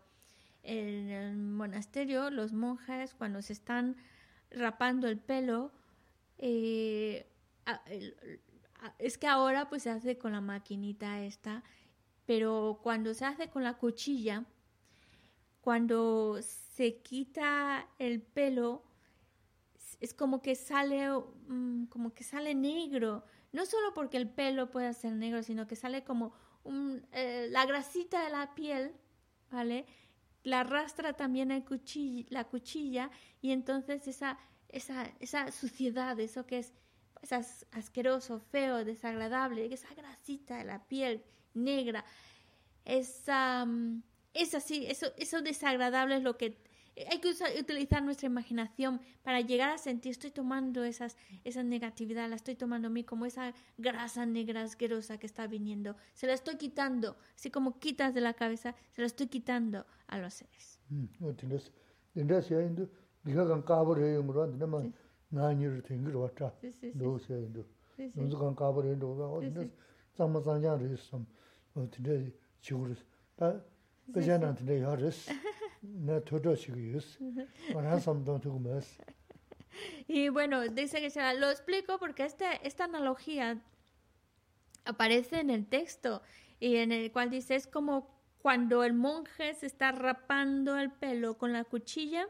en 0.63 1.09
el 1.09 1.37
monasterio 1.37 2.29
los 2.29 2.53
monjes 2.53 3.13
cuando 3.13 3.41
se 3.41 3.53
están 3.53 3.95
rapando 4.51 5.07
el 5.07 5.17
pelo, 5.19 5.71
eh, 6.37 7.27
es 8.97 9.17
que 9.17 9.27
ahora 9.27 9.69
pues 9.69 9.83
se 9.83 9.89
hace 9.89 10.17
con 10.17 10.31
la 10.31 10.41
maquinita 10.41 11.21
esta, 11.23 11.63
pero 12.25 12.79
cuando 12.83 13.13
se 13.13 13.25
hace 13.25 13.49
con 13.49 13.63
la 13.63 13.77
cuchilla, 13.77 14.45
cuando 15.61 16.39
se 16.41 16.97
quita 17.01 17.87
el 17.99 18.21
pelo, 18.21 18.83
es 19.99 20.13
como 20.13 20.41
que 20.41 20.55
sale, 20.55 21.09
mm, 21.47 21.85
como 21.85 22.13
que 22.13 22.23
sale 22.23 22.55
negro, 22.55 23.23
no 23.51 23.65
solo 23.65 23.93
porque 23.93 24.17
el 24.17 24.29
pelo 24.29 24.71
pueda 24.71 24.93
ser 24.93 25.13
negro, 25.13 25.43
sino 25.43 25.67
que 25.67 25.75
sale 25.75 26.03
como 26.03 26.33
eh, 27.11 27.47
la 27.49 27.65
grasita 27.65 28.23
de 28.23 28.29
la 28.29 28.53
piel, 28.53 28.93
¿vale? 29.51 29.85
La 30.43 30.61
arrastra 30.61 31.13
también 31.13 31.51
a 31.51 31.63
la 32.29 32.43
cuchilla 32.45 33.11
y 33.41 33.51
entonces 33.51 34.07
esa, 34.07 34.37
esa, 34.69 35.11
esa 35.19 35.51
suciedad, 35.51 36.19
eso 36.19 36.45
que 36.45 36.59
es, 36.59 36.73
asqueroso, 37.71 38.39
feo, 38.39 38.85
desagradable, 38.85 39.73
esa 39.73 39.93
grasita 39.93 40.57
de 40.57 40.63
la 40.63 40.87
piel 40.87 41.21
negra, 41.53 42.05
esa, 42.85 43.65
mm, 43.65 44.03
es 44.33 44.55
así, 44.55 44.85
eso, 44.87 45.07
eso 45.17 45.41
desagradable 45.41 46.15
es 46.15 46.23
lo 46.23 46.37
que 46.37 46.57
hay 47.07 47.19
que 47.19 47.29
utilizar 47.59 48.03
nuestra 48.03 48.27
imaginación 48.27 48.99
para 49.23 49.41
llegar 49.41 49.69
a 49.69 49.77
sentir, 49.77 50.11
estoy 50.11 50.31
tomando 50.31 50.83
esas, 50.83 51.15
esa 51.43 51.63
negatividad, 51.63 52.29
la 52.29 52.35
estoy 52.35 52.55
tomando 52.55 52.87
a 52.87 52.91
mí 52.91 53.03
como 53.03 53.25
esa 53.25 53.53
grasa 53.77 54.25
negra 54.25 54.61
asquerosa 54.61 55.17
que 55.17 55.25
está 55.25 55.47
viniendo. 55.47 55.95
Se 56.13 56.27
la 56.27 56.33
estoy 56.33 56.57
quitando, 56.57 57.17
así 57.35 57.51
como 57.51 57.79
quitas 57.79 58.13
de 58.13 58.21
la 58.21 58.33
cabeza, 58.33 58.75
se 58.91 59.01
la 59.01 59.07
estoy 59.07 59.27
quitando 59.27 59.85
a 60.07 60.17
los 60.17 60.33
seres. 60.33 60.79
Y 80.07 80.29
bueno, 80.29 80.67
dice 80.67 80.99
que 80.99 81.09
se 81.09 81.21
lo 81.35 81.49
explico 81.49 81.99
porque 81.99 82.25
este, 82.25 82.45
esta 82.63 82.85
analogía 82.85 83.61
aparece 84.85 85.39
en 85.39 85.49
el 85.49 85.67
texto 85.67 86.21
y 86.59 86.77
en 86.77 86.91
el 86.91 87.11
cual 87.11 87.29
dice 87.29 87.55
es 87.55 87.67
como 87.67 88.19
cuando 88.41 88.83
el 88.83 88.93
monje 88.93 89.53
se 89.53 89.67
está 89.67 89.91
rapando 89.91 90.77
el 90.77 90.91
pelo 90.91 91.37
con 91.37 91.53
la 91.53 91.63
cuchilla 91.63 92.27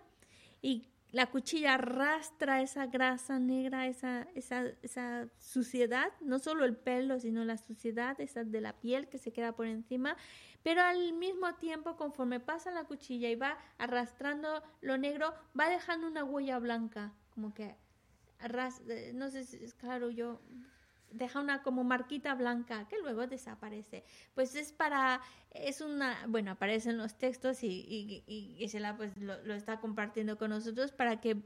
y 0.62 0.88
la 1.12 1.26
cuchilla 1.28 1.76
arrastra 1.76 2.62
esa 2.62 2.86
grasa 2.86 3.40
negra, 3.40 3.88
esa, 3.88 4.28
esa, 4.36 4.66
esa, 4.84 5.28
suciedad, 5.40 6.12
no 6.22 6.38
solo 6.40 6.66
el 6.66 6.76
pelo, 6.76 7.20
sino 7.20 7.44
la 7.46 7.58
suciedad 7.58 8.20
esa 8.22 8.44
de 8.44 8.62
la 8.62 8.74
piel 8.74 9.10
que 9.10 9.18
se 9.18 9.32
queda 9.32 9.54
por 9.54 9.66
encima, 9.66 10.16
pero 10.62 10.82
al 10.82 11.14
mismo 11.14 11.56
tiempo, 11.56 11.96
conforme 11.96 12.40
pasa 12.40 12.72
la 12.72 12.84
cuchilla 12.84 13.30
y 13.30 13.36
va 13.36 13.58
arrastrando 13.78 14.62
lo 14.82 14.98
negro, 14.98 15.34
va 15.60 15.70
dejando 15.70 16.08
una 16.08 16.24
huella 16.24 16.60
blanca, 16.60 17.14
como 17.34 17.54
que, 17.54 17.76
eh, 18.88 19.12
no 19.16 19.30
sé 19.30 19.46
si 19.46 19.64
es 19.64 19.74
claro, 19.74 20.10
yo 20.12 20.42
deja 21.12 21.40
una 21.40 21.62
como 21.64 21.84
marquita 21.84 22.36
blanca 22.36 22.88
que 22.88 22.98
luego 23.00 23.28
desaparece. 23.28 24.04
Pues 24.34 24.56
es 24.56 24.72
para, 24.72 25.22
es 25.52 25.82
una, 25.82 26.26
bueno, 26.28 26.52
aparece 26.52 26.90
en 26.90 26.98
los 26.98 27.18
textos 27.18 27.64
y, 27.64 27.68
y, 27.68 28.24
y, 28.28 28.64
y 28.64 28.94
pues 28.98 29.18
lo, 29.18 29.44
lo, 29.44 29.54
está 29.54 29.80
compartiendo 29.80 30.38
con 30.38 30.50
nosotros 30.50 30.92
para 30.92 31.20
que 31.22 31.38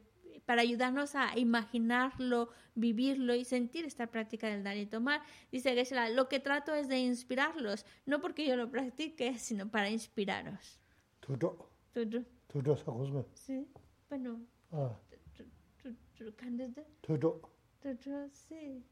para 0.46 0.62
ayudarnos 0.62 1.16
a 1.16 1.38
imaginarlo, 1.38 2.50
vivirlo 2.76 3.34
y 3.34 3.46
sentir 3.46 3.86
esta 3.86 4.08
práctica 4.08 4.48
del 4.48 4.64
dar 4.64 4.76
y 4.78 4.86
tomar. 4.86 5.22
Dice 5.52 5.74
Geshe-la, 5.74 6.10
lo 6.10 6.28
que 6.28 6.40
trato 6.40 6.74
es 6.74 6.88
de 6.88 7.00
inspirarlos, 7.00 7.86
no 8.06 8.20
porque 8.20 8.46
yo 8.46 8.56
lo 8.56 8.70
practique, 8.70 9.38
sino 9.38 9.70
para 9.70 9.90
inspiraros. 9.90 10.82
Todo. 11.20 11.70
Todo. 11.94 12.24
Todo 12.48 13.28
Sí. 13.36 13.68
Bueno. 14.10 14.42
Ah. 14.72 14.98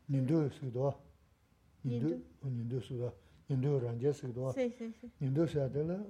Nindo 0.10 0.50
sikidwa, 0.50 0.96
nindo 1.84 2.82
sikidwa, 2.82 3.14
nindo 3.50 3.80
ranje 3.80 4.14
sikidwa, 4.14 4.54
nindo 5.20 5.48
sikidwa 5.48 6.06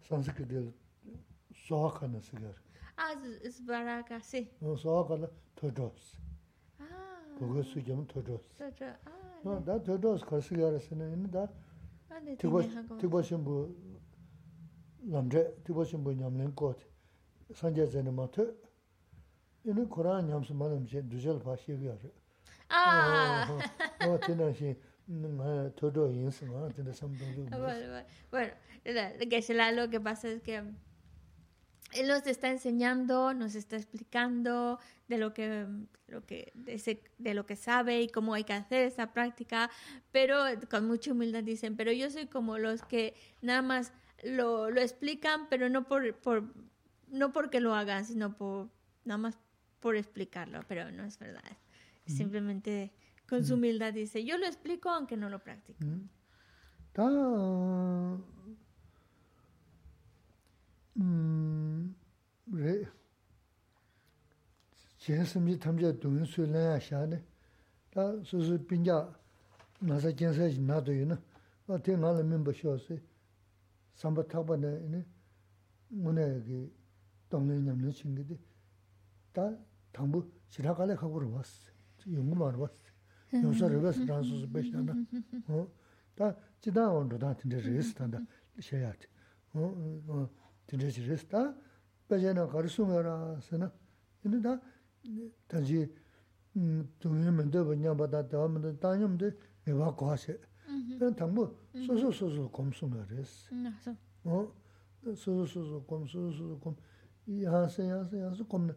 sanskidil 0.00 0.72
soha 1.54 1.98
kana 2.00 2.20
sikir. 2.20 2.54
Az 2.96 3.24
isbaraka 3.44 4.20
si? 4.20 4.48
Soha 4.76 5.08
kana 5.08 5.28
todros. 5.54 6.16
Gogo 7.38 7.62
sujam 7.62 8.06
todros. 8.06 8.40
Da 9.66 9.82
todros 9.82 10.22
kar 10.24 10.42
sikirisina, 10.42 11.08
ini 11.08 11.32
da 11.32 11.48
tikba 13.00 13.22
shimbu 13.22 13.74
lamze, 15.10 15.54
tikba 15.64 15.84
shimbu 15.84 16.12
nyamlin 16.12 16.54
kote, 16.54 16.84
sanje 17.54 17.86
zani 17.86 18.10
ma 18.10 18.26
todros. 18.30 18.69
Tipo 19.64 19.74
shimbu 19.74 19.84
nyamlen 19.84 19.88
kot. 19.88 20.06
Sanje 20.06 20.16
zene 20.16 20.24
mate. 20.24 20.24
Ina 20.24 20.24
Quran 20.24 20.26
nyamsu 20.26 20.54
manam 20.54 20.86
je 20.86 21.02
dujal 21.02 21.40
pa 21.40 21.56
shi 21.56 21.72
ya. 21.84 21.92
Ah. 22.70 23.48
Oh, 24.06 24.18
tina 24.18 24.54
shi 24.54 24.76
todo 25.76 26.08
yin 26.08 26.30
sama, 26.30 26.70
tina 26.70 26.92
samdong. 26.92 27.50
Bueno, 27.50 28.04
bueno, 28.30 28.52
lo 29.76 29.90
que 29.90 30.00
pasa 30.00 30.28
es 30.28 30.42
que 30.42 30.62
él 31.92 32.06
nos 32.06 32.26
está 32.26 32.48
enseñando, 32.48 33.34
nos 33.34 33.54
está 33.54 33.76
explicando 33.76 34.78
de 35.08 35.18
lo 35.18 35.34
que, 35.34 35.66
lo 36.06 36.24
que, 36.24 36.52
de, 36.54 36.74
ese, 36.74 37.02
de, 37.18 37.34
lo 37.34 37.46
que 37.46 37.56
sabe 37.56 38.00
y 38.02 38.08
cómo 38.08 38.34
hay 38.34 38.44
que 38.44 38.52
hacer 38.52 38.86
esa 38.86 39.12
práctica, 39.12 39.70
pero 40.12 40.36
con 40.70 40.86
mucha 40.86 41.10
humildad 41.10 41.42
dicen, 41.42 41.76
pero 41.76 41.90
yo 41.90 42.08
soy 42.10 42.26
como 42.26 42.58
los 42.58 42.82
que 42.82 43.14
nada 43.42 43.62
más 43.62 43.92
lo, 44.22 44.70
lo 44.70 44.80
explican, 44.80 45.48
pero 45.48 45.68
no, 45.68 45.88
por, 45.88 46.14
por, 46.14 46.44
no 47.08 47.32
porque 47.32 47.58
lo 47.58 47.74
hagan, 47.74 48.04
sino 48.04 48.36
por, 48.36 48.68
nada 49.04 49.18
más 49.18 49.38
por 49.80 49.96
explicarlo, 49.96 50.60
pero 50.68 50.90
no 50.92 51.04
es 51.04 51.18
verdad. 51.18 51.42
Simplemente 52.06 52.92
con 53.28 53.44
su 53.44 53.54
humildad 53.54 53.92
dice, 53.92 54.24
yo 54.24 54.36
lo 54.38 54.46
explico 54.46 54.90
aunque 54.90 55.16
no 55.16 55.28
lo 55.28 55.38
practico. 55.38 55.84
당부 79.92 80.30
시라가래 80.48 80.94
하고로 80.94 81.32
왔어. 81.32 81.70
연구만 82.10 82.54
왔어. 82.54 82.74
요서를 83.32 83.82
와서 83.82 84.04
단수스 84.04 84.50
배시나. 84.50 84.94
어. 85.48 85.68
다 86.14 86.34
지다 86.60 86.90
온도 86.90 87.18
다 87.18 87.34
진짜 87.36 87.56
레스탄다. 87.58 88.18
셔야 88.60 88.92
돼. 88.92 88.98
어. 89.54 90.02
어. 90.08 90.28
진짜 90.66 90.86
레스타. 91.06 91.54
배제나 92.08 92.46
가르수면아 92.48 93.38
쓰나. 93.40 93.72
근데 94.22 94.40
다 94.42 94.60
단지 95.46 95.92
음 96.56 96.92
동해면도 96.98 97.66
그냥 97.66 97.96
받아 97.96 98.26
다음도 98.26 98.78
다녀면도 98.78 99.30
내가 99.64 99.94
과세. 99.94 100.38
그런 100.98 101.14
당부 101.16 101.56
소소소소 101.86 102.50
검수면 102.50 103.06
그랬어. 103.06 103.54
어. 104.24 104.52
소소소소 105.04 105.84
검소소소 105.84 106.58
검. 106.60 106.76
이 107.26 107.44
하세 107.44 107.88
하세 107.88 108.20
하세 108.20 108.44
검. 108.48 108.68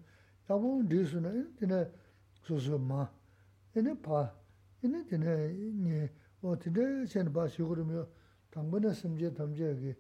rī 7.79 7.85
miyō, 7.89 8.05
tāngbō 8.55 8.81
na 8.81 8.93
sīmjē 8.95 9.33
tāmjē 9.37 9.73
kī 9.79 9.95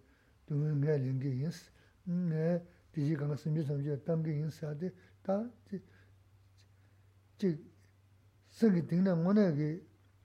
tūngyā 0.48 0.72
ngā 0.78 0.94
līngi 1.02 1.32
yīns, 1.42 1.59
ngā 2.09 2.60
dīshī 2.94 3.16
kāngā 3.20 3.36
sīmī 3.38 3.64
sāmjī 3.66 3.98
tāṅgī 4.06 4.32
yīn 4.38 4.52
sādi, 4.55 4.90
tā 5.24 5.36
jī 7.38 7.52
sāngī 8.59 8.82
tīngnā 8.88 9.14
ngōnā 9.18 9.46
kī 9.55 9.68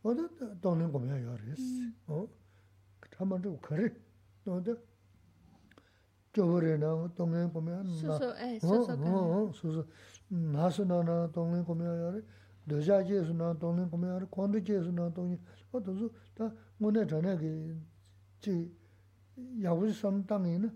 wā 0.04 0.14
tā 0.14 0.50
dāng 0.62 0.82
līng 0.82 0.92
gomyā 0.94 1.18
yā 1.18 1.34
rī 1.42 1.56
sī. 1.58 1.90
chā 3.16 3.26
mā 3.26 3.40
rī 3.42 3.54
khārī, 3.66 3.90
wā 4.46 4.60
tā 4.62 4.76
chō 6.36 6.46
wā 6.52 6.62
rī 6.62 6.78
na, 6.78 6.94
dāng 7.18 7.34
līng 7.34 7.52
gomyā 7.56 7.82
na, 7.82 8.20
sū 9.58 9.74
sū, 9.74 9.86
nā 10.30 10.70
sū 10.70 10.86
na 10.86 11.02
na 11.10 11.18
dāng 11.34 11.54
līng 11.56 11.66
gomyā 11.66 11.98
yā 12.04 12.14
rī, 12.16 12.24
dōjā 12.70 13.02
jē 13.10 13.26
sū 13.26 13.34
na 13.34 13.54
dāng 13.58 13.80
līng 13.80 13.90
gomyā 13.90 14.14
yā 14.14 14.22
rī, 14.22 14.30
kōndu 14.30 14.62
jē 14.62 14.84
sū 14.86 14.94
na 14.94 15.10
dāng 15.10 15.34
līng, 15.34 15.44
wā 15.74 15.82
tā 15.82 15.98
sū 15.98 16.12
tā 16.38 16.52
ngō 16.80 16.94
nā 16.94 17.10
chā 17.10 17.26
nā 17.26 17.38
kī 17.42 17.52
chī 18.46 18.58
yāgbā 19.66 19.90
sī 19.90 19.96
sām 20.04 20.22
dāng 20.30 20.46
yī 20.52 20.58
na, 20.68 20.76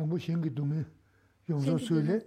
당부 0.00 0.18
신기 0.18 0.48
두면 0.54 0.86
용서 1.50 1.76
수레 1.76 2.20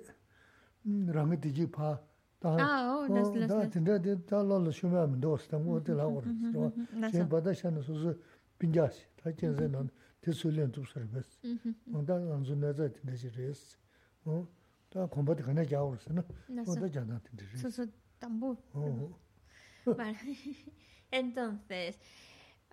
랑이 1.07 1.41
되지 1.41 1.65
파. 1.71 1.99
아, 2.41 3.07
나 3.09 3.67
진짜 3.67 3.97
다 4.27 4.43
놀러 4.43 4.69
쉬면 4.69 5.19
도스 5.19 5.47
당고 5.47 5.81
들하고 5.83 6.21
그래서 6.21 6.71
제 7.11 7.27
바다샤는 7.27 7.81
소소 7.81 8.13
빈자시. 8.59 9.07
다 9.15 9.31
전에는 9.33 9.89
대술련 10.21 10.71
좀 10.71 10.83
서비스 10.85 11.39
뭔가 11.85 12.15
안주 12.15 12.55
내자 12.55 12.87
되지 12.91 13.31
레스 13.35 13.77
어.다 14.25 15.07
공부도 15.07 15.43
가나 15.43 15.65
자오르스나 15.65 16.21
뭐다 16.47 16.91
자나 16.91 17.19
되지 17.23 17.57
소소 17.57 17.87
tambu. 18.19 18.55
Vale. 19.85 20.37
Entonces, 21.11 21.99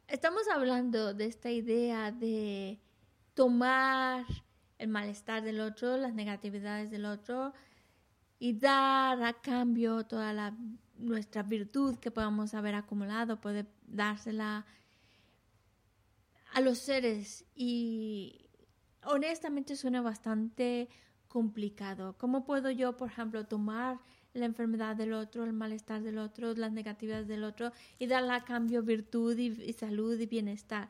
estamos 0.06 0.46
hablando 0.48 1.14
de 1.14 1.26
esta 1.26 1.50
idea 1.50 2.12
de 2.12 2.78
tomar 3.34 4.24
el 4.80 4.88
malestar 4.88 5.42
del 5.42 5.60
otro, 5.60 5.98
las 5.98 6.14
negatividades 6.14 6.90
del 6.90 7.04
otro 7.04 7.52
y 8.38 8.54
dar 8.54 9.22
a 9.22 9.34
cambio 9.34 10.06
toda 10.06 10.32
la, 10.32 10.56
nuestra 10.96 11.42
virtud 11.42 11.96
que 11.98 12.10
podamos 12.10 12.54
haber 12.54 12.74
acumulado, 12.74 13.40
poder 13.42 13.66
dársela 13.86 14.64
a 16.54 16.60
los 16.62 16.78
seres 16.78 17.44
y 17.54 18.48
honestamente 19.04 19.76
suena 19.76 20.00
bastante 20.00 20.88
complicado. 21.28 22.16
¿Cómo 22.16 22.44
puedo 22.44 22.70
yo, 22.70 22.96
por 22.96 23.10
ejemplo, 23.10 23.46
tomar 23.46 24.00
la 24.32 24.46
enfermedad 24.46 24.96
del 24.96 25.12
otro, 25.12 25.44
el 25.44 25.52
malestar 25.52 26.02
del 26.02 26.16
otro, 26.16 26.54
las 26.54 26.72
negatividades 26.72 27.28
del 27.28 27.44
otro 27.44 27.70
y 27.98 28.06
darle 28.06 28.32
a 28.32 28.44
cambio 28.44 28.82
virtud 28.82 29.36
y, 29.36 29.48
y 29.62 29.74
salud 29.74 30.18
y 30.18 30.24
bienestar? 30.24 30.88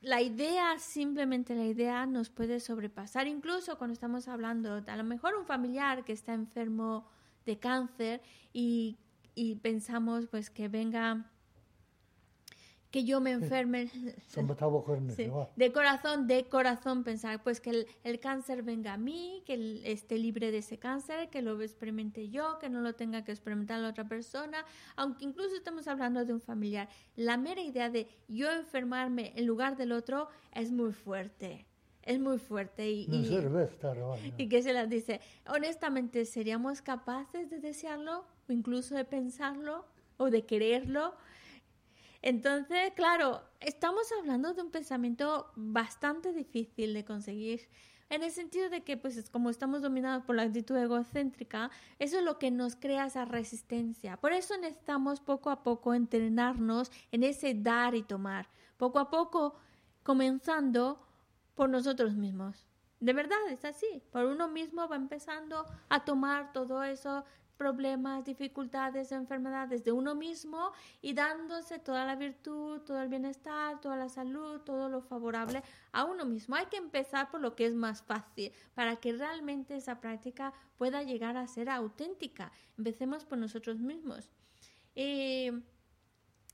La 0.00 0.22
idea, 0.22 0.78
simplemente 0.78 1.54
la 1.54 1.64
idea 1.64 2.06
nos 2.06 2.30
puede 2.30 2.60
sobrepasar, 2.60 3.26
incluso 3.26 3.78
cuando 3.78 3.92
estamos 3.92 4.28
hablando, 4.28 4.82
a 4.86 4.96
lo 4.96 5.04
mejor 5.04 5.34
un 5.34 5.46
familiar 5.46 6.04
que 6.04 6.12
está 6.12 6.34
enfermo 6.34 7.08
de 7.44 7.58
cáncer 7.58 8.22
y, 8.52 8.98
y 9.34 9.56
pensamos 9.56 10.26
pues 10.26 10.50
que 10.50 10.68
venga, 10.68 11.30
que 12.96 13.04
yo 13.04 13.20
me 13.20 13.32
enferme, 13.32 13.90
Sí, 15.14 15.24
de 15.54 15.70
corazón, 15.70 16.26
de 16.26 16.44
corazón 16.46 17.04
pensar, 17.04 17.42
pues 17.42 17.60
que 17.60 17.68
el, 17.68 17.86
el 18.04 18.20
cáncer 18.20 18.62
venga 18.62 18.94
a 18.94 18.96
mí, 18.96 19.42
que 19.44 19.52
él 19.52 19.82
esté 19.84 20.16
libre 20.16 20.50
de 20.50 20.58
ese 20.58 20.78
cáncer, 20.78 21.28
que 21.28 21.42
lo 21.42 21.60
experimente 21.60 22.30
yo, 22.30 22.58
que 22.58 22.70
no 22.70 22.80
lo 22.80 22.94
tenga 22.94 23.22
que 23.22 23.32
experimentar 23.32 23.80
la 23.80 23.90
otra 23.90 24.08
persona, 24.08 24.64
aunque 24.96 25.26
incluso 25.26 25.54
estamos 25.54 25.86
hablando 25.88 26.24
de 26.24 26.32
un 26.32 26.40
familiar. 26.40 26.88
La 27.16 27.36
mera 27.36 27.60
idea 27.60 27.90
de 27.90 28.08
yo 28.28 28.50
enfermarme 28.50 29.34
en 29.36 29.44
lugar 29.44 29.76
del 29.76 29.92
otro 29.92 30.28
es 30.54 30.72
muy 30.72 30.94
fuerte, 30.94 31.66
es 32.02 32.18
muy 32.18 32.38
fuerte 32.38 32.90
y, 32.90 33.04
y- 33.14 33.28
y 34.38 34.48
que 34.48 34.62
se 34.62 34.72
las 34.72 34.88
dice, 34.88 35.20
honestamente, 35.48 36.24
¿seríamos 36.24 36.80
capaces 36.80 37.50
de 37.50 37.60
desearlo 37.60 38.24
o 38.48 38.52
incluso 38.52 38.94
de 38.94 39.04
pensarlo 39.04 39.84
o 40.16 40.30
de 40.30 40.46
quererlo? 40.46 41.14
Entonces, 42.22 42.92
claro, 42.94 43.42
estamos 43.60 44.10
hablando 44.18 44.54
de 44.54 44.62
un 44.62 44.70
pensamiento 44.70 45.50
bastante 45.56 46.32
difícil 46.32 46.94
de 46.94 47.04
conseguir. 47.04 47.68
En 48.08 48.22
el 48.22 48.30
sentido 48.30 48.70
de 48.70 48.82
que, 48.82 48.96
pues, 48.96 49.16
es 49.16 49.30
como 49.30 49.50
estamos 49.50 49.82
dominados 49.82 50.22
por 50.24 50.36
la 50.36 50.42
actitud 50.42 50.76
egocéntrica, 50.76 51.70
eso 51.98 52.18
es 52.18 52.24
lo 52.24 52.38
que 52.38 52.52
nos 52.52 52.76
crea 52.76 53.06
esa 53.06 53.24
resistencia. 53.24 54.16
Por 54.16 54.32
eso 54.32 54.56
necesitamos 54.58 55.20
poco 55.20 55.50
a 55.50 55.64
poco 55.64 55.92
entrenarnos 55.92 56.92
en 57.10 57.24
ese 57.24 57.54
dar 57.54 57.96
y 57.96 58.02
tomar. 58.02 58.48
Poco 58.76 59.00
a 59.00 59.10
poco, 59.10 59.56
comenzando 60.04 61.04
por 61.56 61.68
nosotros 61.68 62.14
mismos. 62.14 62.66
De 63.00 63.12
verdad, 63.12 63.38
es 63.50 63.64
así. 63.64 64.02
Por 64.12 64.24
uno 64.24 64.48
mismo 64.48 64.88
va 64.88 64.96
empezando 64.96 65.66
a 65.88 66.04
tomar 66.04 66.52
todo 66.52 66.84
eso, 66.84 67.24
problemas, 67.56 68.24
dificultades, 68.24 69.12
enfermedades 69.12 69.84
de 69.84 69.92
uno 69.92 70.14
mismo 70.14 70.72
y 71.00 71.14
dándose 71.14 71.78
toda 71.78 72.04
la 72.04 72.16
virtud, 72.16 72.80
todo 72.82 73.00
el 73.00 73.08
bienestar, 73.08 73.80
toda 73.80 73.96
la 73.96 74.08
salud, 74.08 74.60
todo 74.60 74.88
lo 74.88 75.00
favorable 75.00 75.62
a 75.92 76.04
uno 76.04 76.24
mismo. 76.24 76.56
Hay 76.56 76.66
que 76.66 76.76
empezar 76.76 77.30
por 77.30 77.40
lo 77.40 77.54
que 77.56 77.66
es 77.66 77.74
más 77.74 78.02
fácil 78.02 78.52
para 78.74 78.96
que 78.96 79.12
realmente 79.12 79.76
esa 79.76 80.00
práctica 80.00 80.52
pueda 80.76 81.02
llegar 81.02 81.36
a 81.36 81.46
ser 81.46 81.68
auténtica. 81.70 82.52
Empecemos 82.78 83.24
por 83.24 83.38
nosotros 83.38 83.78
mismos. 83.80 84.30
Y 84.94 85.50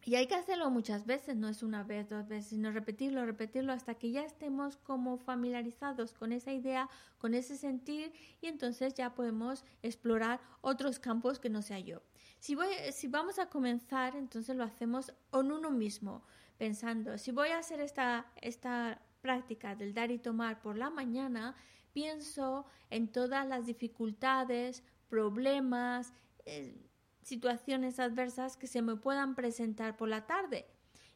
y 0.05 0.17
hay 0.17 0.27
que 0.27 0.35
hacerlo 0.35 0.69
muchas 0.71 1.07
veces, 1.07 1.37
no 1.37 1.49
es 1.49 1.63
una 1.63 1.85
vez, 1.85 2.09
dos 2.09 2.27
veces, 2.27 2.51
sino 2.51 2.73
repetirlo, 2.73 3.25
repetirlo 3.25 3.73
hasta 3.73 3.95
que 3.95 4.11
ya 4.11 4.25
estemos 4.25 4.77
como 4.77 5.17
familiarizados 5.17 6.13
con 6.13 6.33
esa 6.33 6.53
idea, 6.53 6.89
con 7.19 7.35
ese 7.35 7.57
sentir 7.57 8.13
y 8.41 8.47
entonces 8.47 8.95
ya 8.95 9.15
podemos 9.15 9.65
explorar 9.83 10.41
otros 10.61 10.99
campos 10.99 11.39
que 11.39 11.51
no 11.51 11.63
sea 11.63 11.79
yo. 11.79 12.03
Si, 12.41 12.57
voy, 12.57 12.67
si 12.93 13.07
vamos 13.07 13.39
a 13.39 13.47
comenzar, 13.47 14.17
entonces 14.17 14.57
lo 14.57 14.65
hacemos 14.65 15.13
en 15.33 15.53
uno 15.53 15.71
mismo, 15.71 16.25
pensando, 16.59 17.17
si 17.17 17.31
voy 17.31 17.51
a 17.51 17.59
hacer 17.59 17.81
esta, 17.81 18.27
esta 18.41 19.01
práctica 19.21 19.77
del 19.77 19.95
dar 19.95 20.11
y 20.11 20.19
tomar 20.19 20.61
por 20.61 20.77
la 20.77 20.91
mañana, 20.91 21.55
pienso 21.93 22.67
en 22.91 23.07
todas 23.07 23.47
las 23.47 23.67
dificultades, 23.67 24.83
problemas, 25.09 26.13
eh, 26.45 26.75
situaciones 27.23 27.99
adversas 28.01 28.57
que 28.57 28.67
se 28.67 28.83
me 28.83 28.97
puedan 28.97 29.35
presentar 29.35 29.97
por 29.97 30.09
la 30.09 30.27
tarde 30.27 30.67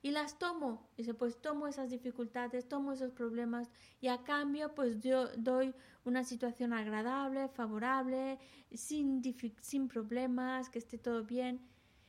y 0.03 0.13
las 0.13 0.39
tomo. 0.39 0.89
Dice, 0.97 1.15
pues 1.15 1.41
tomo 1.41 1.67
esas 1.67 1.91
dificultades, 1.91 2.69
tomo 2.69 2.93
esos 2.93 3.11
problemas 3.13 3.71
y 4.01 4.09
a 4.09 4.23
cambio 4.23 4.75
pues 4.75 5.01
yo 5.01 5.29
doy 5.37 5.75
una 6.05 6.23
situación 6.23 6.73
agradable, 6.73 7.49
favorable, 7.49 8.39
sin, 8.73 9.21
sin 9.61 9.89
problemas, 9.89 10.71
que 10.71 10.79
esté 10.79 10.99
todo 10.99 11.25
bien. 11.25 11.61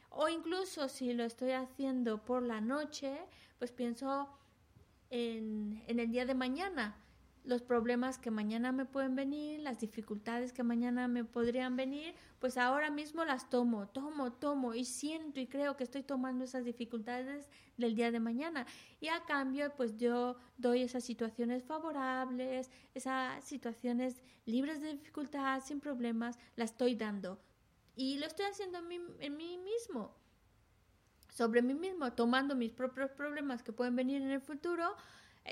O 0.09 0.29
incluso 0.29 0.87
si 0.89 1.13
lo 1.13 1.23
estoy 1.23 1.51
haciendo 1.51 2.23
por 2.23 2.43
la 2.43 2.61
noche, 2.61 3.17
pues 3.57 3.71
pienso 3.71 4.29
en, 5.09 5.83
en 5.87 5.99
el 5.99 6.11
día 6.11 6.25
de 6.25 6.35
mañana, 6.35 6.95
los 7.47 7.61
problemas 7.61 8.17
que 8.17 8.29
mañana 8.29 8.73
me 8.73 8.85
pueden 8.85 9.15
venir, 9.15 9.61
las 9.61 9.79
dificultades 9.79 10.51
que 10.51 10.63
mañana 10.63 11.07
me 11.07 11.23
podrían 11.23 11.77
venir, 11.77 12.13
pues 12.39 12.57
ahora 12.57 12.89
mismo 12.91 13.23
las 13.23 13.49
tomo, 13.49 13.87
tomo, 13.87 14.33
tomo 14.33 14.73
y 14.73 14.83
siento 14.83 15.39
y 15.39 15.47
creo 15.47 15.77
que 15.77 15.85
estoy 15.85 16.03
tomando 16.03 16.43
esas 16.43 16.65
dificultades 16.65 17.49
del 17.77 17.95
día 17.95 18.11
de 18.11 18.19
mañana. 18.19 18.67
Y 18.99 19.07
a 19.07 19.23
cambio, 19.23 19.73
pues 19.77 19.95
yo 19.95 20.35
doy 20.57 20.81
esas 20.81 21.05
situaciones 21.05 21.63
favorables, 21.63 22.69
esas 22.93 23.41
situaciones 23.45 24.21
libres 24.45 24.81
de 24.81 24.91
dificultad, 24.91 25.63
sin 25.63 25.79
problemas, 25.79 26.37
las 26.57 26.71
estoy 26.71 26.95
dando. 26.95 27.39
Y 27.95 28.17
lo 28.17 28.25
estoy 28.25 28.47
haciendo 28.47 28.79
en 28.79 28.87
mí, 28.89 28.99
en 29.19 29.37
mí 29.37 29.57
mismo 29.57 30.13
sobre 31.29 31.61
mí 31.61 31.75
mismo, 31.75 32.11
tomando 32.13 32.55
mis 32.55 32.71
propios 32.71 33.11
problemas 33.11 33.61
que 33.61 33.71
pueden 33.71 33.95
venir 33.95 34.23
en 34.23 34.31
el 34.31 34.41
futuro, 34.41 34.95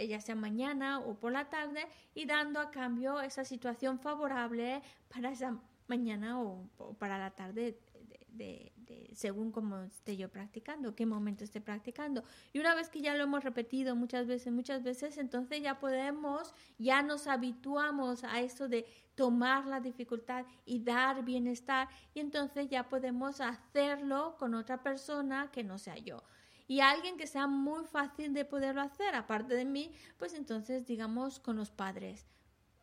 ya 0.08 0.20
sea 0.22 0.36
mañana 0.36 1.00
o 1.00 1.16
por 1.20 1.32
la 1.32 1.50
tarde, 1.50 1.88
y 2.14 2.26
dando 2.26 2.60
a 2.60 2.72
cambio 2.72 3.22
esa 3.22 3.44
situación 3.46 4.00
favorable 4.00 4.82
para 5.10 5.32
esa 5.32 5.60
mañana 5.88 6.42
o, 6.42 6.68
para 7.00 7.18
la 7.20 7.32
tarde, 7.32 7.80
de, 7.94 8.22
de- 8.30 8.74
de- 8.76 9.12
según 9.16 9.52
como 9.52 9.80
esté 9.82 10.18
yo 10.18 10.30
practicando, 10.30 10.94
qué 10.96 11.06
momento 11.06 11.44
esté 11.44 11.62
practicando. 11.62 12.24
Y 12.54 12.60
una 12.60 12.76
vez 12.76 12.90
que 12.90 13.02
ya 13.02 13.16
lo 13.16 13.24
hemos 13.24 13.44
repetido 13.44 13.96
muchas 13.96 14.28
veces, 14.28 14.52
muchas 14.52 14.84
veces, 14.84 15.18
entonces 15.18 15.62
ya 15.62 15.80
podemos, 15.80 16.54
ya 16.78 17.02
nos 17.02 17.28
habituamos 17.28 18.24
a 18.24 18.42
eso 18.42 18.68
de 18.68 18.86
tomar 19.16 19.66
la 19.66 19.80
dificultad 19.80 20.46
y 20.66 20.80
dar 20.84 21.24
bienestar 21.24 21.88
y 22.14 22.20
entonces 22.20 22.68
ya 22.68 22.90
podemos 22.90 23.40
hacerlo 23.40 24.36
con 24.38 24.54
otra 24.54 24.84
persona 24.84 25.50
que 25.52 25.64
no 25.64 25.78
sea 25.78 25.98
yo. 25.98 26.22
Y 26.68 26.80
alguien 26.80 27.18
que 27.18 27.28
sea 27.28 27.48
muy 27.48 27.86
fácil 27.86 28.34
de 28.34 28.46
poderlo 28.46 28.82
hacer, 28.82 29.14
aparte 29.16 29.54
de 29.54 29.66
mí, 29.66 29.92
pues 30.18 30.34
entonces 30.34 30.86
digamos 30.86 31.40
con 31.40 31.56
los 31.58 31.70
padres, 31.70 32.26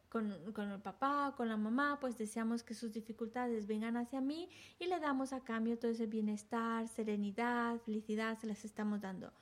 con, 0.09 0.53
con 0.53 0.71
el 0.71 0.81
papá, 0.81 1.35
con 1.37 1.49
la 1.49 1.57
mamá, 1.57 1.99
pues 2.01 2.17
deseamos 2.17 2.63
que 2.63 2.75
sus 2.75 2.93
dificultades 2.93 3.67
vengan 3.67 3.97
hacia 3.97 4.21
mí 4.21 4.49
y 4.79 4.87
le 4.87 5.01
damos 5.01 5.33
a 5.33 5.41
cambio 5.41 5.79
todo 5.79 5.91
ese 5.91 6.07
bienestar, 6.07 6.87
serenidad, 6.87 7.79
felicidad, 7.81 8.39
se 8.39 8.47
las 8.47 8.65
estamos 8.65 9.01
dando. 9.01 9.33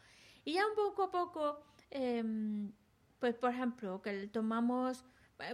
Y 0.45 0.55
ya 0.55 0.67
un 0.67 0.75
poco 0.75 1.03
a 1.03 1.11
poco, 1.11 1.61
em, 1.91 2.73
pues 3.19 3.35
por 3.35 3.51
ejemplo, 3.51 4.01
que 4.01 4.29
tomamos 4.29 5.05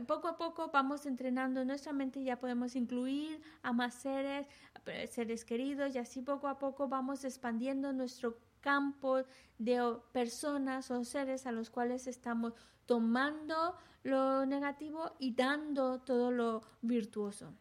poco 0.06 0.28
a 0.28 0.36
poco 0.36 0.70
vamos 0.72 1.06
entrenando 1.06 1.64
nuestra 1.64 1.92
mente 1.92 2.22
ya 2.22 2.38
podemos 2.38 2.76
incluir 2.76 3.40
a 3.62 3.72
más 3.72 3.94
seres, 3.94 4.46
eh, 4.86 5.06
seres 5.06 5.44
queridos 5.44 5.94
y 5.94 5.98
así 5.98 6.22
poco 6.22 6.48
a 6.48 6.58
poco 6.58 6.88
vamos 6.88 7.24
expandiendo 7.24 7.92
nuestro 7.92 8.38
campo 8.60 9.22
de 9.58 9.96
personas 10.12 10.90
o 10.90 11.04
seres 11.04 11.46
a 11.46 11.52
los 11.52 11.70
cuales 11.70 12.06
estamos 12.06 12.54
tomando 12.86 13.76
lo 14.02 14.46
negativo 14.46 15.12
y 15.18 15.34
dando 15.34 16.00
todo 16.00 16.30
lo 16.30 16.62
virtuoso. 16.82 17.52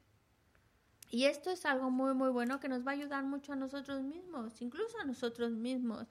Y 1.12 1.26
esto 1.26 1.52
es 1.52 1.66
algo 1.66 1.92
muy, 1.92 2.14
muy 2.14 2.30
bueno 2.30 2.60
que 2.60 2.70
nos 2.70 2.86
va 2.86 2.92
a 2.92 2.96
ayudar 2.96 3.24
mucho 3.24 3.54
a 3.54 3.56
nosotros 3.56 4.02
mismos, 4.02 4.62
incluso 4.62 4.98
a 5.00 5.06
nosotros 5.06 5.52
mismos, 5.52 6.08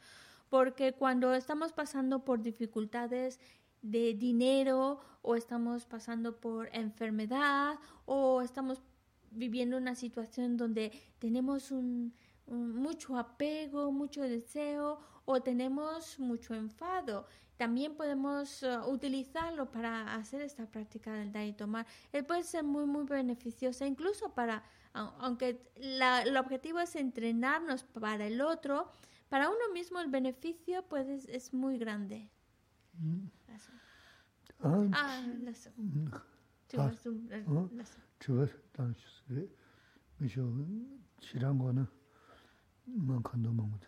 porque 0.48 0.92
cuando 0.92 1.34
estamos 1.34 1.72
pasando 1.72 2.24
por 2.24 2.40
dificultades 2.40 3.40
de 3.84 4.14
dinero 4.14 4.98
o 5.20 5.36
estamos 5.36 5.84
pasando 5.84 6.40
por 6.40 6.68
enfermedad 6.72 7.78
o 8.06 8.40
estamos 8.40 8.82
viviendo 9.30 9.76
una 9.76 9.94
situación 9.94 10.56
donde 10.56 10.90
tenemos 11.18 11.70
un, 11.70 12.14
mucho 12.46 13.18
apego, 13.18 13.92
mucho 13.92 14.22
deseo 14.22 14.98
o 15.26 15.42
tenemos 15.42 16.18
mucho 16.18 16.54
enfado. 16.54 17.26
También 17.58 17.94
podemos 17.94 18.62
uh, 18.62 18.90
utilizarlo 18.90 19.70
para 19.70 20.14
hacer 20.14 20.40
esta 20.40 20.66
práctica 20.66 21.12
del 21.12 21.30
dar 21.30 21.46
y 21.46 21.52
tomar. 21.52 21.86
Él 22.12 22.24
puede 22.24 22.42
ser 22.42 22.64
muy, 22.64 22.86
muy 22.86 23.04
beneficiosa, 23.04 23.86
incluso 23.86 24.34
para, 24.34 24.64
aunque 24.92 25.60
la, 25.76 26.22
el 26.22 26.36
objetivo 26.36 26.80
es 26.80 26.96
entrenarnos 26.96 27.84
para 27.84 28.26
el 28.26 28.40
otro, 28.40 28.90
para 29.28 29.50
uno 29.50 29.72
mismo 29.74 30.00
el 30.00 30.08
beneficio 30.08 30.82
puede, 30.84 31.20
es 31.28 31.52
muy 31.52 31.78
grande. 31.78 32.30
Mm. 32.98 33.26
아, 34.61 35.21
났어. 35.43 35.69
아, 36.77 36.91
어? 37.47 37.69
저거 38.19 38.47
당시 38.73 39.01
미쇼 40.17 40.53
지란 41.21 41.57
거는 41.57 41.87
뭐 42.85 43.21
간도 43.21 43.51
먹고 43.51 43.79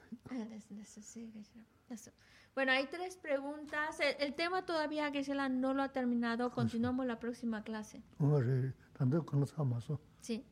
Bueno, 2.54 2.74
hay 2.74 2.88
tres 2.88 3.16
preguntas. 3.16 4.00
El, 4.00 4.16
el 4.20 4.36
tema 4.36 4.66
todavía 4.66 5.12
que 5.12 5.20
Gisela 5.20 5.48
no 5.50 5.74
lo 5.74 5.84
ha 5.84 5.90
terminado. 5.90 6.52
Continuamos 6.52 7.06
la 7.06 7.18
próxima 7.20 7.64
clase. 7.64 8.04
Sí. 10.20 10.46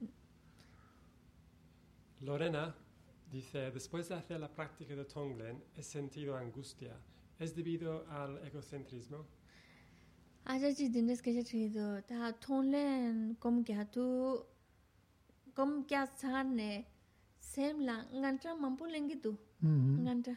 Lorena 2.21 2.75
dice, 3.31 3.71
después 3.71 4.07
de 4.09 4.15
hacer 4.15 4.39
la 4.39 4.49
práctica 4.49 4.95
de 4.95 5.05
Tonglen, 5.05 5.63
he 5.75 5.83
sentido 5.83 6.37
angustia. 6.37 6.97
¿Es 7.39 7.55
debido 7.55 8.05
al 8.09 8.37
egocentrismo? 8.45 9.25
아저씨 10.45 10.89
dindes 10.89 11.21
que 11.21 11.43
chido 11.43 12.01
ta 12.07 12.31
tonlen 12.39 13.35
kom 13.39 13.63
kya 13.63 13.85
tu 13.91 14.43
kom 15.53 15.85
kya 15.85 16.07
sane 16.07 16.87
semla 17.39 17.95
ngantra 18.21 18.55
mampu 18.55 18.85
lengi 18.85 19.21
tu 19.21 19.37
ngantra 19.61 20.35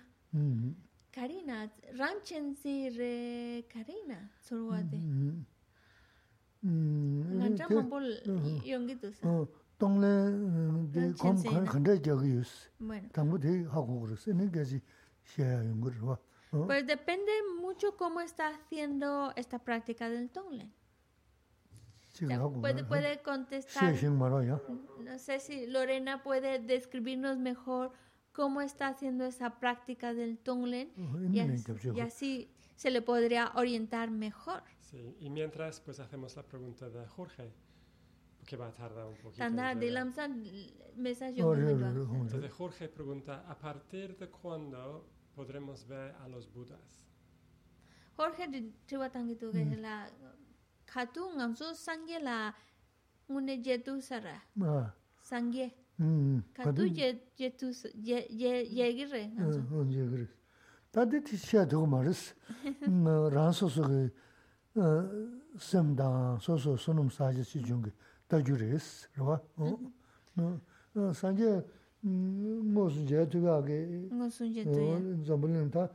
karina 1.14 1.70
ranchen 1.98 2.54
si 2.60 2.90
re 2.90 3.64
karina 3.72 4.18
sorwa 4.46 4.82
de 4.90 4.98
ngantra 7.38 7.66
mampu 7.70 7.96
yongi 8.64 8.94
tu 9.00 9.08
sa 9.12 9.46
tonlen 9.78 10.90
de 10.92 11.14
kom 11.14 11.36
khande 11.72 11.92
jagi 12.04 12.28
yus 12.36 12.52
tamu 13.14 13.38
de 13.38 13.64
hago 13.72 13.94
gros 14.02 14.26
ne 14.26 14.46
gaji 14.50 14.78
shaya 15.24 15.62
Pues 16.51 16.87
depende 16.87 17.31
mucho 17.59 17.97
cómo 17.97 18.21
está 18.21 18.47
haciendo 18.49 19.33
esta 19.35 19.59
práctica 19.59 20.09
del 20.09 20.29
Tonglen. 20.29 20.73
puede, 22.61 22.83
puede 22.83 23.21
contestar. 23.21 23.93
No 25.03 25.19
sé 25.19 25.39
si 25.39 25.67
Lorena 25.67 26.23
puede 26.23 26.59
describirnos 26.59 27.37
mejor 27.37 27.91
cómo 28.31 28.61
está 28.61 28.87
haciendo 28.87 29.25
esa 29.25 29.59
práctica 29.59 30.13
del 30.13 30.37
Tonglen 30.37 30.91
y, 31.33 31.99
así, 31.99 32.49
se 32.75 32.91
le 32.91 33.01
podría 33.01 33.51
orientar 33.55 34.11
mejor. 34.11 34.63
Sí, 34.79 35.17
y 35.19 35.29
mientras 35.29 35.81
pues 35.81 35.99
hacemos 35.99 36.35
la 36.35 36.43
pregunta 36.43 36.89
de 36.89 37.05
Jorge, 37.07 37.51
que 38.45 38.55
va 38.55 38.67
a 38.67 38.73
tardar 38.73 39.07
un 39.07 39.17
poquito. 39.17 39.43
Entonces 42.21 42.53
Jorge 42.53 42.89
pregunta, 42.89 43.43
¿a 43.47 43.57
partir 43.57 44.15
de 44.17 44.29
cuándo 44.29 45.09
podremos 45.37 45.85
ver 45.87 46.15
a 46.23 46.27
los 46.27 46.51
budas. 46.51 47.05
Jorge 48.17 48.45
triwa 48.87 49.09
tangi 49.09 49.35
tu 49.35 49.51
ge 49.51 49.63
mm. 49.65 49.81
la 49.85 49.95
khatu 50.91 51.21
ngamso 51.37 51.67
sangye 51.85 52.19
la 52.19 52.37
ngune 53.29 53.61
je 53.63 53.77
tu 53.85 54.01
sara. 54.01 54.37
Ma. 54.55 54.91
Sangye. 55.21 55.67
Mm. 55.99 56.05
mm. 56.07 56.41
khatu 56.57 56.83
je 56.97 57.07
je 57.39 57.49
tu 57.59 57.67
je 58.07 58.17
je 58.39 58.51
je 58.77 58.85
ge 58.97 59.05
re. 59.13 59.23
어 59.45 59.85
je 59.95 60.03
ge. 60.11 60.27
Ta 60.91 61.05
de 61.05 61.21
ti 61.21 61.37
sha 61.37 61.65
do 61.65 61.85
maris. 61.85 62.33
Ran 63.35 63.53
so 63.53 63.69
so 63.69 63.83
ge 63.89 64.11
ah, 64.75 65.05
sem 65.59 65.95
da 65.95 66.39
so 66.39 66.57
so 66.57 66.75
sunum 66.83 67.09
sa 67.11 67.31
je 67.31 67.43
si 67.43 67.59
jung 67.59 67.83
ge 67.85 67.91
ta 68.27 68.41
ju 68.41 68.55
res. 68.55 69.07
Ro. 69.17 69.37
Mm-hmm. 69.57 70.55
Oh, 70.95 71.09
ah, 71.09 71.13
sangye 71.13 71.51
ngō 72.07 72.83
sūn 72.93 73.07
jē 73.09 73.25
tuyā 73.31 73.55
kē, 73.67 73.77
ngō 74.13 74.27
sūn 74.33 74.53
jē 74.55 74.63
tuyā, 74.67 74.97
zambul 75.27 75.51
nīm 75.51 75.69
tā 75.73 75.87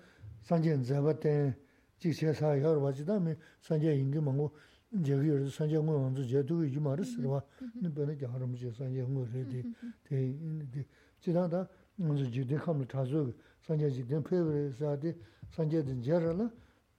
sāngyē 0.48 0.76
nzāba 0.80 1.14
tēn 1.22 1.54
jīk 2.02 2.16
sē 2.18 2.34
sā 2.34 2.54
yā 2.58 2.72
rwa 2.74 2.92
chī 2.92 3.06
tā 3.06 3.18
mē 3.22 3.36
sāngyē 3.62 3.94
yīngi 3.94 4.22
māngu 4.24 4.50
jē 4.92 5.18
kī 5.22 5.36
rā 5.38 5.50
sāngyē 5.54 5.82
ngō 5.82 5.94
yā 5.98 6.08
nzu 6.12 6.24
jē 6.32 6.42
tuyā 6.48 6.68
yī 6.68 6.82
mā 6.82 6.96
rā 6.98 7.06
sī 7.06 7.22
rwa, 7.22 7.40
nī 7.78 7.88
bē 7.94 8.08
nā 8.10 8.16
kia 8.18 8.28
rā 8.28 8.46
mū 8.48 8.58
jē 8.58 8.72
sāngyē 8.76 9.06
ngō 9.06 9.22
rā 9.30 9.44
tē, 9.52 9.60
tē, 10.08 10.84
chī 11.22 11.34
tā 11.36 11.46
tā 11.52 11.62
ngō 12.02 12.16
sū 12.18 12.26
jī 12.34 12.46
tē 12.50 12.58
kham 12.64 12.82
rā 12.82 12.88
tā 12.90 13.04
sū 13.06 13.22
kē, 13.28 13.34
sāngyē 13.68 13.88
jī 13.94 14.02
tē 14.10 14.22
pē 14.26 14.42
rā 14.42 14.64
sā 14.76 14.96
tē, 14.98 15.14
sāngyē 15.54 15.84
tē 15.86 15.94
jē 16.02 16.18
rā 16.26 16.32
lā, 16.40 16.48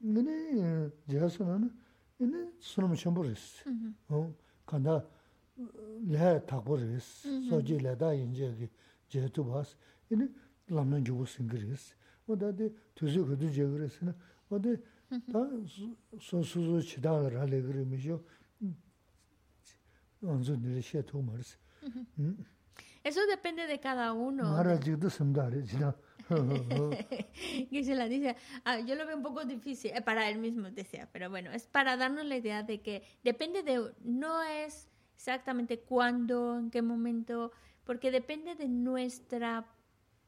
ngē 0.02 0.22
nē 0.24 0.36
jē 1.12 1.30
sā 1.30 1.44
nā 1.44 1.60
nā, 1.66 1.70
ngē 2.20 2.32
nē 2.32 2.46
sū 2.64 2.82
rā 2.82 2.88
mū 2.88 2.98
chēmbō 2.98 3.28
rā 3.28 3.36
sī, 3.36 3.76
kāndā 4.66 5.02
lē 6.16 6.32
tā 6.48 6.58
kō 6.64 6.80
rā 6.80 7.04
sī, 7.04 7.38
sō 7.50 7.60
jī 7.62 7.78
lē 7.84 7.94
tā 8.00 8.16
yīn 8.16 8.32
jē 8.34 8.50
kē, 8.58 8.72
ra 17.30 17.46
le 17.46 17.62
gre 17.62 17.86
mi 17.86 17.98
jo 17.98 18.24
onzo 20.22 20.56
ni 20.56 20.82
she 20.82 21.04
tu 21.04 21.22
mars 21.22 21.58
Eso 23.04 23.20
depende 23.28 23.68
de 23.68 23.80
cada 23.80 24.14
uno. 24.14 24.44
De 24.44 24.64
que 27.70 27.84
se 27.84 27.96
la 27.96 28.08
dice, 28.08 28.38
ah, 28.64 28.80
yo 28.80 28.96
lo 28.96 29.06
veo 29.06 29.18
un 29.18 29.24
poco 29.24 29.44
difícil, 29.44 29.92
eh, 29.94 30.02
para 30.02 30.30
él 30.30 30.40
mismo 30.40 30.70
decía, 30.72 31.10
pero 31.12 31.30
bueno, 31.30 31.52
es 31.52 31.68
para 31.68 31.98
darnos 31.98 32.26
la 32.26 32.38
idea 32.38 32.64
de 32.64 32.82
que 32.82 33.04
depende 33.24 33.62
de, 33.62 33.92
no 34.04 34.42
es 34.42 34.88
exactamente 35.16 35.80
cuándo, 35.80 36.58
en 36.58 36.72
qué 36.72 36.82
momento, 36.82 37.52
porque 37.84 38.12
depende 38.12 38.56
de 38.56 38.68
nuestra 38.68 39.66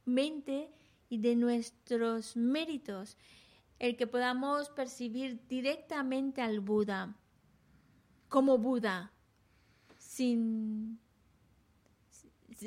mente 0.05 0.71
y 1.09 1.19
de 1.19 1.35
nuestros 1.35 2.35
méritos 2.35 3.17
el 3.79 3.97
que 3.97 4.07
podamos 4.07 4.69
percibir 4.69 5.45
directamente 5.47 6.41
al 6.41 6.59
Buda 6.59 7.15
como 8.29 8.57
Buda 8.57 9.11
sin 9.97 10.99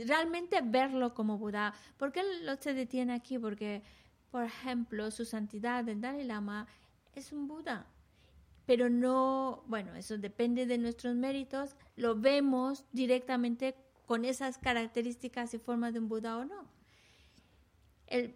realmente 0.06 0.60
verlo 0.62 1.14
como 1.14 1.38
Buda. 1.38 1.74
¿Por 1.96 2.12
qué 2.12 2.22
lo 2.42 2.56
se 2.56 2.74
detiene 2.74 3.14
aquí? 3.14 3.38
Porque, 3.38 3.82
por 4.30 4.44
ejemplo, 4.44 5.10
su 5.10 5.24
santidad, 5.24 5.88
el 5.88 6.00
Dalai 6.00 6.24
Lama, 6.24 6.66
es 7.14 7.32
un 7.32 7.48
Buda. 7.48 7.86
Pero 8.66 8.90
no, 8.90 9.64
bueno, 9.66 9.94
eso 9.94 10.18
depende 10.18 10.66
de 10.66 10.76
nuestros 10.76 11.14
méritos, 11.14 11.74
lo 11.96 12.20
vemos 12.20 12.84
directamente 12.92 13.74
con 14.08 14.24
esas 14.24 14.56
características 14.56 15.52
y 15.52 15.58
formas 15.58 15.92
de 15.92 15.98
un 16.00 16.08
Buda 16.08 16.38
o 16.38 16.44
no. 16.46 16.66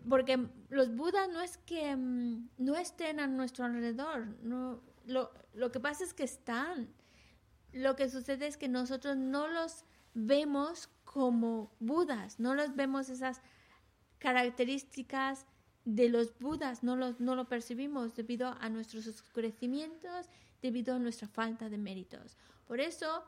porque 0.06 0.38
los 0.68 0.94
Budas 0.94 1.30
no 1.30 1.40
es 1.40 1.56
que 1.56 1.96
mm, 1.96 2.50
no 2.58 2.76
estén 2.76 3.18
a 3.20 3.26
nuestro 3.26 3.64
alrededor, 3.64 4.36
lo, 4.42 5.32
lo 5.54 5.72
que 5.72 5.80
pasa 5.80 6.04
es 6.04 6.12
que 6.12 6.24
están. 6.24 6.92
Lo 7.72 7.96
que 7.96 8.10
sucede 8.10 8.46
es 8.46 8.58
que 8.58 8.68
nosotros 8.68 9.16
no 9.16 9.48
los 9.48 9.86
vemos 10.12 10.90
como 11.04 11.74
Budas, 11.80 12.38
no 12.38 12.54
los 12.54 12.76
vemos 12.76 13.08
esas 13.08 13.40
características 14.18 15.46
de 15.86 16.10
los 16.10 16.38
Budas, 16.38 16.82
no, 16.82 16.96
los, 16.96 17.18
no 17.18 17.34
lo 17.34 17.48
percibimos 17.48 18.14
debido 18.14 18.54
a 18.60 18.68
nuestros 18.68 19.06
oscurecimientos, 19.06 20.28
debido 20.60 20.96
a 20.96 20.98
nuestra 20.98 21.28
falta 21.28 21.70
de 21.70 21.78
méritos. 21.78 22.36
Por 22.68 22.78
eso, 22.78 23.24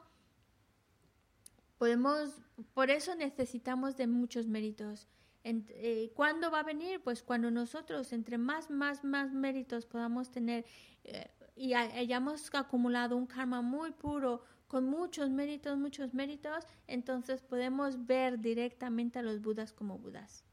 podemos, 1.79 2.43
por 2.73 2.91
eso 2.91 3.15
necesitamos 3.15 3.97
de 3.97 4.07
muchos 4.07 4.47
méritos. 4.47 5.09
Eh, 5.43 6.11
¿Cuándo 6.15 6.51
va 6.51 6.61
a 6.61 6.63
venir? 6.63 7.03
Pues 7.03 7.23
cuando 7.23 7.51
nosotros, 7.51 8.13
entre 8.13 8.39
más, 8.39 8.71
más, 8.71 9.05
más 9.05 9.33
méritos 9.33 9.85
podamos 9.85 10.31
tener, 10.31 10.65
eh, 11.05 11.31
y 11.55 11.75
hayamos 11.75 12.53
acumulado 12.55 13.17
un 13.17 13.27
karma 13.27 13.61
muy 13.61 13.93
puro 13.93 14.43
con 14.67 14.87
muchos 14.87 15.31
méritos, 15.31 15.79
muchos 15.79 16.15
méritos, 16.15 16.65
entonces 16.87 17.43
podemos 17.43 18.07
ver 18.07 18.41
directamente 18.41 19.19
a 19.19 19.23
los 19.23 19.41
budas 19.41 19.73
como 19.73 19.99
budas. 19.99 20.45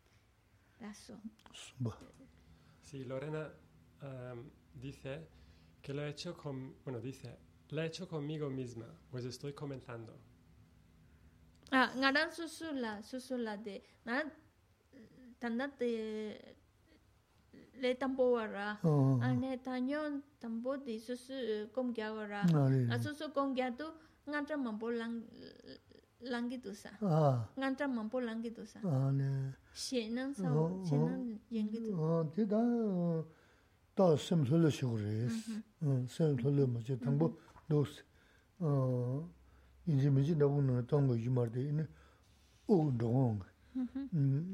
Eso. 0.79 1.19
Sí, 2.81 3.03
Lorena 3.05 3.51
dice 4.73 5.27
que 5.81 5.93
lo 5.93 6.03
he 6.03 6.09
hecho 6.09 6.35
con, 6.35 6.75
bueno, 6.83 6.99
dice, 6.99 7.39
lo 7.69 7.81
he 7.81 7.85
hecho 7.85 8.07
conmigo 8.07 8.49
misma, 8.49 8.87
pues 9.09 9.25
estoy 9.25 9.53
comenzando. 9.53 10.19
nga 11.71 12.09
ran 12.15 12.29
su 12.31 12.47
su 12.47 12.67
la 12.83 13.01
su 13.01 13.19
su 13.19 13.35
la 13.37 13.55
de 13.57 13.81
na 14.05 14.23
tanda 15.39 15.67
de 15.79 15.91
le 17.81 17.95
tambo 18.01 18.31
wa 18.35 18.45
ra 18.45 18.67
ane 19.25 19.57
ta 19.65 19.79
nyon 19.79 20.21
tambo 20.39 20.77
di 20.77 20.99
su 20.99 21.15
su 21.15 21.33
kom 21.73 21.93
gya 21.93 22.07
wa 22.15 22.25
ra 22.33 22.41
a 22.93 22.95
su 23.03 23.13
su 23.19 23.25
kom 23.35 23.53
gya 23.55 23.67
tu 23.79 23.87
nga 24.29 24.39
tra 24.45 24.55
mampo 24.57 24.87
lang 24.89 25.15
langi 26.33 26.57
tu 26.61 26.71
sa 26.73 26.91
nga 27.59 27.67
tra 27.77 27.87
mampo 27.87 28.17
langi 28.19 28.51
tu 28.57 28.63
sa 28.65 28.79
she 29.73 30.09
nang 30.15 30.33
sa 30.33 30.47
she 30.87 30.95
nang 30.95 31.39
yengi 31.49 31.79
tu 31.85 31.91
ti 32.35 32.43
da 32.45 32.61
ta 33.95 34.05
sem 34.25 34.45
thule 34.45 34.69
shog 34.77 34.95
re 35.03 35.15
sem 36.07 36.37
thule 36.37 36.63
ma 36.67 36.79
che 36.85 36.95
tambo 37.03 37.25
dos 37.67 37.91
na 39.95 40.81
tango 40.83 41.13
yu 41.15 41.31
mar 41.31 41.49
de, 41.49 41.61
ine, 41.61 41.87
u 42.67 42.91
dong, 42.91 43.43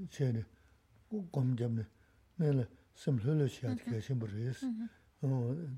che 0.09 0.31
ne, 0.31 0.45
u 1.09 1.29
kom 1.31 1.55
jam 1.55 1.75
ne, 1.75 1.87
ne 2.35 2.51
le, 2.51 2.67
sem 2.93 3.19
solo 3.19 3.47
shi 3.47 3.67
ati 3.67 3.83
kya 3.83 4.01
shen 4.01 4.17
bu 4.17 4.25
re, 4.25 4.53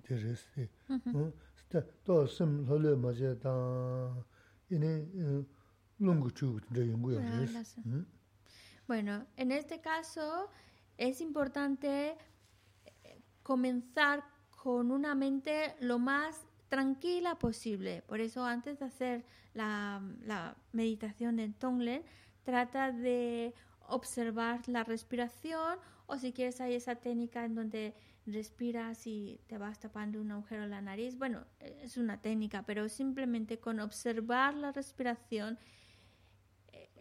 de 0.04 0.16
re 0.16 0.36
se, 0.36 0.70
da 1.70 2.28
sem 2.28 2.66
solo 2.66 2.98
ma 2.98 3.12
che 3.12 3.38
ta, 3.38 4.26
ine, 4.68 5.46
lungu 6.00 6.30
chu 6.32 6.60
de 6.70 6.82
yungu 6.82 7.12
ya 7.12 7.20
re. 7.20 8.06
Bueno, 8.88 9.28
en 9.36 9.52
este 9.52 9.82
caso 9.82 10.50
es 10.98 11.22
importante 11.22 12.18
eh, 13.04 13.22
comenzar 13.44 14.24
con 14.50 14.92
una 14.92 15.14
mente 15.14 15.76
lo 15.80 16.00
más 16.00 16.49
tranquila 16.70 17.36
posible. 17.36 18.04
Por 18.08 18.22
eso 18.22 18.46
antes 18.46 18.80
de 18.80 18.86
hacer 18.86 19.26
la, 19.54 20.02
la 20.26 20.56
meditación 20.72 21.36
de 21.36 21.50
Tonglen, 21.50 22.04
trata 22.44 22.92
de 22.92 23.54
observar 23.88 24.62
la 24.68 24.84
respiración 24.84 25.80
o 26.08 26.18
si 26.18 26.32
quieres 26.32 26.62
hay 26.62 26.74
esa 26.76 26.96
técnica 26.96 27.46
en 27.46 27.56
donde 27.56 27.94
respiras 28.26 29.06
y 29.08 29.40
te 29.48 29.58
vas 29.58 29.80
tapando 29.80 30.22
un 30.22 30.32
agujero 30.32 30.64
en 30.64 30.72
la 30.72 30.82
nariz. 30.82 31.18
Bueno, 31.18 31.46
es 31.60 31.98
una 31.98 32.22
técnica, 32.22 32.64
pero 32.64 32.90
simplemente 32.90 33.60
con 33.60 33.80
observar 33.80 34.54
la 34.56 34.72
respiración 34.72 35.58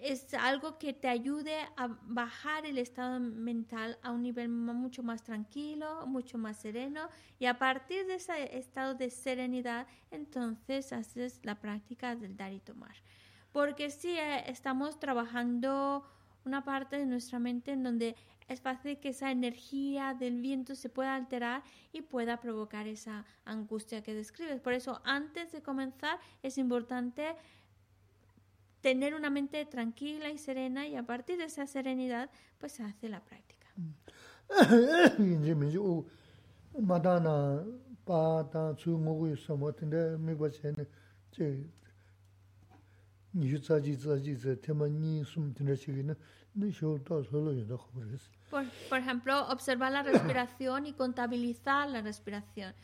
es 0.03 0.33
algo 0.35 0.79
que 0.79 0.93
te 0.93 1.09
ayude 1.09 1.57
a 1.77 1.89
bajar 2.03 2.66
el 2.66 2.79
estado 2.79 3.20
mental 3.20 3.99
a 4.03 4.12
un 4.12 4.23
nivel 4.23 4.49
mucho 4.49 5.03
más 5.03 5.23
tranquilo, 5.23 6.07
mucho 6.07 6.39
más 6.39 6.59
sereno 6.59 7.09
y 7.39 7.47
a 7.47 7.59
partir 7.59 8.07
de 8.07 8.15
ese 8.15 8.57
estado 8.57 8.95
de 8.95 9.11
serenidad 9.11 9.87
entonces 10.11 10.93
haces 10.93 11.41
la 11.43 11.61
práctica 11.61 12.16
del 12.16 12.37
dar 12.37 12.53
y 12.53 12.61
tomar. 12.61 12.95
Porque 13.53 13.91
si 13.91 14.11
eh, 14.11 14.49
estamos 14.51 15.01
trabajando 15.01 16.05
una 16.45 16.65
parte 16.65 16.97
de 16.97 17.07
nuestra 17.07 17.39
mente 17.39 17.73
en 17.73 17.83
donde 17.83 18.16
es 18.49 18.62
fácil 18.62 18.99
que 18.99 19.11
esa 19.11 19.31
energía 19.31 20.15
del 20.15 20.41
viento 20.41 20.75
se 20.75 20.89
pueda 20.89 21.15
alterar 21.15 21.62
y 21.93 22.01
pueda 22.01 22.41
provocar 22.41 22.87
esa 22.87 23.27
angustia 23.45 24.03
que 24.03 24.15
describes. 24.15 24.61
Por 24.61 24.73
eso 24.73 25.03
antes 25.05 25.53
de 25.53 25.62
comenzar 25.62 26.19
es 26.43 26.57
importante 26.57 27.37
tener 28.80 29.14
una 29.14 29.30
mente 29.30 29.64
tranquila 29.66 30.30
y 30.30 30.38
serena 30.38 30.86
y 30.86 30.96
a 30.96 31.02
partir 31.05 31.38
de 31.38 31.44
esa 31.44 31.66
serenidad 31.66 32.30
pues 32.59 32.72
se 32.72 32.82
hace 32.82 33.09
la 33.09 33.20
práctica. 33.20 33.68
Por, 48.50 48.64
por 48.88 48.98
ejemplo, 48.98 49.46
observar 49.48 49.92
la 49.92 50.02
respiración 50.02 50.86
y 50.86 50.92
contabilizar 50.92 51.88
la 51.88 52.00
respiración. 52.00 52.74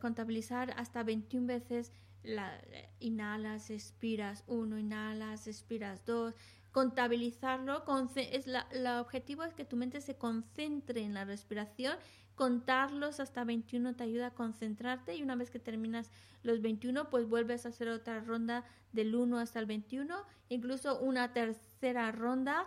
Contabilizar 0.00 0.72
hasta 0.76 1.02
21 1.02 1.46
veces 1.46 1.92
la, 2.28 2.60
inhalas, 3.00 3.70
expiras 3.70 4.44
uno, 4.46 4.78
inhalas, 4.78 5.46
expiras 5.46 6.04
dos, 6.04 6.34
contabilizarlo, 6.70 7.82
es 8.16 8.46
la, 8.46 9.00
objetivo 9.00 9.42
es 9.44 9.54
que 9.54 9.64
tu 9.64 9.76
mente 9.76 10.00
se 10.00 10.16
concentre 10.16 11.02
en 11.02 11.14
la 11.14 11.24
respiración, 11.24 11.96
contarlos 12.34 13.18
hasta 13.18 13.44
21 13.44 13.96
te 13.96 14.04
ayuda 14.04 14.28
a 14.28 14.34
concentrarte 14.34 15.16
y 15.16 15.22
una 15.22 15.34
vez 15.34 15.50
que 15.50 15.58
terminas 15.58 16.10
los 16.42 16.60
21 16.60 17.10
pues 17.10 17.26
vuelves 17.26 17.66
a 17.66 17.70
hacer 17.70 17.88
otra 17.88 18.20
ronda 18.20 18.64
del 18.92 19.14
1 19.14 19.38
hasta 19.38 19.58
el 19.58 19.66
21, 19.66 20.14
incluso 20.48 21.00
una 21.00 21.32
tercera 21.32 22.12
ronda. 22.12 22.66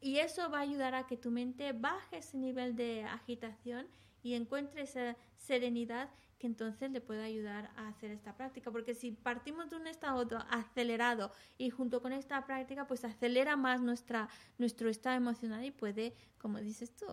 Y 0.00 0.16
eso 0.18 0.50
va 0.50 0.58
a 0.58 0.62
ayudar 0.62 0.94
a 0.94 1.06
que 1.06 1.16
tu 1.16 1.30
mente 1.30 1.72
baje 1.72 2.18
ese 2.18 2.36
nivel 2.36 2.74
de 2.74 3.04
agitación 3.04 3.86
y 4.22 4.34
encuentre 4.34 4.82
esa 4.82 5.16
serenidad 5.36 6.08
que 6.44 6.48
entonces 6.48 6.90
le 6.90 7.00
puede 7.00 7.24
ayudar 7.24 7.70
a 7.74 7.88
hacer 7.88 8.10
esta 8.10 8.36
práctica. 8.36 8.70
Porque 8.70 8.94
si 8.94 9.12
partimos 9.12 9.70
de 9.70 9.76
un 9.76 9.86
estado 9.86 10.28
acelerado 10.50 11.32
y 11.56 11.70
junto 11.70 12.02
con 12.02 12.12
esta 12.12 12.44
práctica, 12.44 12.86
pues 12.86 13.02
acelera 13.02 13.56
más 13.56 13.80
nuestra, 13.80 14.28
nuestro 14.58 14.90
estado 14.90 15.16
emocional 15.16 15.64
y 15.64 15.70
puede, 15.70 16.14
como 16.36 16.58
dices 16.58 16.94
tú, 16.94 17.06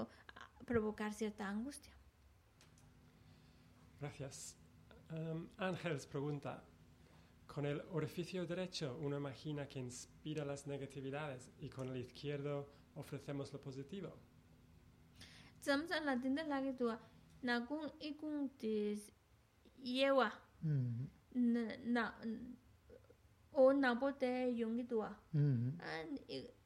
provocar 0.65 1.13
cierta 1.13 1.47
angustia. 1.47 1.93
Gracias. 4.01 4.57
Um, 5.11 5.47
pregunta, 6.09 6.65
con 7.47 7.65
el 7.65 7.81
orificio 7.91 8.45
derecho 8.45 8.97
uno 9.01 9.15
imagina 9.15 9.69
que 9.69 9.79
inspira 9.79 10.43
las 10.43 10.67
negatividades 10.67 11.49
y 11.57 11.69
con 11.69 11.87
el 11.87 11.95
izquierdo 11.95 12.67
ofrecemos 12.95 13.53
lo 13.53 13.61
positivo. 13.61 14.13
Yewa 19.83 20.31
na 21.85 22.13
o 23.53 23.73
napo 23.73 24.11
te 24.11 24.51
yongi 24.55 24.83
tuwa 24.83 25.15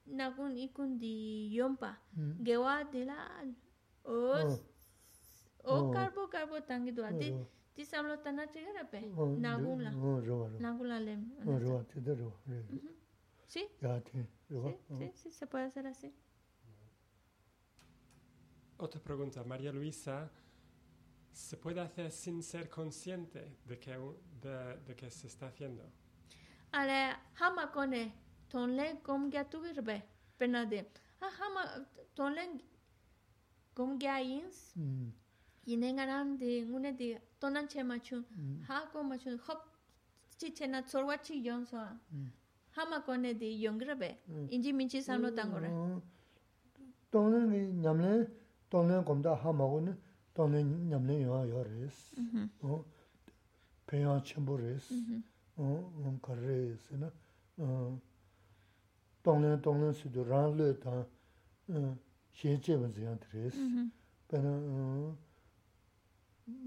nakung 0.05 0.53
ikung 0.57 0.99
di 0.99 1.49
yompa. 1.55 1.97
Gewa 2.43 2.83
di 2.91 3.05
la 3.05 3.41
o 4.05 4.37
o 5.65 5.89
karbo 5.91 6.27
karbo 6.29 6.61
tangi 6.61 6.91
tuwa 6.93 7.09
di 7.11 7.33
ti 7.73 7.83
samlo 7.83 8.21
tana 8.21 8.45
chigara 8.47 8.85
pe. 8.85 9.01
Nakung 9.41 9.81
la. 9.81 9.91
nakung 10.59 10.87
la 10.87 10.99
lem. 10.99 11.21
¿Sí? 13.47 13.65
Sí, 14.99 15.11
sí, 15.15 15.31
se 15.31 15.47
puede 15.47 15.65
hacer 15.65 15.87
así. 15.87 16.13
Otra 18.77 18.99
pregunta, 19.01 19.43
María 19.43 19.71
Luisa 19.71 20.29
se 21.35 21.57
puede 21.57 21.81
hacer 21.81 22.11
sin 22.11 22.41
ser 22.41 22.69
consciente 22.69 23.57
de 23.65 23.77
que, 23.77 23.91
de, 24.41 24.77
de 24.87 24.95
que 24.95 25.11
se 25.11 25.27
está 25.27 25.47
haciendo. 25.47 25.83
Ale, 26.71 27.13
hama 27.39 27.71
kone, 27.71 28.13
tonle 28.49 29.01
gom 29.03 29.29
gya 29.29 29.43
tugirbe, 29.43 30.01
penade. 30.37 30.85
Ha 31.19 31.27
hama, 31.39 31.87
tonle 32.15 32.61
gom 33.75 33.99
gya 33.99 34.21
ins, 34.21 34.73
yine 35.65 35.91
ngaran 35.91 36.37
di 36.37 36.61
ngune 36.61 36.95
di 36.95 37.17
tonan 37.37 37.67
che 37.67 37.83
machun, 37.83 38.23
ha 38.67 38.87
ko 38.91 39.03
machun, 39.03 39.37
hop, 39.45 39.67
chi 40.37 40.53
che 40.53 40.67
na 40.67 40.81
tsorwa 40.83 41.17
chi 41.17 41.41
yon 41.41 41.65
so. 41.65 41.77
Hama 42.77 43.01
kone 43.01 43.37
di 43.37 43.57
yongirbe, 43.59 44.19
inji 44.49 44.71
minchi 44.71 45.01
samlo 45.01 45.33
tangore. 45.33 45.69
Tonle 47.11 47.71
nyamle, 47.73 48.31
tonle 48.69 49.03
gomda 49.03 49.35
hama 49.35 49.65
kone, 49.65 49.97
tāne 50.35 50.61
ñamne 50.63 51.15
yuwa 51.21 51.45
yuwa 51.47 51.63
res, 51.63 51.99
mm-hmm. 52.19 52.79
pēyā 53.87 54.15
chēmbu 54.27 54.57
res, 54.59 54.89
mm-hmm. 54.91 56.17
kar 56.25 56.41
res, 56.43 56.89
tōnglen 59.25 59.61
tōnglen 59.63 59.95
sīdhū 59.99 60.25
rāng 60.27 60.57
lē 60.59 60.67
tāng 60.83 61.05
xie 62.35 62.57
chēban 62.67 62.91
ziyānt 62.97 63.23
res, 63.31 63.55
mm-hmm. 63.55 63.87
pēnā 64.33 64.51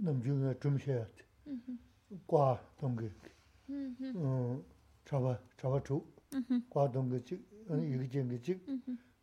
nam 0.06 0.24
jū 0.24 0.38
ngā 0.40 0.54
chūm 0.64 0.80
xēyāt, 0.86 1.20
guā 2.32 2.48
tōngi, 2.80 3.12
chāba, 5.12 5.36
chāba 5.60 5.82
chū, 5.84 6.00
guā 6.72 6.88
tōngi 6.96 7.20
chīk, 7.28 7.44
yīg 7.84 8.08
chēngi 8.16 8.40
chīk, 8.48 8.74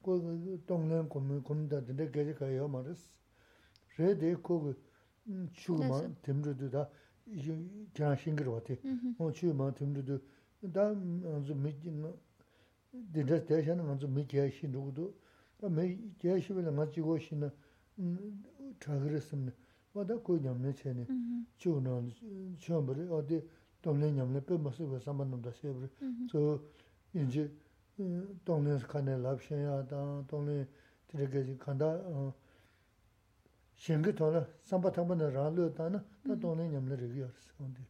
tōnglen 0.05 1.09
kōmi 1.09 1.41
kōmi 1.49 1.69
tā 1.73 1.81
tindā 1.89 2.05
kēchī 2.13 2.37
kāyā 2.37 2.69
mā 2.69 2.85
res, 2.85 3.09
re 3.97 4.15
de 4.15 4.35
ko 4.41 4.73
hm, 5.25 5.47
chu 5.53 5.75
ma 5.75 6.01
tim 6.21 6.41
ru 6.43 6.53
du 6.53 6.69
da 6.69 6.89
kya 7.93 8.15
shing 8.17 8.39
ro 8.39 8.59
te. 8.61 8.79
Mo 9.17 9.31
chu 9.31 9.53
ma 9.53 9.71
tim 9.71 9.93
ru 9.93 10.01
du 10.03 10.21
da 10.61 10.93
zu 11.43 11.55
mi 11.55 11.73
de 12.91 13.23
da 13.23 13.39
de 13.39 13.63
shan 13.63 13.85
ma 13.85 13.97
zu 13.97 14.07
mi 14.07 14.25
kya 14.25 14.49
shi 14.49 14.67
ru 14.67 14.91
du. 14.91 15.13
Da 15.57 15.69
mi 15.69 16.13
kya 16.17 16.39
shi 16.39 16.53
wel 16.53 16.71
ma 16.71 16.85
ji 16.85 17.01
go 17.01 17.17
shi 17.17 17.35
na 17.35 17.51
hm, 17.95 18.43
tra 18.77 18.97
gre 18.97 19.19
sim 19.19 19.45
ne 19.45 19.53
wa 19.93 20.03
da 20.03 20.17
ko 20.17 20.35
nyam 20.37 20.59
ne 20.61 20.73
che 20.73 20.93
ne. 20.93 21.05
Chu 21.57 21.79
na 21.79 22.01
chu 22.57 22.81
ma 22.81 22.93
re 22.93 23.07
o 23.07 23.21
de 23.21 23.47
dong 23.81 23.99
le 23.99 24.11
nyam 24.11 24.31
ne 24.31 24.41
pe 24.41 24.57
ma 24.57 24.71
su 24.71 24.87
ba 24.87 24.99
sam 24.99 25.17
ban 25.17 25.41
da 25.41 25.51
se 25.51 25.69
bre 25.71 25.89
so 26.27 26.61
yin 27.11 27.29
ji 27.29 27.49
hm, 27.97 28.39
dong 28.43 28.65
le 28.65 28.77
ka 28.85 28.99
ne 28.99 29.15
lab 29.17 29.39
shen 29.39 29.59
ya 29.59 29.81
da 29.83 30.21
dong 30.27 30.45
le 30.47 30.67
ti 31.07 31.17
ge 31.17 31.43
ji 31.43 31.55
kan 31.57 31.77
da 31.77 32.33
kāndā 37.57 37.85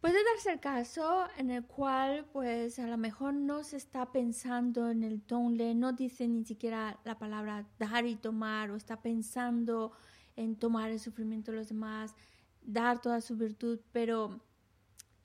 Puede 0.00 0.22
darse 0.24 0.52
el 0.52 0.60
caso 0.60 1.26
en 1.38 1.50
el 1.50 1.64
cual, 1.66 2.24
pues, 2.32 2.78
a 2.78 2.86
lo 2.86 2.96
mejor 2.96 3.34
no 3.34 3.64
se 3.64 3.76
está 3.76 4.12
pensando 4.12 4.90
en 4.90 5.02
el 5.02 5.20
tonle, 5.20 5.74
no 5.74 5.92
dice 5.92 6.28
ni 6.28 6.44
siquiera 6.44 7.00
la 7.04 7.18
palabra 7.18 7.66
dar 7.80 8.06
y 8.06 8.14
tomar, 8.14 8.70
o 8.70 8.76
está 8.76 9.02
pensando 9.02 9.90
en 10.36 10.54
tomar 10.54 10.92
el 10.92 11.00
sufrimiento 11.00 11.50
de 11.50 11.58
los 11.58 11.68
demás, 11.68 12.14
dar 12.62 13.00
toda 13.00 13.20
su 13.20 13.36
virtud, 13.36 13.80
pero 13.90 14.40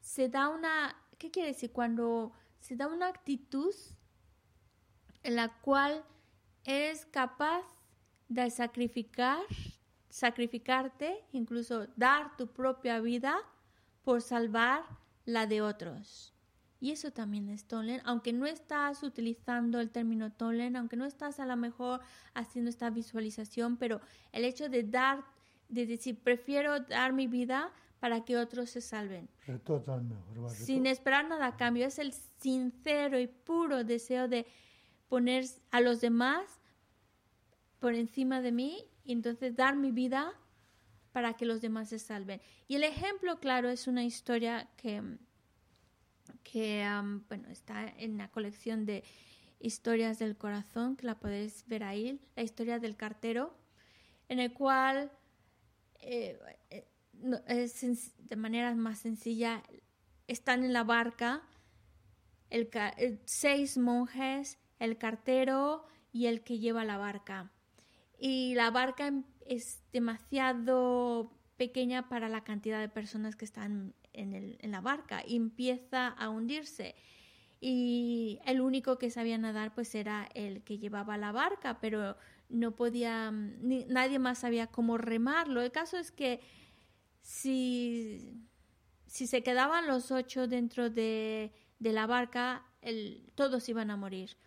se 0.01 0.27
da 0.27 0.49
una, 0.49 0.95
¿qué 1.19 1.29
quiere 1.29 1.49
decir? 1.49 1.71
Cuando 1.71 2.31
se 2.59 2.75
da 2.75 2.87
una 2.87 3.09
actitud 3.09 3.75
en 5.21 5.35
la 5.35 5.59
cual 5.61 6.03
es 6.63 7.05
capaz 7.05 7.63
de 8.33 8.49
sacrificar, 8.49 9.39
sacrificarte, 10.09 11.23
incluso 11.31 11.87
dar 11.95 12.35
tu 12.37 12.47
propia 12.47 12.99
vida 12.99 13.37
por 14.03 14.21
salvar 14.21 14.83
la 15.25 15.47
de 15.47 15.61
otros. 15.61 16.33
Y 16.79 16.91
eso 16.91 17.11
también 17.11 17.47
es 17.47 17.65
Tolen, 17.65 18.01
aunque 18.03 18.33
no 18.33 18.45
estás 18.45 19.03
utilizando 19.03 19.79
el 19.79 19.89
término 19.89 20.33
Tolen, 20.33 20.75
aunque 20.75 20.97
no 20.97 21.05
estás 21.05 21.39
a 21.39 21.45
lo 21.45 21.55
mejor 21.55 22.01
haciendo 22.33 22.69
esta 22.69 22.89
visualización, 22.89 23.77
pero 23.77 24.01
el 24.33 24.43
hecho 24.43 24.67
de 24.67 24.83
dar, 24.83 25.23
de 25.69 25.85
decir, 25.85 26.19
prefiero 26.19 26.81
dar 26.81 27.13
mi 27.13 27.27
vida 27.27 27.71
para 28.01 28.25
que 28.25 28.35
otros 28.35 28.69
se 28.69 28.81
salven. 28.81 29.29
Sin 30.49 30.85
esperar 30.85 31.25
nada 31.25 31.47
a 31.47 31.55
cambio, 31.55 31.85
es 31.85 31.99
el 31.99 32.11
sincero 32.11 33.17
y 33.17 33.27
puro 33.27 33.85
deseo 33.85 34.27
de 34.27 34.45
poner 35.07 35.45
a 35.71 35.79
los 35.79 36.01
demás 36.01 36.59
por 37.83 37.95
encima 37.95 38.39
de 38.39 38.53
mí 38.53 38.77
y 39.03 39.11
entonces 39.11 39.57
dar 39.57 39.75
mi 39.75 39.91
vida 39.91 40.31
para 41.11 41.33
que 41.33 41.45
los 41.45 41.59
demás 41.59 41.89
se 41.89 41.99
salven. 41.99 42.39
Y 42.69 42.75
el 42.75 42.85
ejemplo 42.85 43.41
claro 43.41 43.67
es 43.67 43.87
una 43.87 44.05
historia 44.05 44.69
que, 44.77 45.03
que 46.43 46.87
bueno, 47.27 47.49
está 47.49 47.85
en 47.97 48.17
la 48.17 48.29
colección 48.31 48.85
de 48.85 49.03
historias 49.59 50.17
del 50.17 50.37
corazón, 50.37 50.95
que 50.95 51.05
la 51.05 51.19
podéis 51.19 51.67
ver 51.67 51.83
ahí, 51.83 52.21
la 52.37 52.43
historia 52.43 52.79
del 52.79 52.95
cartero, 52.95 53.53
en 54.29 54.39
el 54.39 54.53
cual 54.53 55.11
eh, 55.99 56.39
eh, 56.69 56.87
de 57.11 58.35
manera 58.37 58.73
más 58.75 58.99
sencilla 58.99 59.61
están 60.27 60.63
en 60.63 60.71
la 60.71 60.85
barca 60.85 61.43
el, 62.49 62.69
seis 63.25 63.77
monjes, 63.77 64.57
el 64.79 64.97
cartero 64.97 65.85
y 66.13 66.27
el 66.27 66.45
que 66.45 66.59
lleva 66.59 66.85
la 66.85 66.95
barca 66.95 67.52
y 68.23 68.55
la 68.55 68.71
barca 68.71 69.07
em, 69.07 69.25
es 69.45 69.83
demasiado 69.91 71.33
pequeña 71.57 72.07
para 72.07 72.29
la 72.29 72.45
cantidad 72.45 72.79
de 72.79 72.87
personas 72.87 73.35
que 73.35 73.43
están 73.43 73.93
en, 74.13 74.33
el, 74.33 74.57
en 74.61 74.71
la 74.71 74.79
barca 74.79 75.23
y 75.27 75.35
empieza 75.35 76.07
a 76.07 76.29
hundirse. 76.29 76.95
Y 77.59 78.39
el 78.45 78.61
único 78.61 78.97
que 78.97 79.11
sabía 79.11 79.37
nadar 79.37 79.75
pues 79.75 79.93
era 79.93 80.29
el 80.35 80.63
que 80.63 80.77
llevaba 80.77 81.17
la 81.17 81.33
barca 81.33 81.81
pero 81.81 82.15
no 82.47 82.77
podía 82.77 83.29
ni, 83.31 83.83
nadie 83.89 84.19
más 84.19 84.37
sabía 84.39 84.67
cómo 84.67 84.97
remarlo. 84.97 85.61
El 85.61 85.73
caso 85.73 85.97
es 85.97 86.13
que 86.13 86.39
si 87.19 88.41
si 89.05 89.27
se 89.27 89.43
quedaban 89.43 89.85
los 89.85 90.11
ocho 90.11 90.47
dentro 90.47 90.89
de, 90.89 91.51
de 91.79 91.91
la 91.91 92.07
barca 92.07 92.65
el, 92.81 93.33
todos 93.35 93.67
iban 93.67 93.91
a 93.91 93.97
morir. 93.97 94.37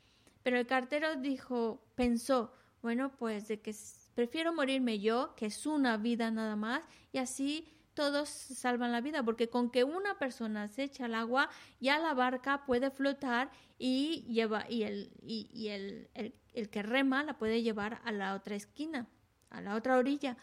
Pero 0.43 0.59
el 0.59 0.66
cartero 0.66 1.16
dijo 1.16 1.85
pensó 1.94 2.56
bueno, 2.87 3.11
pues 3.19 3.49
de 3.49 3.59
que 3.59 3.75
prefiero 4.15 4.53
morirme 4.53 5.01
yo, 5.01 5.35
que 5.35 5.47
es 5.47 5.67
una 5.67 5.97
vida 5.97 6.31
nada 6.31 6.55
más, 6.55 6.85
y 7.11 7.19
así 7.19 7.67
todos 7.95 8.29
salvan 8.29 8.93
la 8.93 9.01
vida, 9.01 9.25
porque 9.25 9.51
con 9.51 9.73
que 9.73 9.83
una 9.83 10.21
persona 10.21 10.69
se 10.69 10.85
echa 10.85 11.07
al 11.07 11.17
agua, 11.17 11.51
ya 11.81 11.99
la 11.99 12.15
barca 12.15 12.65
puede 12.65 12.93
flotar 12.93 13.51
y 13.77 14.23
lleva 14.29 14.71
y 14.71 14.85
el, 14.85 15.11
y, 15.21 15.67
el, 15.67 16.09
el, 16.15 16.71
que 16.71 16.85
rema 16.85 17.25
la 17.25 17.39
puede 17.39 17.61
llevar 17.61 18.01
a 18.05 18.13
la 18.13 18.37
otra 18.37 18.55
esquina, 18.55 19.09
a 19.51 19.61
la 19.61 19.75
otra 19.75 19.99
orilla. 19.99 20.37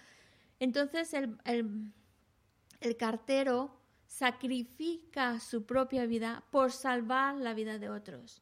Entonces 0.60 1.14
el, 1.14 1.38
el 1.46 2.98
cartero 2.98 3.80
sacrifica 4.06 5.40
su 5.40 5.66
propia 5.66 6.06
vida 6.06 6.44
por 6.52 6.74
salvar 6.74 7.36
la 7.36 7.54
vida 7.54 7.80
de 7.80 7.90
otros. 7.90 8.42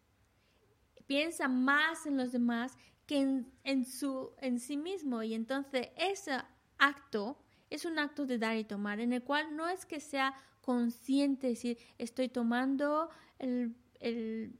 Piensa 1.05 1.47
más 1.47 2.07
en 2.07 2.17
los 2.17 2.31
demás 2.31 2.75
en, 3.15 3.85
su, 3.85 4.31
en 4.39 4.59
sí 4.59 4.77
mismo. 4.77 5.23
Y 5.23 5.33
entonces 5.33 5.89
ese 5.97 6.37
acto 6.77 7.37
es 7.69 7.85
un 7.85 7.99
acto 7.99 8.25
de 8.25 8.37
dar 8.37 8.57
y 8.57 8.63
tomar, 8.63 8.99
en 8.99 9.13
el 9.13 9.23
cual 9.23 9.55
no 9.55 9.67
es 9.67 9.85
que 9.85 9.99
sea 9.99 10.33
consciente, 10.61 11.47
decir, 11.47 11.77
estoy 11.97 12.29
tomando 12.29 13.09
el, 13.39 13.75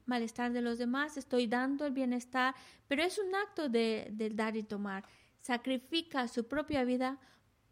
malestar 0.06 0.52
de 0.52 0.62
los 0.62 0.78
demás, 0.78 1.16
estoy 1.16 1.46
dando 1.46 1.84
el 1.84 1.92
bienestar, 1.92 2.54
pero 2.86 3.02
es 3.02 3.18
un 3.18 3.34
acto 3.34 3.68
de, 3.68 4.08
de 4.12 4.30
dar 4.30 4.56
y 4.56 4.62
tomar. 4.62 5.04
Sacrifica 5.40 6.28
su 6.28 6.46
propia 6.46 6.84
vida 6.84 7.18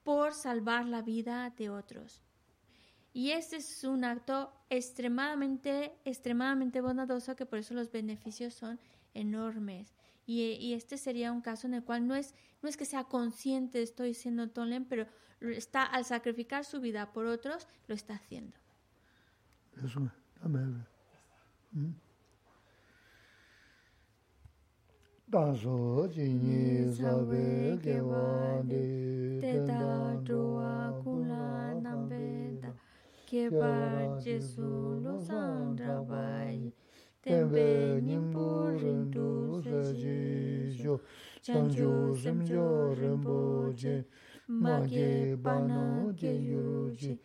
por 0.02 0.34
salvar 0.34 0.86
la 0.86 1.02
vida 1.02 1.50
de 1.56 1.70
otros. 1.70 2.22
Y 3.12 3.30
este 3.30 3.56
es 3.56 3.84
un 3.84 4.04
acto 4.04 4.52
extremadamente, 4.68 5.92
extremadamente 6.04 6.80
bondadoso 6.80 7.36
que 7.36 7.46
por 7.46 7.58
eso 7.58 7.74
los 7.74 7.90
beneficios 7.90 8.54
son 8.54 8.80
enormes. 9.14 9.94
Y, 10.32 10.74
este 10.74 10.96
sería 10.96 11.32
un 11.32 11.40
caso 11.40 11.66
en 11.66 11.74
el 11.74 11.82
cual 11.82 12.06
no 12.06 12.14
es, 12.14 12.36
no 12.62 12.68
es 12.68 12.76
que 12.76 12.84
sea 12.84 13.02
consciente, 13.02 13.82
estoy 13.82 14.14
siendo 14.14 14.48
Tolen, 14.48 14.84
pero 14.84 15.06
está 15.40 15.82
al 15.82 16.04
sacrificar 16.04 16.64
su 16.64 16.80
vida 16.80 17.12
por 17.12 17.26
otros, 17.26 17.66
lo 17.88 17.96
está 17.96 18.14
haciendo. 18.14 18.56
Eso. 19.84 20.00
¿Mm? 21.72 21.90
tenpe 37.22 38.00
nimbu 38.00 38.70
rindu 38.80 39.60
saji 39.62 40.72
shu, 40.72 40.98
chanju 41.42 42.16
samjo 42.16 42.94
rinpo 42.94 43.72
je, 43.76 44.04
mage 44.48 45.36
bana 45.36 46.12
ge 46.16 46.32
yu 46.32 46.90
ji, 46.98 47.18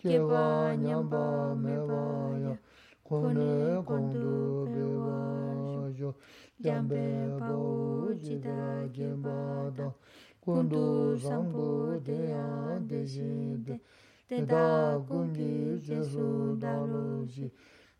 geba 0.00 0.74
nyamba 0.76 1.54
mewa 1.54 2.38
ya, 2.40 2.56
kone 3.04 3.82
kondu 3.84 4.66
bewa 4.72 5.92
shu, 5.96 6.14
yambe 6.58 7.28
bau 7.38 8.08
jida 8.14 8.88
genpa 8.90 9.70
da, 9.76 9.92
kondu 10.40 11.18
sambu 11.18 12.00
deya 12.02 12.80
deji 12.88 13.60
de, 13.66 13.80
teda 14.28 14.96
gungi 15.06 15.78
jesu 15.84 16.56
daru 16.58 17.26
ji, 17.26 17.52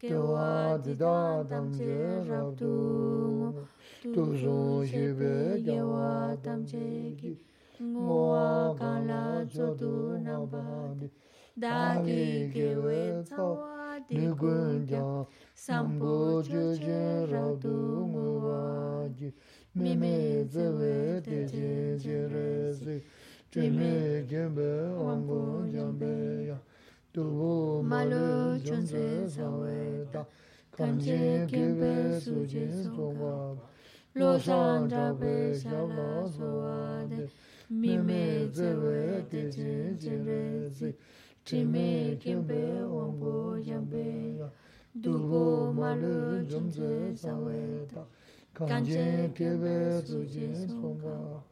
dewa 0.03 0.81
dida 0.83 1.47
damche 1.49 2.25
rabdu 2.29 3.55
tu 4.03 4.37
zon 4.37 4.85
shebe 4.85 5.63
gewa 5.63 6.37
damche 6.43 7.15
ki 7.17 7.39
ngowa 7.81 8.75
kanla 8.79 9.47
chodu 9.47 10.19
nambadi 10.25 11.09
dali 11.57 12.51
gewe 12.53 13.23
tsawa 13.23 14.01
digun 14.09 14.87
jang 14.87 15.27
sambo 15.55 16.43
cheche 16.43 17.27
rabdu 17.31 18.03
ngowa 18.11 19.09
ji 19.17 19.33
mime 19.75 20.43
zewe 20.51 21.21
teche 21.23 21.97
che 22.03 22.27
resi 22.27 23.03
chime 23.53 24.27
gembe 24.27 24.69
wangun 24.99 25.71
jambe 25.71 26.47
yang 26.49 26.72
durbu 27.15 27.83
malu 27.83 28.59
chunse 28.65 29.29
sawe 29.29 30.07
ta 30.13 30.25
kanche 30.71 31.47
kempe 31.47 32.19
suje 32.21 32.67
soba 32.85 33.55
lo 34.15 34.39
san 34.39 34.89
drape 34.89 35.53
shala 35.55 36.27
sowa 36.37 37.07
de 37.09 37.29
mime 37.69 38.49
zewe 38.51 39.25
de 39.31 39.51
chen 39.51 39.99
chen 39.99 40.25
re 40.25 40.69
zi 40.71 40.95
chime 41.45 42.17
kempe 42.19 42.81
wambu 42.95 43.61
yambe 43.61 44.39
ya 44.39 44.49
durbu 44.95 45.73
malu 45.75 46.47
chunse 46.49 47.15
sawe 47.15 47.87
ta 47.93 48.07
kanche 48.55 49.31
kempe 49.35 50.01
suje 50.07 50.49
soba 50.67 51.43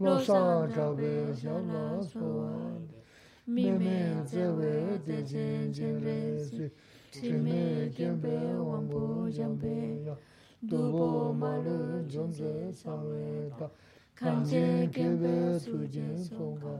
lo 0.00 0.18
san 0.18 0.70
drape 0.70 1.34
shala 1.36 2.00
sowa 2.02 2.80
de 2.88 3.01
mi 3.46 3.70
me 3.72 4.22
zhe 4.24 4.46
wei 4.56 4.98
de 5.04 5.16
chen 5.26 5.72
chen 5.72 6.00
re 6.04 6.38
si 6.44 6.70
chi 7.10 7.32
me 7.32 7.90
jian 7.90 8.20
be 8.20 8.36
wang 8.68 8.86
bu 8.88 9.28
jiang 9.34 9.58
be 9.58 10.04
ya. 10.06 10.14
du 10.60 10.92
bo 10.92 11.32
ma 11.32 11.56
lu 11.56 12.06
zhen 12.08 12.30
zhe 12.32 12.72
sang 12.72 13.02
wei 13.10 13.50
da 13.58 13.68
kan 14.14 14.44
jie 14.44 14.88
gen 14.92 15.18
be 15.18 15.58
su 15.58 15.86
jin 15.88 16.16
song 16.24 16.56
ga 16.62 16.76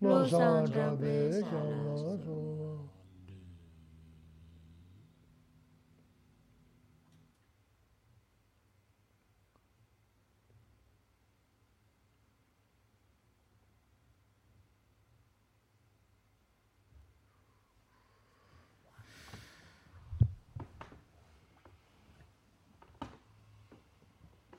lo 0.00 0.26
shang 0.26 0.66
zhang 0.66 0.98
be 0.98 1.30
shang 1.30 1.84
lo 1.84 1.96
su. 2.24 2.73